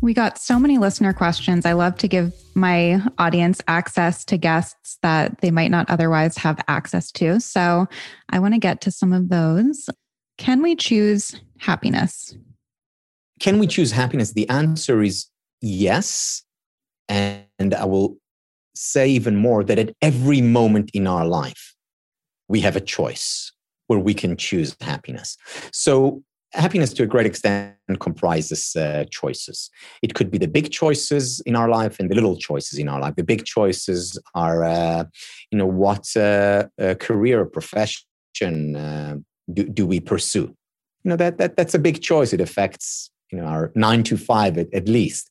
We 0.00 0.14
got 0.14 0.38
so 0.38 0.58
many 0.58 0.78
listener 0.78 1.12
questions. 1.12 1.66
I 1.66 1.72
love 1.72 1.96
to 1.98 2.08
give 2.08 2.32
my 2.54 3.02
audience 3.18 3.60
access 3.66 4.24
to 4.26 4.38
guests 4.38 4.98
that 5.02 5.40
they 5.40 5.50
might 5.50 5.70
not 5.70 5.90
otherwise 5.90 6.36
have 6.38 6.62
access 6.68 7.10
to. 7.12 7.40
So 7.40 7.86
I 8.28 8.38
want 8.38 8.54
to 8.54 8.60
get 8.60 8.80
to 8.82 8.90
some 8.92 9.12
of 9.12 9.28
those. 9.28 9.90
Can 10.36 10.62
we 10.62 10.76
choose 10.76 11.40
happiness? 11.58 12.36
Can 13.40 13.58
we 13.58 13.66
choose 13.66 13.90
happiness? 13.90 14.32
The 14.32 14.48
answer 14.48 15.02
is 15.02 15.26
yes. 15.60 16.44
And 17.08 17.74
I 17.74 17.84
will 17.84 18.18
say 18.74 19.08
even 19.08 19.34
more 19.34 19.64
that 19.64 19.78
at 19.78 19.94
every 20.00 20.40
moment 20.40 20.90
in 20.94 21.08
our 21.08 21.26
life, 21.26 21.74
we 22.46 22.60
have 22.60 22.76
a 22.76 22.80
choice 22.80 23.52
where 23.88 23.98
we 23.98 24.14
can 24.14 24.36
choose 24.36 24.76
happiness. 24.80 25.36
So 25.72 26.22
happiness 26.52 26.92
to 26.94 27.02
a 27.02 27.06
great 27.06 27.26
extent 27.26 27.74
comprises 28.00 28.74
uh, 28.76 29.04
choices. 29.10 29.70
It 30.02 30.14
could 30.14 30.30
be 30.30 30.38
the 30.38 30.48
big 30.48 30.70
choices 30.70 31.40
in 31.40 31.56
our 31.56 31.68
life 31.68 31.98
and 31.98 32.10
the 32.10 32.14
little 32.14 32.36
choices 32.36 32.78
in 32.78 32.88
our 32.88 33.00
life. 33.00 33.16
The 33.16 33.24
big 33.24 33.44
choices 33.44 34.18
are 34.34 34.64
uh, 34.64 35.04
you 35.50 35.58
know 35.58 35.66
what 35.66 36.16
uh, 36.16 36.68
career 37.00 37.40
or 37.40 37.46
profession 37.46 38.76
uh, 38.76 39.16
do, 39.52 39.64
do 39.64 39.86
we 39.86 40.00
pursue? 40.00 40.54
You 41.04 41.10
know 41.10 41.16
that, 41.16 41.38
that 41.38 41.56
that's 41.56 41.74
a 41.74 41.78
big 41.78 42.02
choice. 42.02 42.32
It 42.32 42.40
affects 42.40 43.10
you 43.32 43.38
know 43.38 43.46
our 43.46 43.72
nine 43.74 44.02
to 44.04 44.16
five 44.16 44.58
at, 44.58 44.72
at 44.74 44.88
least. 44.88 45.30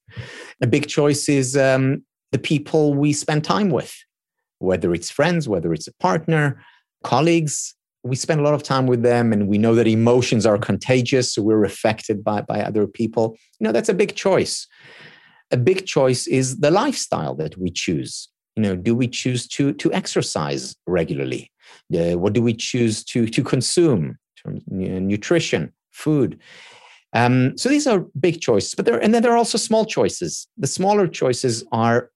A 0.62 0.68
big 0.68 0.88
choice 0.88 1.30
is 1.30 1.58
um, 1.58 2.04
the 2.32 2.40
people 2.40 2.94
we 2.94 3.14
spend 3.14 3.44
time 3.44 3.70
with 3.70 3.96
whether 4.60 4.94
it's 4.94 5.12
friends 5.12 5.48
whether 5.48 5.72
it's 5.72 5.88
a 5.88 5.94
partner 5.96 6.60
colleagues 7.04 7.76
we 8.08 8.16
spend 8.16 8.40
a 8.40 8.44
lot 8.44 8.54
of 8.54 8.64
time 8.64 8.88
with 8.88 9.04
them 9.04 9.34
and 9.34 9.48
we 9.48 9.58
know 9.58 9.76
that 9.76 9.88
emotions 9.88 10.46
are 10.46 10.58
contagious 10.58 11.34
so 11.34 11.42
we're 11.42 11.64
affected 11.64 12.24
by, 12.24 12.42
by 12.42 12.62
other 12.62 12.88
people. 12.88 13.38
You 13.60 13.66
know 13.66 13.72
that's 13.72 13.90
a 13.90 13.94
big 13.94 14.16
choice. 14.16 14.68
A 15.52 15.58
big 15.58 15.86
choice 15.86 16.28
is 16.28 16.60
the 16.60 16.72
lifestyle 16.72 17.36
that 17.36 17.58
we 17.58 17.70
choose. 17.70 18.30
You 18.56 18.64
know 18.64 18.76
do 18.76 18.96
we 18.96 19.08
choose 19.08 19.48
to 19.50 19.74
to 19.74 19.94
exercise 19.94 20.76
regularly? 20.86 21.52
Uh, 21.94 22.18
what 22.18 22.34
do 22.34 22.42
we 22.42 22.54
choose 22.54 23.04
to 23.06 23.28
to 23.28 23.44
consume? 23.44 24.18
Nutrition 24.70 25.74
food. 25.92 26.40
Um, 27.14 27.58
so 27.58 27.68
these 27.68 27.88
are 27.88 28.06
big 28.20 28.40
choices 28.40 28.76
but 28.76 28.86
there 28.86 29.00
and 29.04 29.14
then 29.14 29.24
there 29.24 29.34
are 29.34 29.38
also 29.38 29.58
small 29.58 29.86
choices. 29.86 30.48
The 30.58 30.68
smaller 30.68 31.08
choices 31.08 31.66
are 31.72 32.12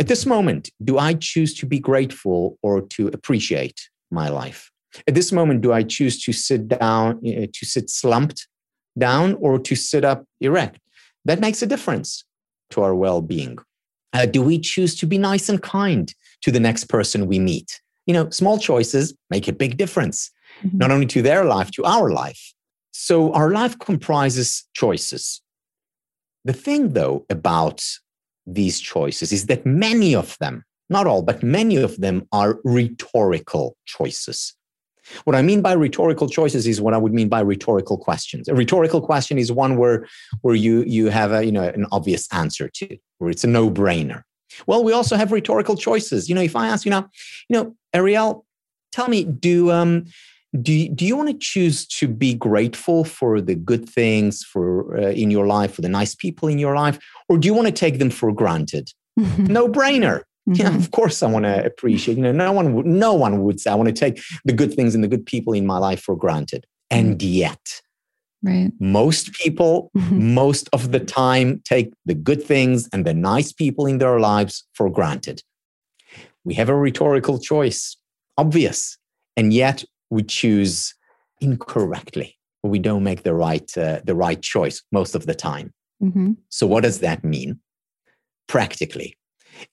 at 0.00 0.08
this 0.08 0.24
moment 0.24 0.70
do 0.82 0.98
i 0.98 1.12
choose 1.12 1.52
to 1.54 1.66
be 1.66 1.78
grateful 1.78 2.58
or 2.62 2.80
to 2.80 3.08
appreciate 3.08 3.90
my 4.10 4.28
life 4.30 4.72
at 5.06 5.14
this 5.14 5.32
moment, 5.32 5.60
do 5.60 5.72
I 5.72 5.82
choose 5.82 6.22
to 6.24 6.32
sit 6.32 6.68
down, 6.68 7.20
to 7.22 7.66
sit 7.66 7.90
slumped 7.90 8.48
down, 8.98 9.34
or 9.34 9.58
to 9.58 9.74
sit 9.76 10.04
up 10.04 10.24
erect? 10.40 10.78
That 11.24 11.40
makes 11.40 11.62
a 11.62 11.66
difference 11.66 12.24
to 12.70 12.82
our 12.82 12.94
well 12.94 13.20
being. 13.20 13.58
Uh, 14.12 14.26
do 14.26 14.42
we 14.42 14.58
choose 14.58 14.96
to 14.96 15.06
be 15.06 15.18
nice 15.18 15.48
and 15.48 15.62
kind 15.62 16.12
to 16.42 16.50
the 16.50 16.60
next 16.60 16.84
person 16.84 17.26
we 17.26 17.38
meet? 17.38 17.80
You 18.06 18.14
know, 18.14 18.30
small 18.30 18.58
choices 18.58 19.14
make 19.28 19.46
a 19.46 19.52
big 19.52 19.76
difference, 19.76 20.30
mm-hmm. 20.62 20.78
not 20.78 20.90
only 20.90 21.06
to 21.06 21.22
their 21.22 21.44
life, 21.44 21.70
to 21.72 21.84
our 21.84 22.10
life. 22.10 22.52
So 22.90 23.32
our 23.32 23.50
life 23.50 23.78
comprises 23.78 24.66
choices. 24.74 25.40
The 26.44 26.52
thing, 26.52 26.94
though, 26.94 27.24
about 27.30 27.84
these 28.46 28.80
choices 28.80 29.32
is 29.32 29.46
that 29.46 29.64
many 29.64 30.14
of 30.14 30.36
them, 30.40 30.64
not 30.88 31.06
all, 31.06 31.22
but 31.22 31.42
many 31.42 31.76
of 31.76 32.00
them 32.00 32.26
are 32.32 32.58
rhetorical 32.64 33.76
choices. 33.84 34.54
What 35.24 35.36
I 35.36 35.42
mean 35.42 35.62
by 35.62 35.72
rhetorical 35.72 36.28
choices 36.28 36.66
is 36.66 36.80
what 36.80 36.94
I 36.94 36.98
would 36.98 37.12
mean 37.12 37.28
by 37.28 37.40
rhetorical 37.40 37.98
questions. 37.98 38.48
A 38.48 38.54
rhetorical 38.54 39.00
question 39.00 39.38
is 39.38 39.52
one 39.52 39.76
where, 39.76 40.06
where 40.42 40.54
you, 40.54 40.84
you 40.86 41.08
have 41.08 41.32
a, 41.32 41.44
you 41.44 41.52
know, 41.52 41.62
an 41.62 41.86
obvious 41.92 42.26
answer 42.32 42.68
to, 42.68 42.96
where 43.18 43.30
it's 43.30 43.44
a 43.44 43.48
no 43.48 43.70
brainer. 43.70 44.22
Well, 44.66 44.84
we 44.84 44.92
also 44.92 45.16
have 45.16 45.32
rhetorical 45.32 45.76
choices. 45.76 46.28
You 46.28 46.34
know, 46.34 46.42
if 46.42 46.56
I 46.56 46.68
ask 46.68 46.84
you 46.84 46.90
now, 46.90 47.08
you 47.48 47.56
know, 47.56 47.76
Ariel, 47.92 48.44
tell 48.92 49.08
me, 49.08 49.24
do, 49.24 49.70
um, 49.70 50.06
do, 50.60 50.72
you, 50.72 50.88
do 50.88 51.06
you 51.06 51.16
want 51.16 51.28
to 51.28 51.38
choose 51.38 51.86
to 51.86 52.08
be 52.08 52.34
grateful 52.34 53.04
for 53.04 53.40
the 53.40 53.54
good 53.54 53.88
things 53.88 54.42
for 54.42 54.98
uh, 54.98 55.10
in 55.10 55.30
your 55.30 55.46
life, 55.46 55.74
for 55.74 55.82
the 55.82 55.88
nice 55.88 56.14
people 56.14 56.48
in 56.48 56.58
your 56.58 56.74
life, 56.74 56.98
or 57.28 57.38
do 57.38 57.46
you 57.46 57.54
want 57.54 57.66
to 57.66 57.72
take 57.72 57.98
them 57.98 58.10
for 58.10 58.32
granted? 58.32 58.90
no 59.16 59.68
brainer. 59.68 60.22
Mm-hmm. 60.50 60.62
Yeah, 60.62 60.76
of 60.76 60.90
course 60.90 61.22
I 61.22 61.30
want 61.30 61.44
to 61.44 61.64
appreciate. 61.64 62.16
You 62.16 62.24
know, 62.24 62.32
no 62.32 62.50
one 62.50 62.74
would 62.74 62.86
no 62.86 63.14
one 63.14 63.44
would 63.44 63.60
say 63.60 63.70
I 63.70 63.74
want 63.76 63.88
to 63.88 63.94
take 63.94 64.20
the 64.44 64.52
good 64.52 64.74
things 64.74 64.94
and 64.94 65.04
the 65.04 65.08
good 65.08 65.24
people 65.24 65.52
in 65.52 65.64
my 65.64 65.78
life 65.78 66.00
for 66.00 66.16
granted. 66.16 66.66
And 66.90 67.18
mm-hmm. 67.18 67.28
yet, 67.28 67.80
right. 68.42 68.72
most 68.80 69.32
people 69.34 69.92
mm-hmm. 69.96 70.34
most 70.34 70.68
of 70.72 70.90
the 70.90 70.98
time 70.98 71.62
take 71.64 71.92
the 72.04 72.14
good 72.14 72.42
things 72.42 72.88
and 72.92 73.04
the 73.04 73.14
nice 73.14 73.52
people 73.52 73.86
in 73.86 73.98
their 73.98 74.18
lives 74.18 74.66
for 74.74 74.90
granted. 74.90 75.42
We 76.44 76.54
have 76.54 76.68
a 76.68 76.74
rhetorical 76.74 77.38
choice, 77.38 77.96
obvious, 78.36 78.98
and 79.36 79.52
yet 79.52 79.84
we 80.08 80.24
choose 80.24 80.94
incorrectly. 81.40 82.36
We 82.64 82.80
don't 82.80 83.04
make 83.04 83.22
the 83.22 83.34
right 83.34 83.70
uh, 83.78 84.00
the 84.04 84.16
right 84.16 84.42
choice 84.42 84.82
most 84.90 85.14
of 85.14 85.26
the 85.26 85.34
time. 85.34 85.72
Mm-hmm. 86.02 86.32
So 86.48 86.66
what 86.66 86.82
does 86.82 86.98
that 87.00 87.22
mean? 87.22 87.60
Practically, 88.48 89.16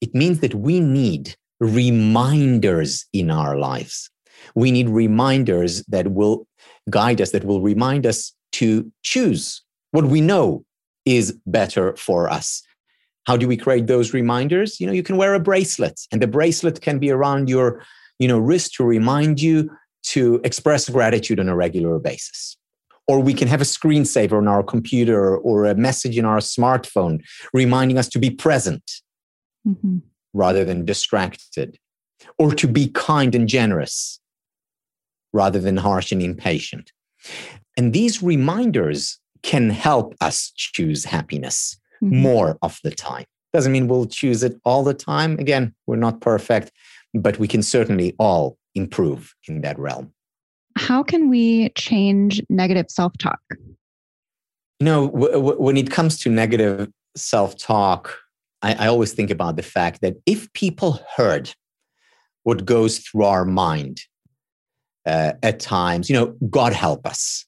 it 0.02 0.14
means 0.14 0.40
that 0.40 0.56
we 0.56 0.80
need 0.80 1.36
reminders 1.60 3.06
in 3.14 3.32
our 3.32 3.58
lives. 3.58 4.10
We 4.56 4.72
need 4.72 4.90
reminders 4.90 5.84
that 5.86 6.12
will 6.12 6.48
guide 6.90 7.22
us, 7.22 7.32
that 7.32 7.44
will 7.44 7.62
remind 7.62 8.06
us 8.06 8.34
to 8.54 8.92
choose 9.04 9.62
what 9.92 10.06
we 10.06 10.22
know 10.22 10.64
is 11.06 11.38
better 11.46 11.96
for 11.96 12.30
us. 12.30 12.62
How 13.26 13.38
do 13.38 13.48
we 13.48 13.58
create 13.58 13.88
those 13.88 14.14
reminders? 14.14 14.80
You 14.80 14.88
know, 14.88 14.94
you 14.94 15.04
can 15.04 15.18
wear 15.18 15.34
a 15.34 15.40
bracelet, 15.40 16.00
and 16.12 16.22
the 16.22 16.28
bracelet 16.28 16.82
can 16.82 17.00
be 17.00 17.12
around 17.12 17.50
your, 17.50 17.84
you 18.20 18.28
know, 18.28 18.40
wrist 18.40 18.74
to 18.76 18.86
remind 18.86 19.42
you 19.42 19.70
to 20.04 20.40
express 20.44 20.88
gratitude 20.88 21.40
on 21.40 21.50
a 21.50 21.56
regular 21.56 22.00
basis. 22.00 22.58
Or 23.08 23.20
we 23.20 23.34
can 23.34 23.48
have 23.48 23.62
a 23.62 23.66
screensaver 23.66 24.38
on 24.38 24.48
our 24.48 24.64
computer 24.64 25.38
or 25.38 25.66
a 25.66 25.76
message 25.76 26.18
in 26.18 26.26
our 26.26 26.40
smartphone 26.40 27.22
reminding 27.54 27.98
us 27.98 28.08
to 28.10 28.20
be 28.20 28.30
present 28.30 29.02
mm-hmm. 29.68 29.98
rather 30.34 30.64
than 30.64 30.86
distracted, 30.86 31.78
or 32.38 32.54
to 32.54 32.68
be 32.68 32.90
kind 32.90 33.36
and 33.36 33.48
generous 33.48 34.20
rather 35.34 35.60
than 35.60 35.78
harsh 35.78 36.12
and 36.12 36.22
impatient. 36.22 36.92
And 37.76 37.94
these 37.94 38.24
reminders 38.24 39.20
can 39.44 39.70
help 39.70 40.16
us 40.22 40.52
choose 40.56 41.06
happiness 41.06 41.78
mm-hmm. 42.04 42.18
more 42.18 42.58
of 42.62 42.80
the 42.84 42.92
time. 42.92 43.26
Doesn't 43.54 43.72
mean 43.72 43.88
we'll 43.88 44.08
choose 44.08 44.44
it 44.44 44.60
all 44.66 44.84
the 44.84 44.94
time. 44.94 45.38
Again, 45.40 45.74
we're 45.86 45.96
not 45.96 46.22
perfect, 46.22 46.72
but 47.14 47.40
we 47.40 47.48
can 47.48 47.62
certainly 47.62 48.16
all 48.20 48.58
improve 48.76 49.34
in 49.48 49.62
that 49.62 49.80
realm. 49.80 50.14
How 50.78 51.02
can 51.02 51.30
we 51.30 51.70
change 51.70 52.42
negative 52.50 52.86
self 52.90 53.18
talk? 53.18 53.40
You 54.80 54.86
know, 54.86 55.08
w- 55.08 55.32
w- 55.32 55.60
when 55.60 55.78
it 55.78 55.90
comes 55.90 56.20
to 56.20 56.30
negative 56.30 56.90
self 57.16 57.58
talk, 57.58 58.16
I, 58.62 58.74
I 58.74 58.88
always 58.88 59.14
think 59.14 59.30
about 59.30 59.56
the 59.56 59.64
fact 59.64 60.02
that 60.02 60.16
if 60.26 60.52
people 60.54 61.00
heard 61.16 61.54
what 62.44 62.66
goes 62.66 63.00
through 63.00 63.26
our 63.26 63.46
mind 63.46 64.02
uh, 65.06 65.34
at 65.44 65.60
times, 65.60 66.10
you 66.10 66.16
know, 66.16 66.36
God 66.50 66.74
help 66.74 67.06
us. 67.06 67.46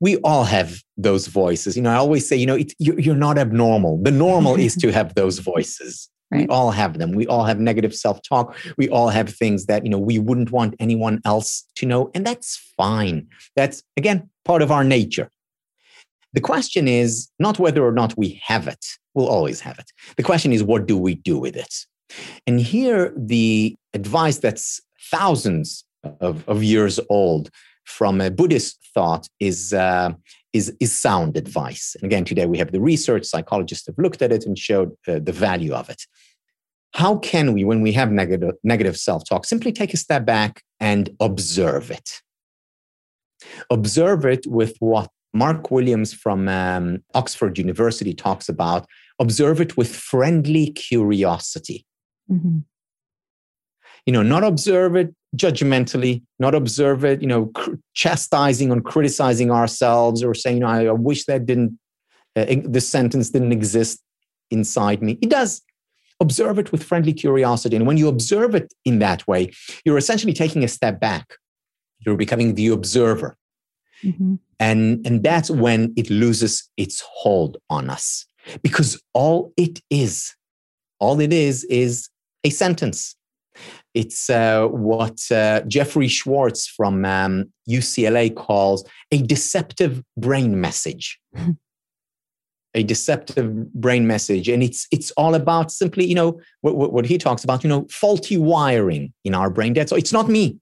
We 0.00 0.16
all 0.18 0.44
have 0.44 0.82
those 0.96 1.28
voices. 1.28 1.76
You 1.76 1.82
know, 1.82 1.90
I 1.90 1.96
always 1.96 2.28
say, 2.28 2.36
you 2.36 2.46
know, 2.46 2.56
it, 2.56 2.72
you, 2.78 2.96
you're 2.98 3.14
not 3.14 3.38
abnormal. 3.38 4.02
The 4.02 4.10
normal 4.10 4.56
is 4.58 4.74
to 4.76 4.92
have 4.92 5.14
those 5.14 5.38
voices. 5.38 6.10
Right. 6.30 6.40
We 6.40 6.46
all 6.48 6.72
have 6.72 6.98
them. 6.98 7.12
We 7.12 7.26
all 7.26 7.44
have 7.44 7.60
negative 7.60 7.94
self 7.94 8.20
talk. 8.28 8.56
We 8.76 8.88
all 8.88 9.08
have 9.08 9.28
things 9.28 9.66
that, 9.66 9.84
you 9.84 9.90
know, 9.90 9.98
we 9.98 10.18
wouldn't 10.18 10.50
want 10.50 10.74
anyone 10.80 11.20
else 11.24 11.64
to 11.76 11.86
know. 11.86 12.10
And 12.14 12.26
that's 12.26 12.56
fine. 12.76 13.28
That's, 13.56 13.82
again, 13.96 14.28
part 14.44 14.62
of 14.62 14.72
our 14.72 14.84
nature. 14.84 15.30
The 16.32 16.40
question 16.40 16.88
is 16.88 17.30
not 17.38 17.60
whether 17.60 17.84
or 17.86 17.92
not 17.92 18.18
we 18.18 18.40
have 18.44 18.66
it, 18.66 18.84
we'll 19.14 19.28
always 19.28 19.60
have 19.60 19.78
it. 19.78 19.90
The 20.16 20.22
question 20.22 20.52
is, 20.52 20.62
what 20.62 20.86
do 20.86 20.98
we 20.98 21.14
do 21.14 21.38
with 21.38 21.56
it? 21.56 21.74
And 22.46 22.60
here, 22.60 23.12
the 23.16 23.76
advice 23.94 24.38
that's 24.38 24.80
thousands 25.10 25.84
of, 26.20 26.46
of 26.48 26.62
years 26.62 27.00
old 27.08 27.50
from 27.84 28.20
a 28.20 28.30
Buddhist 28.30 28.78
thought 28.94 29.28
is, 29.40 29.72
uh, 29.72 30.12
is, 30.52 30.74
is 30.80 30.96
sound 30.96 31.36
advice. 31.36 31.96
And 32.00 32.04
again, 32.04 32.24
today 32.24 32.46
we 32.46 32.58
have 32.58 32.72
the 32.72 32.80
research, 32.80 33.24
psychologists 33.24 33.86
have 33.86 33.98
looked 33.98 34.22
at 34.22 34.32
it 34.32 34.46
and 34.46 34.58
showed 34.58 34.92
uh, 35.06 35.18
the 35.22 35.32
value 35.32 35.72
of 35.72 35.90
it. 35.90 36.02
How 36.94 37.16
can 37.18 37.52
we, 37.52 37.64
when 37.64 37.82
we 37.82 37.92
have 37.92 38.12
negative, 38.12 38.54
negative 38.62 38.96
self 38.96 39.24
talk, 39.28 39.44
simply 39.44 39.72
take 39.72 39.92
a 39.92 39.96
step 39.96 40.24
back 40.24 40.62
and 40.78 41.10
observe 41.20 41.90
it? 41.90 42.20
Observe 43.68 44.24
it 44.24 44.46
with 44.46 44.76
what 44.78 45.10
Mark 45.34 45.72
Williams 45.72 46.14
from 46.14 46.48
um, 46.48 47.02
Oxford 47.14 47.58
University 47.58 48.14
talks 48.14 48.48
about 48.48 48.86
observe 49.18 49.60
it 49.60 49.76
with 49.76 49.94
friendly 49.94 50.70
curiosity. 50.70 51.86
Mm-hmm. 52.30 52.58
You 54.06 54.12
know, 54.12 54.22
not 54.22 54.44
observe 54.44 54.96
it 54.96 55.14
judgmentally, 55.36 56.22
not 56.38 56.54
observe 56.54 57.04
it, 57.04 57.22
you 57.22 57.26
know, 57.26 57.46
cr- 57.46 57.74
chastising 57.94 58.70
and 58.70 58.84
criticizing 58.84 59.50
ourselves 59.50 60.22
or 60.22 60.34
saying, 60.34 60.56
you 60.56 60.60
know, 60.60 60.68
I, 60.68 60.86
I 60.86 60.92
wish 60.92 61.24
that 61.24 61.46
didn't, 61.46 61.78
uh, 62.36 62.44
this 62.64 62.88
sentence 62.88 63.30
didn't 63.30 63.52
exist 63.52 64.02
inside 64.50 65.02
me. 65.02 65.18
It 65.22 65.30
does. 65.30 65.62
Observe 66.20 66.58
it 66.58 66.70
with 66.70 66.84
friendly 66.84 67.12
curiosity. 67.12 67.76
And 67.76 67.86
when 67.86 67.96
you 67.96 68.08
observe 68.08 68.54
it 68.54 68.72
in 68.84 69.00
that 69.00 69.26
way, 69.26 69.52
you're 69.84 69.98
essentially 69.98 70.32
taking 70.32 70.62
a 70.62 70.68
step 70.68 71.00
back. 71.00 71.34
You're 72.00 72.16
becoming 72.16 72.54
the 72.54 72.68
observer. 72.68 73.36
Mm-hmm. 74.02 74.34
And, 74.60 75.06
and 75.06 75.22
that's 75.22 75.50
when 75.50 75.92
it 75.96 76.10
loses 76.10 76.70
its 76.76 77.02
hold 77.06 77.56
on 77.68 77.90
us. 77.90 78.26
Because 78.62 79.00
all 79.12 79.52
it 79.56 79.80
is, 79.90 80.34
all 80.98 81.20
it 81.20 81.32
is, 81.32 81.64
is 81.64 82.08
a 82.44 82.50
sentence. 82.50 83.16
It's 83.94 84.28
uh, 84.28 84.66
what 84.66 85.20
uh, 85.30 85.60
Jeffrey 85.62 86.08
Schwartz 86.08 86.66
from 86.66 87.04
um, 87.04 87.52
UCLA 87.68 88.34
calls 88.34 88.84
a 89.12 89.18
deceptive 89.18 90.02
brain 90.16 90.60
message. 90.60 91.20
a 92.76 92.82
deceptive 92.82 93.72
brain 93.72 94.04
message, 94.04 94.48
and 94.48 94.60
it's 94.60 94.88
it's 94.90 95.12
all 95.12 95.36
about 95.36 95.70
simply, 95.70 96.04
you 96.04 96.14
know, 96.16 96.40
what, 96.62 96.92
what, 96.92 97.06
he 97.06 97.16
talks 97.18 97.44
about, 97.44 97.62
you 97.62 97.68
know, 97.68 97.86
faulty 97.88 98.36
wiring 98.36 99.12
in 99.24 99.32
our 99.32 99.48
brain. 99.48 99.74
That's 99.74 99.90
so 99.90 99.96
it's 99.96 100.12
not 100.12 100.28
me. 100.28 100.58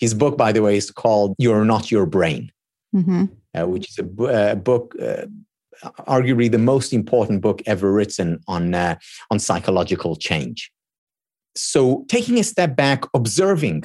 His 0.00 0.12
book, 0.12 0.36
by 0.36 0.52
the 0.52 0.60
way, 0.60 0.76
is 0.76 0.90
called 0.90 1.34
"You're 1.38 1.64
Not 1.64 1.90
Your 1.90 2.04
Brain." 2.04 2.52
mm-hmm. 2.94 3.24
uh, 3.54 3.66
which 3.66 3.88
is 3.90 3.98
a, 3.98 4.52
a 4.52 4.56
book, 4.56 4.94
uh, 5.00 5.26
arguably 6.06 6.50
the 6.50 6.58
most 6.58 6.92
important 6.92 7.40
book 7.40 7.62
ever 7.66 7.92
written 7.92 8.40
on, 8.46 8.74
uh, 8.74 8.96
on 9.30 9.38
psychological 9.38 10.16
change. 10.16 10.70
So, 11.56 12.04
taking 12.08 12.38
a 12.38 12.44
step 12.44 12.76
back, 12.76 13.04
observing 13.14 13.84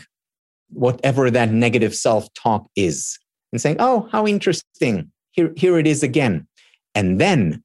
whatever 0.70 1.32
that 1.32 1.52
negative 1.52 1.96
self 1.96 2.32
talk 2.34 2.68
is, 2.76 3.18
and 3.52 3.62
saying, 3.62 3.78
Oh, 3.80 4.08
how 4.12 4.28
interesting. 4.28 5.12
Here, 5.32 5.52
here 5.56 5.78
it 5.80 5.88
is 5.88 6.04
again. 6.04 6.48
And 6.94 7.20
then 7.20 7.64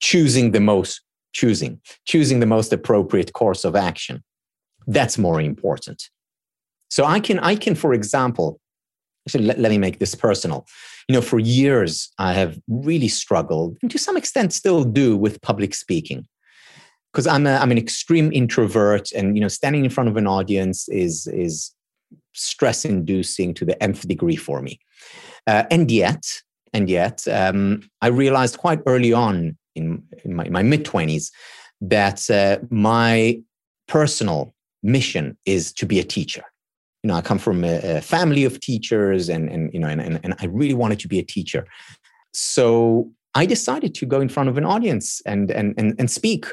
choosing 0.00 0.52
the 0.52 0.60
most, 0.60 1.02
choosing, 1.32 1.80
choosing 2.06 2.40
the 2.40 2.46
most 2.46 2.72
appropriate 2.72 3.32
course 3.32 3.64
of 3.64 3.76
action. 3.76 4.22
That's 4.86 5.18
more 5.18 5.40
important. 5.40 6.08
So 6.88 7.04
I 7.04 7.20
can, 7.20 7.38
I 7.38 7.56
can, 7.56 7.74
for 7.74 7.92
example, 7.94 8.59
actually 9.30 9.46
let, 9.46 9.58
let 9.58 9.70
me 9.70 9.78
make 9.78 9.98
this 9.98 10.14
personal. 10.14 10.66
You 11.08 11.14
know 11.14 11.22
for 11.22 11.38
years 11.38 12.10
i 12.18 12.32
have 12.34 12.58
really 12.68 13.08
struggled 13.08 13.76
and 13.82 13.90
to 13.90 13.98
some 13.98 14.16
extent 14.16 14.52
still 14.52 14.84
do 14.84 15.16
with 15.16 15.40
public 15.42 15.74
speaking. 15.74 16.26
Because 17.12 17.26
i'm 17.26 17.46
i'm 17.46 17.70
an 17.70 17.78
extreme 17.78 18.32
introvert 18.32 19.12
and 19.12 19.36
you 19.36 19.40
know 19.40 19.48
standing 19.48 19.84
in 19.84 19.90
front 19.90 20.08
of 20.08 20.16
an 20.16 20.26
audience 20.26 20.88
is 20.88 21.26
is 21.26 21.72
stress 22.32 22.84
inducing 22.84 23.54
to 23.54 23.64
the 23.64 23.80
nth 23.82 24.06
degree 24.06 24.36
for 24.36 24.62
me. 24.62 24.78
Uh, 25.46 25.64
and 25.70 25.90
yet 25.90 26.22
and 26.72 26.88
yet 26.88 27.26
um, 27.28 27.80
i 28.02 28.08
realized 28.08 28.58
quite 28.58 28.80
early 28.86 29.12
on 29.12 29.56
in, 29.74 30.02
in 30.24 30.34
my, 30.34 30.48
my 30.48 30.62
mid-20s 30.62 31.30
that 31.80 32.28
uh, 32.30 32.58
my 32.70 33.40
personal 33.86 34.54
mission 34.82 35.36
is 35.46 35.72
to 35.72 35.86
be 35.86 35.98
a 35.98 36.04
teacher 36.04 36.44
you 37.02 37.08
know, 37.08 37.14
I 37.14 37.22
come 37.22 37.38
from 37.38 37.64
a, 37.64 37.96
a 37.96 38.00
family 38.00 38.44
of 38.44 38.60
teachers 38.60 39.28
and, 39.28 39.48
and 39.48 39.72
you 39.72 39.80
know, 39.80 39.88
and, 39.88 40.00
and, 40.00 40.20
and 40.22 40.34
I 40.38 40.46
really 40.46 40.74
wanted 40.74 41.00
to 41.00 41.08
be 41.08 41.18
a 41.18 41.22
teacher. 41.22 41.66
So 42.32 43.10
I 43.34 43.46
decided 43.46 43.94
to 43.96 44.06
go 44.06 44.20
in 44.20 44.28
front 44.28 44.48
of 44.48 44.58
an 44.58 44.64
audience 44.64 45.22
and, 45.24 45.50
and, 45.50 45.74
and, 45.78 45.94
and 45.98 46.10
speak. 46.10 46.46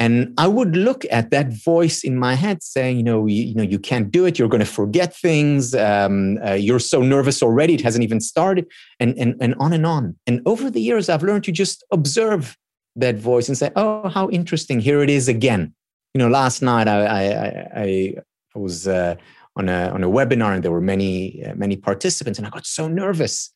And 0.00 0.32
I 0.38 0.46
would 0.46 0.76
look 0.76 1.04
at 1.10 1.30
that 1.30 1.52
voice 1.52 2.04
in 2.04 2.16
my 2.16 2.34
head 2.34 2.62
saying, 2.62 2.98
you 2.98 3.02
know, 3.02 3.26
you, 3.26 3.42
you 3.42 3.54
know, 3.54 3.64
you 3.64 3.80
can't 3.80 4.12
do 4.12 4.26
it. 4.26 4.38
You're 4.38 4.48
going 4.48 4.60
to 4.60 4.66
forget 4.66 5.14
things. 5.16 5.74
Um, 5.74 6.38
uh, 6.44 6.52
you're 6.52 6.78
so 6.78 7.02
nervous 7.02 7.42
already. 7.42 7.74
It 7.74 7.80
hasn't 7.80 8.04
even 8.04 8.20
started 8.20 8.66
and, 9.00 9.18
and, 9.18 9.34
and 9.40 9.56
on 9.58 9.72
and 9.72 9.84
on. 9.84 10.16
And 10.26 10.40
over 10.46 10.70
the 10.70 10.80
years, 10.80 11.08
I've 11.08 11.24
learned 11.24 11.44
to 11.44 11.52
just 11.52 11.84
observe 11.90 12.56
that 12.94 13.16
voice 13.16 13.48
and 13.48 13.58
say, 13.58 13.70
oh, 13.74 14.08
how 14.08 14.28
interesting. 14.30 14.78
Here 14.78 15.02
it 15.02 15.10
is 15.10 15.26
again. 15.26 15.74
You 16.14 16.20
know, 16.20 16.28
last 16.28 16.62
night 16.62 16.86
I, 16.86 17.04
I, 17.04 17.68
I, 17.76 18.14
I 18.58 18.62
was 18.62 18.88
uh, 18.88 19.14
on 19.56 19.68
a 19.68 19.90
on 19.90 20.02
a 20.04 20.08
webinar 20.08 20.54
and 20.54 20.62
there 20.62 20.72
were 20.72 20.80
many 20.80 21.44
uh, 21.44 21.54
many 21.54 21.76
participants, 21.76 22.38
and 22.38 22.46
I 22.46 22.50
got 22.50 22.66
so 22.66 22.88
nervous. 22.88 23.52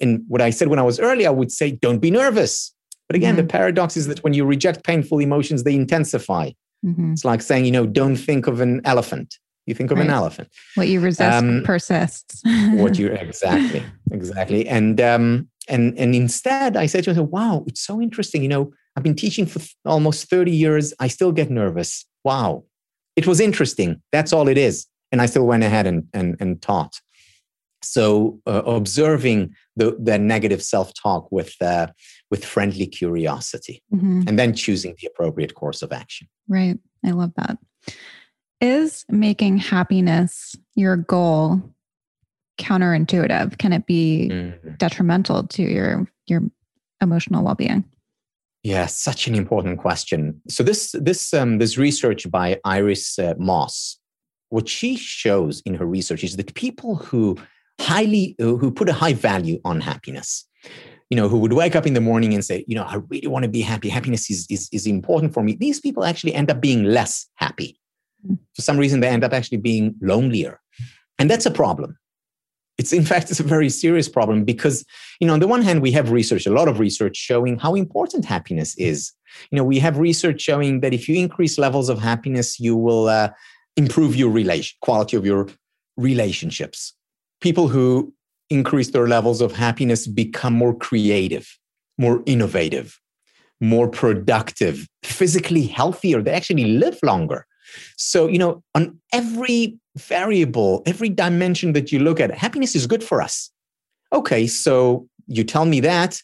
And 0.00 0.22
what 0.28 0.40
I 0.40 0.50
said 0.50 0.68
when 0.68 0.78
I 0.78 0.82
was 0.82 0.98
early, 0.98 1.26
I 1.26 1.30
would 1.30 1.52
say, 1.52 1.70
"Don't 1.70 1.98
be 1.98 2.10
nervous." 2.10 2.74
But 3.08 3.16
again, 3.16 3.34
mm-hmm. 3.36 3.46
the 3.46 3.52
paradox 3.52 3.96
is 3.96 4.06
that 4.06 4.22
when 4.22 4.34
you 4.34 4.44
reject 4.44 4.84
painful 4.84 5.18
emotions, 5.18 5.64
they 5.64 5.74
intensify. 5.74 6.50
Mm-hmm. 6.84 7.12
It's 7.12 7.24
like 7.24 7.42
saying, 7.42 7.64
you 7.64 7.72
know, 7.72 7.84
don't 7.84 8.16
think 8.16 8.46
of 8.46 8.60
an 8.60 8.80
elephant. 8.84 9.36
You 9.66 9.74
think 9.74 9.90
of 9.90 9.98
right. 9.98 10.06
an 10.06 10.12
elephant. 10.12 10.48
What 10.74 10.88
you 10.88 11.00
resist 11.00 11.30
um, 11.30 11.62
persists. 11.64 12.40
what 12.74 12.98
you 12.98 13.08
exactly, 13.12 13.82
exactly. 14.10 14.68
And 14.68 15.00
um, 15.00 15.48
and 15.68 15.96
and 15.98 16.14
instead, 16.14 16.76
I 16.76 16.86
said 16.86 17.04
to 17.04 17.10
myself, 17.10 17.30
"Wow, 17.30 17.64
it's 17.66 17.80
so 17.80 18.00
interesting. 18.00 18.42
You 18.42 18.48
know, 18.48 18.72
I've 18.96 19.02
been 19.02 19.16
teaching 19.16 19.46
for 19.46 19.60
almost 19.84 20.28
thirty 20.30 20.52
years. 20.52 20.94
I 20.98 21.08
still 21.08 21.32
get 21.32 21.50
nervous. 21.50 22.06
Wow, 22.24 22.64
it 23.20 23.26
was 23.26 23.38
interesting. 23.40 24.00
That's 24.12 24.32
all 24.32 24.48
it 24.48 24.56
is. 24.56 24.86
And 25.12 25.20
I 25.20 25.26
still 25.26 25.46
went 25.46 25.62
ahead 25.62 25.86
and, 25.86 26.08
and, 26.14 26.36
and 26.40 26.62
taught. 26.62 26.94
So 27.82 28.40
uh, 28.46 28.62
observing 28.64 29.54
the, 29.76 29.96
the 30.00 30.18
negative 30.18 30.62
self-talk 30.62 31.30
with, 31.30 31.54
uh, 31.60 31.88
with 32.30 32.44
friendly 32.44 32.86
curiosity 32.86 33.82
mm-hmm. 33.92 34.22
and 34.26 34.38
then 34.38 34.54
choosing 34.54 34.94
the 34.98 35.06
appropriate 35.06 35.54
course 35.54 35.82
of 35.82 35.92
action. 35.92 36.28
Right. 36.48 36.78
I 37.04 37.10
love 37.10 37.32
that. 37.36 37.58
Is 38.62 39.04
making 39.08 39.58
happiness 39.58 40.56
your 40.74 40.96
goal 40.96 41.62
counterintuitive? 42.58 43.58
Can 43.58 43.72
it 43.72 43.84
be 43.86 44.30
mm-hmm. 44.32 44.74
detrimental 44.76 45.46
to 45.48 45.62
your, 45.62 46.06
your 46.26 46.42
emotional 47.02 47.44
well-being? 47.44 47.84
Yeah, 48.62 48.86
such 48.86 49.26
an 49.26 49.34
important 49.34 49.78
question. 49.78 50.40
So 50.48 50.62
this 50.62 50.94
this 50.98 51.32
um, 51.32 51.58
this 51.58 51.78
research 51.78 52.30
by 52.30 52.60
Iris 52.64 53.18
uh, 53.18 53.34
Mauss, 53.38 53.98
what 54.50 54.68
she 54.68 54.96
shows 54.96 55.62
in 55.64 55.74
her 55.74 55.86
research 55.86 56.22
is 56.22 56.36
that 56.36 56.54
people 56.54 56.96
who 56.96 57.38
highly 57.80 58.36
uh, 58.38 58.56
who 58.56 58.70
put 58.70 58.90
a 58.90 58.92
high 58.92 59.14
value 59.14 59.60
on 59.64 59.80
happiness, 59.80 60.46
you 61.08 61.16
know, 61.16 61.26
who 61.26 61.38
would 61.38 61.54
wake 61.54 61.74
up 61.74 61.86
in 61.86 61.94
the 61.94 62.02
morning 62.02 62.34
and 62.34 62.44
say, 62.44 62.64
you 62.68 62.74
know, 62.74 62.84
I 62.84 62.96
really 63.08 63.28
want 63.28 63.44
to 63.44 63.50
be 63.50 63.62
happy. 63.62 63.88
Happiness 63.88 64.30
is 64.30 64.46
is, 64.50 64.68
is 64.72 64.86
important 64.86 65.32
for 65.32 65.42
me. 65.42 65.54
These 65.54 65.80
people 65.80 66.04
actually 66.04 66.34
end 66.34 66.50
up 66.50 66.60
being 66.60 66.84
less 66.84 67.26
happy. 67.36 67.80
Mm. 68.28 68.38
For 68.54 68.60
some 68.60 68.76
reason, 68.76 69.00
they 69.00 69.08
end 69.08 69.24
up 69.24 69.32
actually 69.32 69.58
being 69.58 69.94
lonelier, 70.02 70.60
and 71.18 71.30
that's 71.30 71.46
a 71.46 71.50
problem 71.50 71.96
it's 72.80 72.94
in 72.94 73.04
fact 73.04 73.30
it's 73.30 73.40
a 73.40 73.54
very 73.56 73.68
serious 73.68 74.08
problem 74.08 74.42
because 74.42 74.76
you 75.20 75.26
know 75.26 75.34
on 75.34 75.40
the 75.40 75.52
one 75.54 75.60
hand 75.60 75.82
we 75.82 75.92
have 75.92 76.10
research 76.10 76.46
a 76.46 76.56
lot 76.58 76.66
of 76.66 76.80
research 76.80 77.14
showing 77.14 77.58
how 77.58 77.74
important 77.74 78.24
happiness 78.24 78.74
is. 78.78 79.12
You 79.50 79.56
know 79.56 79.64
we 79.72 79.78
have 79.78 79.98
research 79.98 80.40
showing 80.40 80.80
that 80.80 80.94
if 80.94 81.06
you 81.06 81.16
increase 81.26 81.58
levels 81.58 81.88
of 81.90 81.98
happiness 81.98 82.58
you 82.58 82.74
will 82.86 83.08
uh, 83.08 83.28
improve 83.76 84.16
your 84.16 84.30
relation 84.30 84.74
quality 84.80 85.14
of 85.18 85.26
your 85.26 85.42
relationships. 85.98 86.94
People 87.42 87.68
who 87.68 88.14
increase 88.48 88.90
their 88.90 89.08
levels 89.16 89.40
of 89.42 89.52
happiness 89.52 90.06
become 90.06 90.54
more 90.54 90.74
creative 90.86 91.46
more 91.98 92.22
innovative 92.24 92.98
more 93.60 93.88
productive 93.88 94.88
physically 95.04 95.66
healthier. 95.66 96.22
They 96.22 96.32
actually 96.32 96.68
live 96.84 96.98
longer 97.02 97.46
so 97.96 98.26
you 98.26 98.38
know 98.38 98.62
on 98.74 98.98
every 99.12 99.78
variable, 99.96 100.82
every 100.86 101.08
dimension 101.08 101.72
that 101.72 101.92
you 101.92 101.98
look 101.98 102.20
at, 102.20 102.30
happiness 102.30 102.74
is 102.74 102.86
good 102.86 103.02
for 103.02 103.20
us. 103.20 103.50
Okay, 104.12 104.46
so 104.46 105.08
you 105.26 105.44
tell 105.44 105.64
me 105.64 105.80
that. 105.80 106.20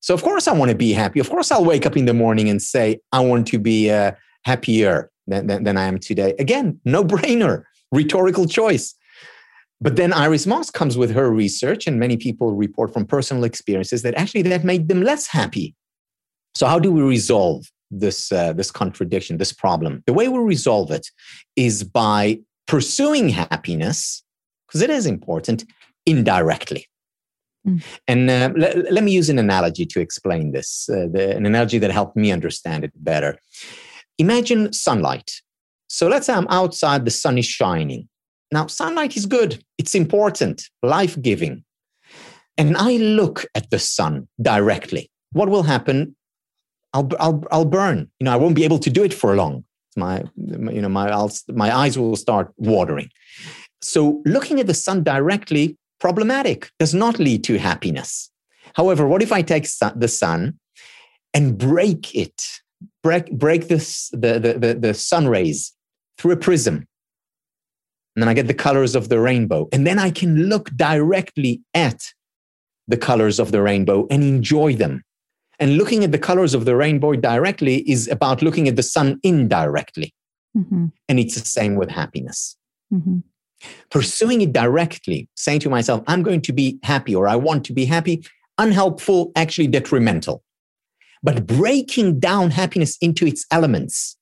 So, 0.00 0.14
of 0.14 0.22
course, 0.22 0.46
I 0.46 0.52
want 0.52 0.70
to 0.70 0.76
be 0.76 0.92
happy. 0.92 1.20
Of 1.20 1.30
course, 1.30 1.50
I'll 1.50 1.64
wake 1.64 1.86
up 1.86 1.96
in 1.96 2.04
the 2.04 2.14
morning 2.14 2.48
and 2.48 2.60
say, 2.62 3.00
I 3.12 3.20
want 3.20 3.46
to 3.48 3.58
be 3.58 3.90
uh, 3.90 4.12
happier 4.44 5.10
than, 5.26 5.46
than, 5.46 5.64
than 5.64 5.76
I 5.76 5.84
am 5.84 5.98
today. 5.98 6.34
Again, 6.38 6.80
no 6.84 7.02
brainer, 7.04 7.64
rhetorical 7.92 8.46
choice. 8.46 8.94
But 9.80 9.96
then 9.96 10.12
Iris 10.12 10.46
Mauss 10.46 10.70
comes 10.70 10.96
with 10.96 11.10
her 11.10 11.30
research, 11.30 11.86
and 11.86 11.98
many 11.98 12.16
people 12.16 12.54
report 12.54 12.92
from 12.92 13.04
personal 13.04 13.44
experiences 13.44 14.02
that 14.02 14.14
actually 14.14 14.42
that 14.42 14.64
made 14.64 14.88
them 14.88 15.02
less 15.02 15.26
happy. 15.26 15.74
So, 16.54 16.66
how 16.66 16.78
do 16.78 16.90
we 16.90 17.02
resolve 17.02 17.66
this 17.90 18.32
uh, 18.32 18.52
this 18.52 18.70
contradiction, 18.70 19.38
this 19.38 19.52
problem? 19.52 20.02
The 20.06 20.12
way 20.12 20.28
we 20.28 20.38
resolve 20.38 20.90
it 20.90 21.06
is 21.54 21.84
by 21.84 22.40
pursuing 22.66 23.28
happiness, 23.28 24.24
because 24.66 24.82
it 24.82 24.90
is 24.90 25.06
important, 25.06 25.64
indirectly. 26.04 26.86
Mm. 27.66 27.84
And 28.08 28.30
uh, 28.30 28.52
let, 28.56 28.92
let 28.92 29.04
me 29.04 29.12
use 29.12 29.28
an 29.28 29.38
analogy 29.38 29.86
to 29.86 30.00
explain 30.00 30.52
this, 30.52 30.88
uh, 30.88 31.06
the, 31.12 31.36
an 31.36 31.46
analogy 31.46 31.78
that 31.78 31.90
helped 31.90 32.16
me 32.16 32.32
understand 32.32 32.84
it 32.84 32.92
better. 32.96 33.38
Imagine 34.18 34.72
sunlight. 34.72 35.30
So 35.88 36.08
let's 36.08 36.26
say 36.26 36.32
I'm 36.32 36.48
outside, 36.48 37.04
the 37.04 37.10
sun 37.10 37.38
is 37.38 37.46
shining. 37.46 38.08
Now, 38.52 38.66
sunlight 38.66 39.16
is 39.16 39.26
good, 39.26 39.62
it's 39.78 39.94
important, 39.94 40.62
life 40.82 41.20
giving. 41.20 41.64
And 42.56 42.76
I 42.76 42.96
look 42.96 43.44
at 43.54 43.70
the 43.70 43.78
sun 43.78 44.28
directly. 44.40 45.10
What 45.32 45.48
will 45.48 45.64
happen? 45.64 46.16
I'll, 46.92 47.08
I'll, 47.18 47.44
I'll 47.50 47.64
burn. 47.64 48.10
You 48.20 48.24
know, 48.24 48.32
I 48.32 48.36
won't 48.36 48.54
be 48.54 48.64
able 48.64 48.78
to 48.78 48.90
do 48.90 49.04
it 49.04 49.14
for 49.14 49.34
long. 49.36 49.64
My, 49.96 50.24
you 50.36 50.82
know, 50.82 50.88
my, 50.88 51.10
I'll, 51.10 51.32
my 51.48 51.74
eyes 51.74 51.98
will 51.98 52.16
start 52.16 52.52
watering. 52.56 53.10
So 53.80 54.22
looking 54.24 54.60
at 54.60 54.66
the 54.66 54.74
sun 54.74 55.02
directly, 55.02 55.76
problematic, 56.00 56.70
does 56.78 56.94
not 56.94 57.18
lead 57.18 57.44
to 57.44 57.58
happiness. 57.58 58.30
However, 58.74 59.06
what 59.06 59.22
if 59.22 59.32
I 59.32 59.42
take 59.42 59.66
the 59.96 60.08
sun 60.08 60.58
and 61.32 61.56
break 61.56 62.14
it, 62.14 62.60
break, 63.02 63.30
break 63.32 63.68
this, 63.68 64.10
the, 64.10 64.38
the, 64.38 64.58
the, 64.58 64.74
the 64.74 64.94
sun 64.94 65.28
rays 65.28 65.72
through 66.18 66.32
a 66.32 66.36
prism? 66.36 66.86
And 68.14 68.22
then 68.22 68.28
I 68.28 68.34
get 68.34 68.46
the 68.46 68.54
colors 68.54 68.94
of 68.94 69.08
the 69.08 69.20
rainbow. 69.20 69.68
And 69.72 69.86
then 69.86 69.98
I 69.98 70.10
can 70.10 70.48
look 70.48 70.70
directly 70.70 71.60
at 71.74 72.02
the 72.88 72.96
colors 72.96 73.38
of 73.38 73.52
the 73.52 73.60
rainbow 73.60 74.06
and 74.10 74.22
enjoy 74.22 74.74
them. 74.74 75.02
And 75.58 75.78
looking 75.78 76.04
at 76.04 76.12
the 76.12 76.18
colors 76.18 76.54
of 76.54 76.64
the 76.64 76.76
rainbow 76.76 77.14
directly 77.14 77.88
is 77.90 78.08
about 78.08 78.42
looking 78.42 78.68
at 78.68 78.76
the 78.76 78.82
sun 78.82 79.18
indirectly. 79.22 80.14
Mm-hmm. 80.56 80.86
And 81.08 81.18
it's 81.18 81.34
the 81.34 81.46
same 81.46 81.76
with 81.76 81.90
happiness. 81.90 82.56
Mm-hmm. 82.92 83.18
Pursuing 83.90 84.42
it 84.42 84.52
directly, 84.52 85.28
saying 85.34 85.60
to 85.60 85.70
myself, 85.70 86.02
I'm 86.06 86.22
going 86.22 86.42
to 86.42 86.52
be 86.52 86.78
happy 86.82 87.14
or 87.14 87.26
I 87.26 87.36
want 87.36 87.64
to 87.66 87.72
be 87.72 87.86
happy, 87.86 88.24
unhelpful, 88.58 89.32
actually 89.34 89.68
detrimental. 89.68 90.42
But 91.22 91.46
breaking 91.46 92.20
down 92.20 92.50
happiness 92.50 92.98
into 93.00 93.26
its 93.26 93.46
elements 93.50 94.16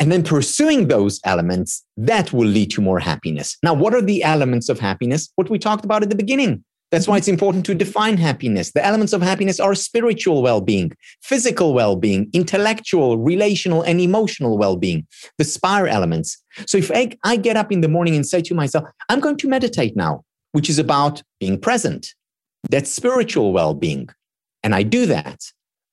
and 0.00 0.10
then 0.10 0.24
pursuing 0.24 0.88
those 0.88 1.20
elements, 1.24 1.84
that 1.96 2.32
will 2.32 2.48
lead 2.48 2.70
to 2.72 2.80
more 2.80 2.98
happiness. 2.98 3.56
Now, 3.62 3.74
what 3.74 3.94
are 3.94 4.02
the 4.02 4.24
elements 4.24 4.68
of 4.68 4.80
happiness? 4.80 5.30
What 5.36 5.50
we 5.50 5.58
talked 5.58 5.84
about 5.84 6.02
at 6.02 6.08
the 6.08 6.16
beginning 6.16 6.64
that's 6.90 7.08
why 7.08 7.16
it's 7.16 7.28
important 7.28 7.66
to 7.66 7.74
define 7.74 8.16
happiness. 8.16 8.72
The 8.72 8.84
elements 8.84 9.12
of 9.12 9.22
happiness 9.22 9.58
are 9.58 9.74
spiritual 9.74 10.42
well 10.42 10.60
being, 10.60 10.92
physical 11.22 11.74
well 11.74 11.96
being, 11.96 12.30
intellectual, 12.32 13.18
relational, 13.18 13.82
and 13.82 14.00
emotional 14.00 14.58
well 14.58 14.76
being, 14.76 15.06
the 15.38 15.44
spire 15.44 15.86
elements. 15.86 16.40
So 16.66 16.78
if 16.78 16.90
I, 17.24 17.36
get 17.36 17.56
up 17.56 17.72
in 17.72 17.80
the 17.80 17.88
morning 17.88 18.14
and 18.14 18.26
say 18.26 18.40
to 18.42 18.54
myself, 18.54 18.84
I'm 19.08 19.20
going 19.20 19.36
to 19.38 19.48
meditate 19.48 19.96
now, 19.96 20.22
which 20.52 20.70
is 20.70 20.78
about 20.78 21.22
being 21.40 21.60
present, 21.60 22.14
that's 22.70 22.90
spiritual 22.90 23.52
well 23.52 23.74
being. 23.74 24.08
And 24.62 24.74
I 24.74 24.82
do 24.82 25.04
that, 25.06 25.40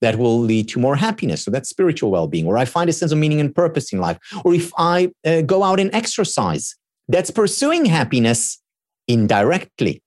that 0.01 0.17
will 0.17 0.39
lead 0.39 0.69
to 0.69 0.79
more 0.79 0.95
happiness. 0.95 1.43
So 1.43 1.51
that's 1.51 1.69
spiritual 1.69 2.11
well 2.11 2.27
being. 2.27 2.45
Or 2.45 2.57
I 2.57 2.65
find 2.65 2.89
a 2.89 2.93
sense 2.93 3.11
of 3.11 3.17
meaning 3.17 3.39
and 3.39 3.53
purpose 3.53 3.91
in 3.91 3.99
life. 3.99 4.19
Or 4.45 4.53
if 4.53 4.71
I 4.77 5.11
uh, 5.25 5.41
go 5.41 5.63
out 5.63 5.79
and 5.79 5.93
exercise, 5.93 6.75
that's 7.07 7.31
pursuing 7.31 7.85
happiness 7.85 8.61
indirectly 9.07 10.03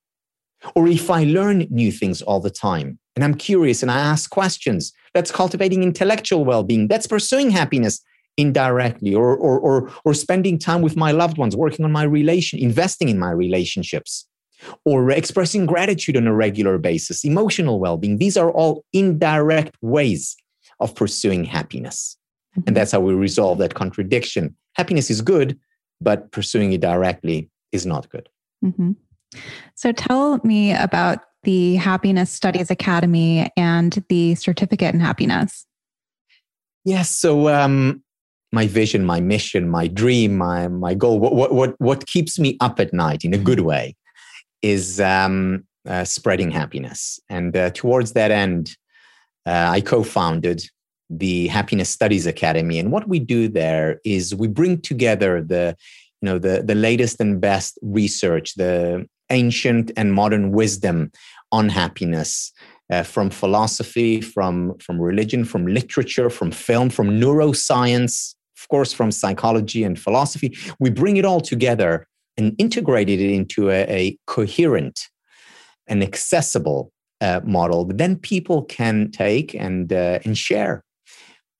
or 0.73 0.87
if 0.87 1.09
I 1.09 1.23
learn 1.23 1.67
new 1.69 1.91
things 1.91 2.21
all 2.21 2.39
the 2.39 2.49
time 2.49 2.99
and 3.15 3.23
I'm 3.23 3.35
curious 3.35 3.81
and 3.81 3.91
I 3.91 3.99
ask 3.99 4.29
questions, 4.29 4.91
that's 5.13 5.31
cultivating 5.31 5.83
intellectual 5.83 6.43
well 6.45 6.63
being, 6.63 6.87
that's 6.87 7.07
pursuing 7.07 7.51
happiness 7.51 8.01
indirectly, 8.37 9.15
or, 9.15 9.35
or, 9.35 9.59
or, 9.59 9.91
or 10.03 10.13
spending 10.13 10.59
time 10.59 10.81
with 10.81 10.97
my 10.97 11.11
loved 11.11 11.37
ones, 11.37 11.55
working 11.55 11.85
on 11.85 11.91
my 11.91 12.03
relation, 12.03 12.59
investing 12.59 13.07
in 13.07 13.17
my 13.17 13.31
relationships, 13.31 14.27
or 14.83 15.09
expressing 15.11 15.65
gratitude 15.65 16.17
on 16.17 16.27
a 16.27 16.33
regular 16.33 16.77
basis, 16.77 17.23
emotional 17.23 17.79
well 17.79 17.97
being. 17.97 18.17
These 18.17 18.37
are 18.37 18.51
all 18.51 18.83
indirect 18.91 19.77
ways 19.81 20.35
of 20.79 20.95
pursuing 20.95 21.45
happiness. 21.45 22.17
And 22.55 22.65
mm-hmm. 22.65 22.73
that's 22.73 22.91
how 22.91 22.99
we 22.99 23.13
resolve 23.13 23.57
that 23.59 23.73
contradiction. 23.73 24.55
Happiness 24.75 25.09
is 25.09 25.21
good, 25.21 25.57
but 26.01 26.31
pursuing 26.31 26.73
it 26.73 26.81
directly 26.81 27.49
is 27.71 27.85
not 27.85 28.09
good. 28.09 28.27
Mm-hmm. 28.63 28.91
So 29.75 29.91
tell 29.91 30.39
me 30.43 30.73
about 30.73 31.19
the 31.43 31.75
Happiness 31.75 32.31
Studies 32.31 32.71
Academy 32.71 33.51
and 33.55 34.03
the 34.09 34.35
certificate 34.35 34.93
in 34.93 34.99
happiness. 34.99 35.65
Yes. 36.83 37.09
So 37.09 37.49
um, 37.49 38.03
my 38.51 38.67
vision, 38.67 39.05
my 39.05 39.19
mission, 39.19 39.69
my 39.69 39.87
dream, 39.87 40.37
my 40.37 40.67
my 40.67 40.93
goal, 40.93 41.19
what 41.19 41.53
what 41.53 41.75
what 41.79 42.05
keeps 42.07 42.39
me 42.39 42.57
up 42.59 42.79
at 42.79 42.93
night 42.93 43.23
in 43.23 43.33
a 43.33 43.37
good 43.37 43.59
mm-hmm. 43.59 43.67
way, 43.67 43.95
is 44.61 44.99
um, 44.99 45.65
uh, 45.87 46.03
spreading 46.03 46.51
happiness. 46.51 47.19
And 47.29 47.55
uh, 47.55 47.69
towards 47.71 48.13
that 48.13 48.31
end, 48.31 48.75
uh, 49.45 49.67
I 49.69 49.81
co-founded 49.81 50.63
the 51.09 51.47
Happiness 51.47 51.89
Studies 51.89 52.25
Academy. 52.25 52.79
And 52.79 52.91
what 52.91 53.07
we 53.07 53.19
do 53.19 53.47
there 53.47 53.99
is 54.03 54.33
we 54.33 54.47
bring 54.47 54.81
together 54.81 55.41
the 55.41 55.75
you 56.21 56.25
know 56.25 56.39
the 56.39 56.63
the 56.63 56.75
latest 56.75 57.19
and 57.19 57.39
best 57.39 57.77
research, 57.81 58.55
the 58.55 59.07
ancient 59.29 59.91
and 59.97 60.13
modern 60.13 60.51
wisdom 60.51 61.11
on 61.51 61.69
happiness 61.69 62.51
uh, 62.91 63.03
from 63.03 63.29
philosophy, 63.29 64.21
from, 64.21 64.77
from 64.79 65.01
religion, 65.01 65.43
from 65.45 65.67
literature, 65.67 66.29
from 66.29 66.51
film, 66.51 66.89
from 66.89 67.09
neuroscience, 67.09 68.35
of 68.57 68.67
course, 68.69 68.93
from 68.93 69.11
psychology 69.11 69.83
and 69.83 69.99
philosophy. 69.99 70.55
We 70.79 70.89
bring 70.89 71.17
it 71.17 71.25
all 71.25 71.41
together 71.41 72.07
and 72.37 72.55
integrated 72.57 73.19
it 73.19 73.31
into 73.31 73.69
a, 73.69 73.83
a 73.83 74.17
coherent 74.27 75.07
and 75.87 76.03
accessible 76.03 76.91
uh, 77.21 77.41
model 77.43 77.85
that 77.85 77.97
then 77.97 78.17
people 78.17 78.63
can 78.63 79.09
take 79.11 79.55
and, 79.55 79.91
uh, 79.91 80.19
and 80.25 80.37
share 80.37 80.83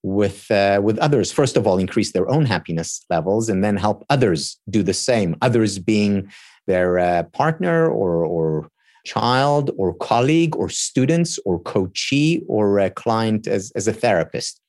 with, 0.03 0.51
uh, 0.51 0.79
with 0.83 0.99
others. 0.99 1.31
First 1.31 1.57
of 1.57 1.65
all, 1.65 1.77
increase 1.79 2.11
their 2.11 2.29
own 2.29 2.45
happiness 2.45 3.03
levels 3.09 3.49
and 3.49 3.63
then 3.63 3.77
help 3.77 4.05
others 4.09 4.59
do 4.69 4.83
the 4.83 4.93
same, 4.93 5.35
others 5.41 5.79
being 5.79 6.29
their 6.67 6.99
uh, 6.99 7.23
partner 7.23 7.89
or, 7.89 8.25
or 8.25 8.69
child 9.05 9.71
or 9.77 9.93
colleague 9.93 10.55
or 10.55 10.67
students 10.69 11.39
or 11.45 11.59
coachee 11.61 12.43
or 12.47 12.79
a 12.79 12.89
client 12.89 13.47
as, 13.47 13.71
as 13.75 13.87
a 13.87 13.93
therapist. 13.93 14.59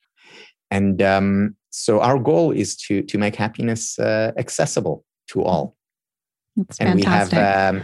And 0.69 1.01
um, 1.01 1.55
so 1.69 2.01
our 2.01 2.19
goal 2.19 2.51
is 2.51 2.75
to, 2.87 3.01
to 3.03 3.17
make 3.17 3.35
happiness 3.35 3.97
uh, 3.99 4.31
accessible 4.37 5.03
to 5.29 5.43
all. 5.43 5.75
That's 6.55 6.79
and 6.79 6.99
fantastic. 7.01 7.37
we 7.37 7.43
have 7.43 7.75
um, 7.75 7.83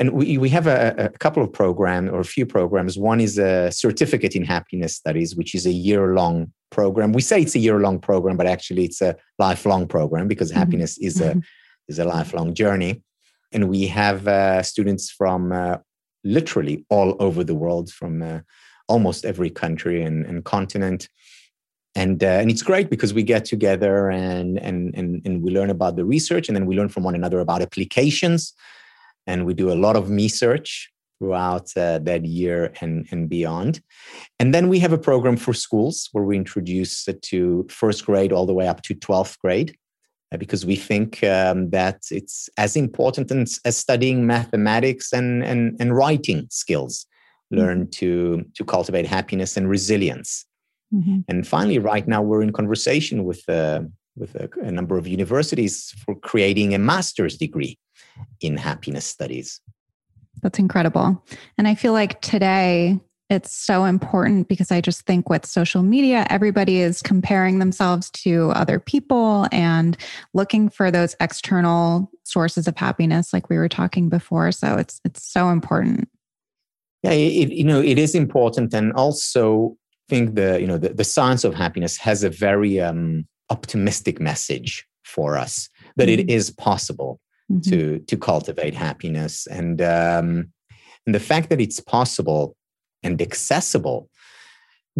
and 0.00 0.12
we, 0.12 0.38
we 0.38 0.48
have 0.50 0.68
a, 0.68 0.94
a 0.96 1.08
couple 1.18 1.42
of 1.42 1.52
programs 1.52 2.10
or 2.10 2.20
a 2.20 2.24
few 2.24 2.46
programs. 2.46 2.96
One 2.96 3.20
is 3.20 3.36
a 3.36 3.70
certificate 3.72 4.36
in 4.36 4.44
happiness 4.44 4.94
studies, 4.94 5.34
which 5.34 5.56
is 5.56 5.66
a 5.66 5.72
year 5.72 6.14
long 6.14 6.52
program. 6.70 7.12
We 7.12 7.20
say 7.20 7.42
it's 7.42 7.56
a 7.56 7.58
year 7.58 7.80
long 7.80 7.98
program, 7.98 8.36
but 8.36 8.46
actually 8.46 8.84
it's 8.84 9.02
a 9.02 9.16
lifelong 9.40 9.88
program 9.88 10.28
because 10.28 10.50
mm-hmm. 10.50 10.60
happiness 10.60 10.98
is 10.98 11.20
a 11.20 11.40
is 11.88 11.98
a 11.98 12.04
lifelong 12.04 12.54
journey 12.54 13.02
and 13.52 13.68
we 13.68 13.86
have 13.86 14.28
uh, 14.28 14.62
students 14.62 15.10
from 15.10 15.52
uh, 15.52 15.78
literally 16.24 16.84
all 16.90 17.16
over 17.20 17.44
the 17.44 17.54
world, 17.54 17.90
from 17.90 18.22
uh, 18.22 18.40
almost 18.88 19.24
every 19.24 19.50
country 19.50 20.02
and, 20.02 20.26
and 20.26 20.44
continent. 20.44 21.08
And, 21.94 22.22
uh, 22.22 22.26
and 22.26 22.50
it's 22.50 22.62
great 22.62 22.90
because 22.90 23.12
we 23.14 23.22
get 23.22 23.44
together 23.44 24.10
and, 24.10 24.58
and, 24.58 24.94
and, 24.94 25.22
and 25.24 25.42
we 25.42 25.50
learn 25.50 25.70
about 25.70 25.96
the 25.96 26.04
research 26.04 26.48
and 26.48 26.56
then 26.56 26.66
we 26.66 26.76
learn 26.76 26.88
from 26.88 27.02
one 27.02 27.14
another 27.14 27.40
about 27.40 27.62
applications. 27.62 28.52
And 29.26 29.44
we 29.44 29.54
do 29.54 29.72
a 29.72 29.74
lot 29.74 29.96
of 29.96 30.10
research 30.10 30.90
throughout 31.18 31.70
uh, 31.76 31.98
that 31.98 32.24
year 32.24 32.72
and, 32.80 33.06
and 33.10 33.28
beyond. 33.28 33.80
And 34.38 34.54
then 34.54 34.68
we 34.68 34.78
have 34.78 34.92
a 34.92 34.98
program 34.98 35.36
for 35.36 35.52
schools 35.52 36.08
where 36.12 36.24
we 36.24 36.36
introduce 36.36 37.08
it 37.08 37.20
to 37.22 37.66
first 37.68 38.06
grade 38.06 38.32
all 38.32 38.46
the 38.46 38.54
way 38.54 38.68
up 38.68 38.82
to 38.82 38.94
12th 38.94 39.38
grade. 39.38 39.76
Uh, 40.30 40.36
because 40.36 40.66
we 40.66 40.76
think 40.76 41.24
um, 41.24 41.70
that 41.70 42.02
it's 42.10 42.50
as 42.58 42.76
important 42.76 43.30
as, 43.64 43.76
studying 43.76 44.26
mathematics 44.26 45.10
and, 45.12 45.42
and, 45.42 45.74
and 45.80 45.96
writing 45.96 46.46
skills. 46.50 47.06
Mm-hmm. 47.50 47.62
Learn 47.62 47.90
to, 47.92 48.44
to 48.54 48.64
cultivate 48.64 49.06
happiness 49.06 49.56
and 49.56 49.70
resilience. 49.70 50.44
Mm-hmm. 50.92 51.20
And 51.28 51.46
finally, 51.46 51.78
right 51.78 52.06
now, 52.06 52.20
we're 52.20 52.42
in 52.42 52.52
conversation 52.52 53.24
with, 53.24 53.42
uh, 53.48 53.80
with 54.16 54.34
a, 54.34 54.50
a 54.62 54.70
number 54.70 54.98
of 54.98 55.06
universities 55.06 55.94
for 56.04 56.14
creating 56.14 56.74
a 56.74 56.78
master's 56.78 57.38
degree 57.38 57.78
in 58.42 58.58
happiness 58.58 59.06
studies. 59.06 59.62
That's 60.42 60.58
incredible. 60.58 61.24
And 61.56 61.66
I 61.66 61.74
feel 61.74 61.92
like 61.92 62.20
today, 62.20 63.00
it's 63.30 63.54
so 63.54 63.84
important 63.84 64.48
because 64.48 64.72
I 64.72 64.80
just 64.80 65.02
think 65.02 65.28
with 65.28 65.44
social 65.44 65.82
media, 65.82 66.26
everybody 66.30 66.80
is 66.80 67.02
comparing 67.02 67.58
themselves 67.58 68.10
to 68.10 68.50
other 68.52 68.80
people 68.80 69.46
and 69.52 69.96
looking 70.32 70.70
for 70.70 70.90
those 70.90 71.14
external 71.20 72.10
sources 72.24 72.66
of 72.66 72.76
happiness, 72.76 73.32
like 73.32 73.50
we 73.50 73.58
were 73.58 73.68
talking 73.68 74.08
before. 74.08 74.50
So 74.52 74.76
it's 74.76 75.00
it's 75.04 75.22
so 75.22 75.50
important. 75.50 76.08
Yeah, 77.02 77.12
it, 77.12 77.50
you 77.52 77.64
know, 77.64 77.80
it 77.80 77.98
is 77.98 78.14
important, 78.14 78.72
and 78.74 78.92
also 78.94 79.76
think 80.08 80.34
the 80.34 80.58
you 80.60 80.66
know 80.66 80.78
the, 80.78 80.94
the 80.94 81.04
science 81.04 81.44
of 81.44 81.54
happiness 81.54 81.98
has 81.98 82.24
a 82.24 82.30
very 82.30 82.80
um, 82.80 83.26
optimistic 83.50 84.20
message 84.20 84.86
for 85.04 85.36
us 85.36 85.68
that 85.96 86.08
mm-hmm. 86.08 86.20
it 86.20 86.30
is 86.30 86.50
possible 86.50 87.20
mm-hmm. 87.52 87.60
to 87.70 87.98
to 87.98 88.16
cultivate 88.16 88.74
happiness 88.74 89.46
and. 89.46 89.82
Um, 89.82 90.52
And 91.06 91.14
the 91.14 91.20
fact 91.34 91.48
that 91.48 91.60
it's 91.60 91.80
possible 91.80 92.54
and 93.02 93.20
accessible 93.20 94.08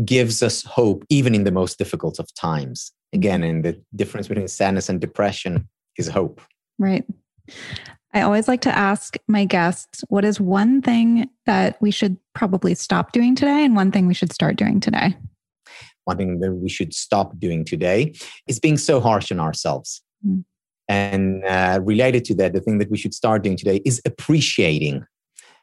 gives 0.04 0.42
us 0.42 0.62
hope, 0.62 1.04
even 1.08 1.34
in 1.34 1.44
the 1.44 1.50
most 1.50 1.78
difficult 1.78 2.18
of 2.18 2.32
times. 2.34 2.92
Again, 3.12 3.42
and 3.42 3.64
the 3.64 3.80
difference 3.96 4.28
between 4.28 4.48
sadness 4.48 4.88
and 4.88 5.00
depression 5.00 5.68
is 5.96 6.08
hope. 6.08 6.40
Right. 6.78 7.04
I 8.14 8.22
always 8.22 8.48
like 8.48 8.60
to 8.62 8.76
ask 8.76 9.16
my 9.26 9.44
guests 9.44 10.02
what 10.08 10.24
is 10.24 10.40
one 10.40 10.80
thing 10.82 11.28
that 11.46 11.80
we 11.80 11.90
should 11.90 12.16
probably 12.34 12.74
stop 12.74 13.12
doing 13.12 13.34
today 13.34 13.64
and 13.64 13.76
one 13.76 13.92
thing 13.92 14.06
we 14.06 14.14
should 14.14 14.32
start 14.32 14.56
doing 14.56 14.80
today? 14.80 15.14
One 16.04 16.16
thing 16.16 16.40
that 16.40 16.52
we 16.52 16.68
should 16.68 16.94
stop 16.94 17.38
doing 17.38 17.64
today 17.64 18.14
is 18.46 18.58
being 18.58 18.78
so 18.78 19.00
harsh 19.00 19.30
on 19.30 19.40
ourselves. 19.40 20.02
Mm. 20.26 20.44
And 20.88 21.44
uh, 21.44 21.80
related 21.82 22.24
to 22.26 22.34
that, 22.36 22.54
the 22.54 22.60
thing 22.60 22.78
that 22.78 22.90
we 22.90 22.96
should 22.96 23.12
start 23.12 23.42
doing 23.42 23.56
today 23.56 23.82
is 23.84 24.00
appreciating 24.06 25.04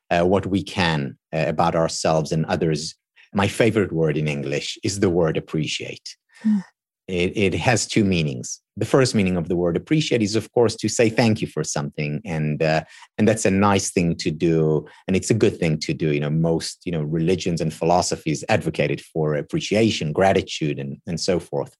uh, 0.10 0.24
what 0.24 0.46
we 0.46 0.64
can 0.64 1.18
uh, 1.34 1.46
about 1.48 1.76
ourselves 1.76 2.32
and 2.32 2.46
others. 2.46 2.96
My 3.34 3.48
favorite 3.48 3.92
word 3.92 4.18
in 4.18 4.28
English 4.28 4.78
is 4.84 5.00
the 5.00 5.10
word 5.10 5.38
appreciate. 5.38 6.16
Mm. 6.44 6.64
It, 7.08 7.38
it 7.38 7.54
has 7.54 7.86
two 7.86 8.04
meanings 8.04 8.62
the 8.78 8.86
first 8.86 9.16
meaning 9.16 9.38
of 9.38 9.48
the 9.48 9.56
word 9.56 9.78
appreciate 9.78 10.22
is 10.22 10.36
of 10.36 10.52
course 10.52 10.76
to 10.76 10.90
say 10.90 11.10
thank 11.10 11.42
you 11.42 11.48
for 11.48 11.64
something 11.64 12.22
and 12.26 12.62
uh, 12.62 12.84
and 13.18 13.28
that's 13.28 13.46
a 13.46 13.52
nice 13.52 13.92
thing 13.92 14.16
to 14.18 14.32
do 14.32 14.86
and 15.08 15.16
it's 15.16 15.30
a 15.30 15.34
good 15.34 15.58
thing 15.58 15.78
to 15.80 15.94
do 15.94 16.12
you 16.12 16.20
know 16.20 16.30
most 16.30 16.82
you 16.86 16.92
know 16.92 17.02
religions 17.02 17.62
and 17.62 17.74
philosophies 17.74 18.44
advocated 18.50 19.02
for 19.02 19.36
appreciation 19.36 20.12
gratitude 20.12 20.80
and, 20.80 20.98
and 21.08 21.20
so 21.20 21.40
forth 21.40 21.76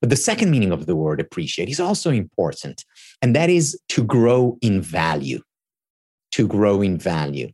but 0.00 0.10
the 0.10 0.16
second 0.16 0.50
meaning 0.50 0.72
of 0.72 0.86
the 0.86 0.96
word 0.96 1.20
appreciate 1.20 1.68
is 1.68 1.80
also 1.80 2.10
important 2.10 2.84
and 3.20 3.36
that 3.36 3.50
is 3.50 3.78
to 3.88 4.02
grow 4.02 4.58
in 4.60 4.80
value 4.80 5.40
to 6.32 6.46
grow 6.46 6.82
in 6.82 6.98
value 6.98 7.50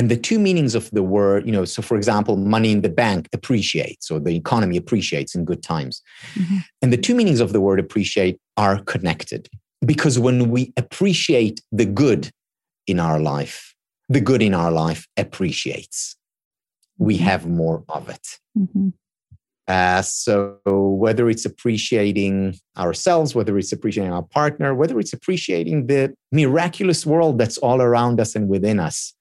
and 0.00 0.10
the 0.10 0.16
two 0.16 0.38
meanings 0.38 0.74
of 0.74 0.90
the 0.92 1.02
word, 1.02 1.44
you 1.44 1.52
know, 1.52 1.66
so 1.66 1.82
for 1.82 1.94
example, 1.94 2.36
money 2.36 2.72
in 2.72 2.80
the 2.80 2.88
bank 2.88 3.28
appreciates 3.34 4.10
or 4.10 4.18
the 4.18 4.34
economy 4.34 4.78
appreciates 4.78 5.34
in 5.34 5.44
good 5.44 5.62
times. 5.62 6.00
Mm-hmm. 6.36 6.56
And 6.80 6.90
the 6.90 6.96
two 6.96 7.14
meanings 7.14 7.38
of 7.38 7.52
the 7.52 7.60
word 7.60 7.78
appreciate 7.78 8.40
are 8.56 8.82
connected 8.84 9.50
because 9.84 10.18
when 10.18 10.48
we 10.48 10.72
appreciate 10.78 11.60
the 11.70 11.84
good 11.84 12.30
in 12.86 12.98
our 12.98 13.20
life, 13.20 13.74
the 14.08 14.22
good 14.22 14.40
in 14.40 14.54
our 14.54 14.70
life 14.70 15.06
appreciates. 15.18 16.16
We 16.96 17.16
mm-hmm. 17.16 17.24
have 17.24 17.46
more 17.46 17.84
of 17.90 18.08
it. 18.08 18.38
Mm-hmm. 18.58 18.88
Uh, 19.70 20.02
so 20.02 20.58
whether 20.64 21.30
it's 21.30 21.44
appreciating 21.44 22.56
ourselves, 22.76 23.36
whether 23.36 23.56
it's 23.56 23.70
appreciating 23.70 24.12
our 24.12 24.24
partner, 24.24 24.74
whether 24.74 24.98
it's 24.98 25.12
appreciating 25.12 25.86
the 25.86 26.12
miraculous 26.32 27.06
world 27.06 27.38
that's 27.38 27.56
all 27.58 27.80
around 27.80 28.20
us 28.20 28.34
and 28.34 28.48
within 28.48 28.80
us, 28.80 29.14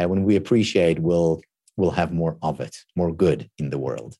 uh, 0.00 0.06
when 0.06 0.22
we 0.22 0.36
appreciate, 0.36 1.00
we'll 1.00 1.40
we'll 1.76 1.90
have 1.90 2.12
more 2.12 2.38
of 2.42 2.60
it, 2.60 2.76
more 2.94 3.12
good 3.12 3.50
in 3.58 3.70
the 3.70 3.78
world. 3.78 4.16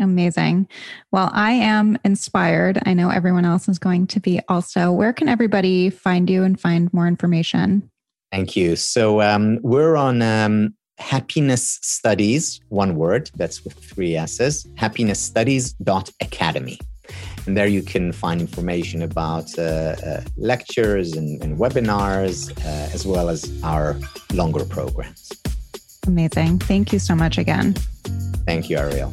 Amazing. 0.00 0.68
Well, 1.12 1.30
I 1.34 1.52
am 1.52 1.98
inspired. 2.02 2.80
I 2.86 2.94
know 2.94 3.10
everyone 3.10 3.44
else 3.44 3.68
is 3.68 3.78
going 3.78 4.06
to 4.06 4.20
be 4.20 4.40
also. 4.48 4.90
Where 4.90 5.12
can 5.12 5.28
everybody 5.28 5.90
find 5.90 6.30
you 6.30 6.44
and 6.44 6.58
find 6.58 6.90
more 6.94 7.06
information? 7.06 7.90
Thank 8.32 8.56
you. 8.56 8.74
So 8.76 9.20
um, 9.20 9.58
we're 9.60 9.96
on 9.96 10.22
um, 10.22 10.74
happiness 10.98 11.78
studies, 11.82 12.60
one 12.68 12.96
word, 12.96 13.30
that's 13.34 13.64
with 13.64 13.74
three 13.74 14.16
S's, 14.16 14.66
happinessstudies.academy. 14.76 16.78
And 17.46 17.56
there 17.56 17.66
you 17.66 17.82
can 17.82 18.12
find 18.12 18.40
information 18.40 19.02
about 19.02 19.58
uh, 19.58 19.62
uh, 19.62 20.22
lectures 20.36 21.12
and, 21.12 21.42
and 21.42 21.58
webinars, 21.58 22.50
uh, 22.64 22.94
as 22.94 23.06
well 23.06 23.28
as 23.28 23.50
our 23.62 23.96
longer 24.32 24.64
programs. 24.64 25.30
Amazing. 26.06 26.60
Thank 26.60 26.92
you 26.92 26.98
so 26.98 27.14
much 27.14 27.38
again. 27.38 27.74
Thank 28.46 28.70
you, 28.70 28.78
Ariel. 28.78 29.12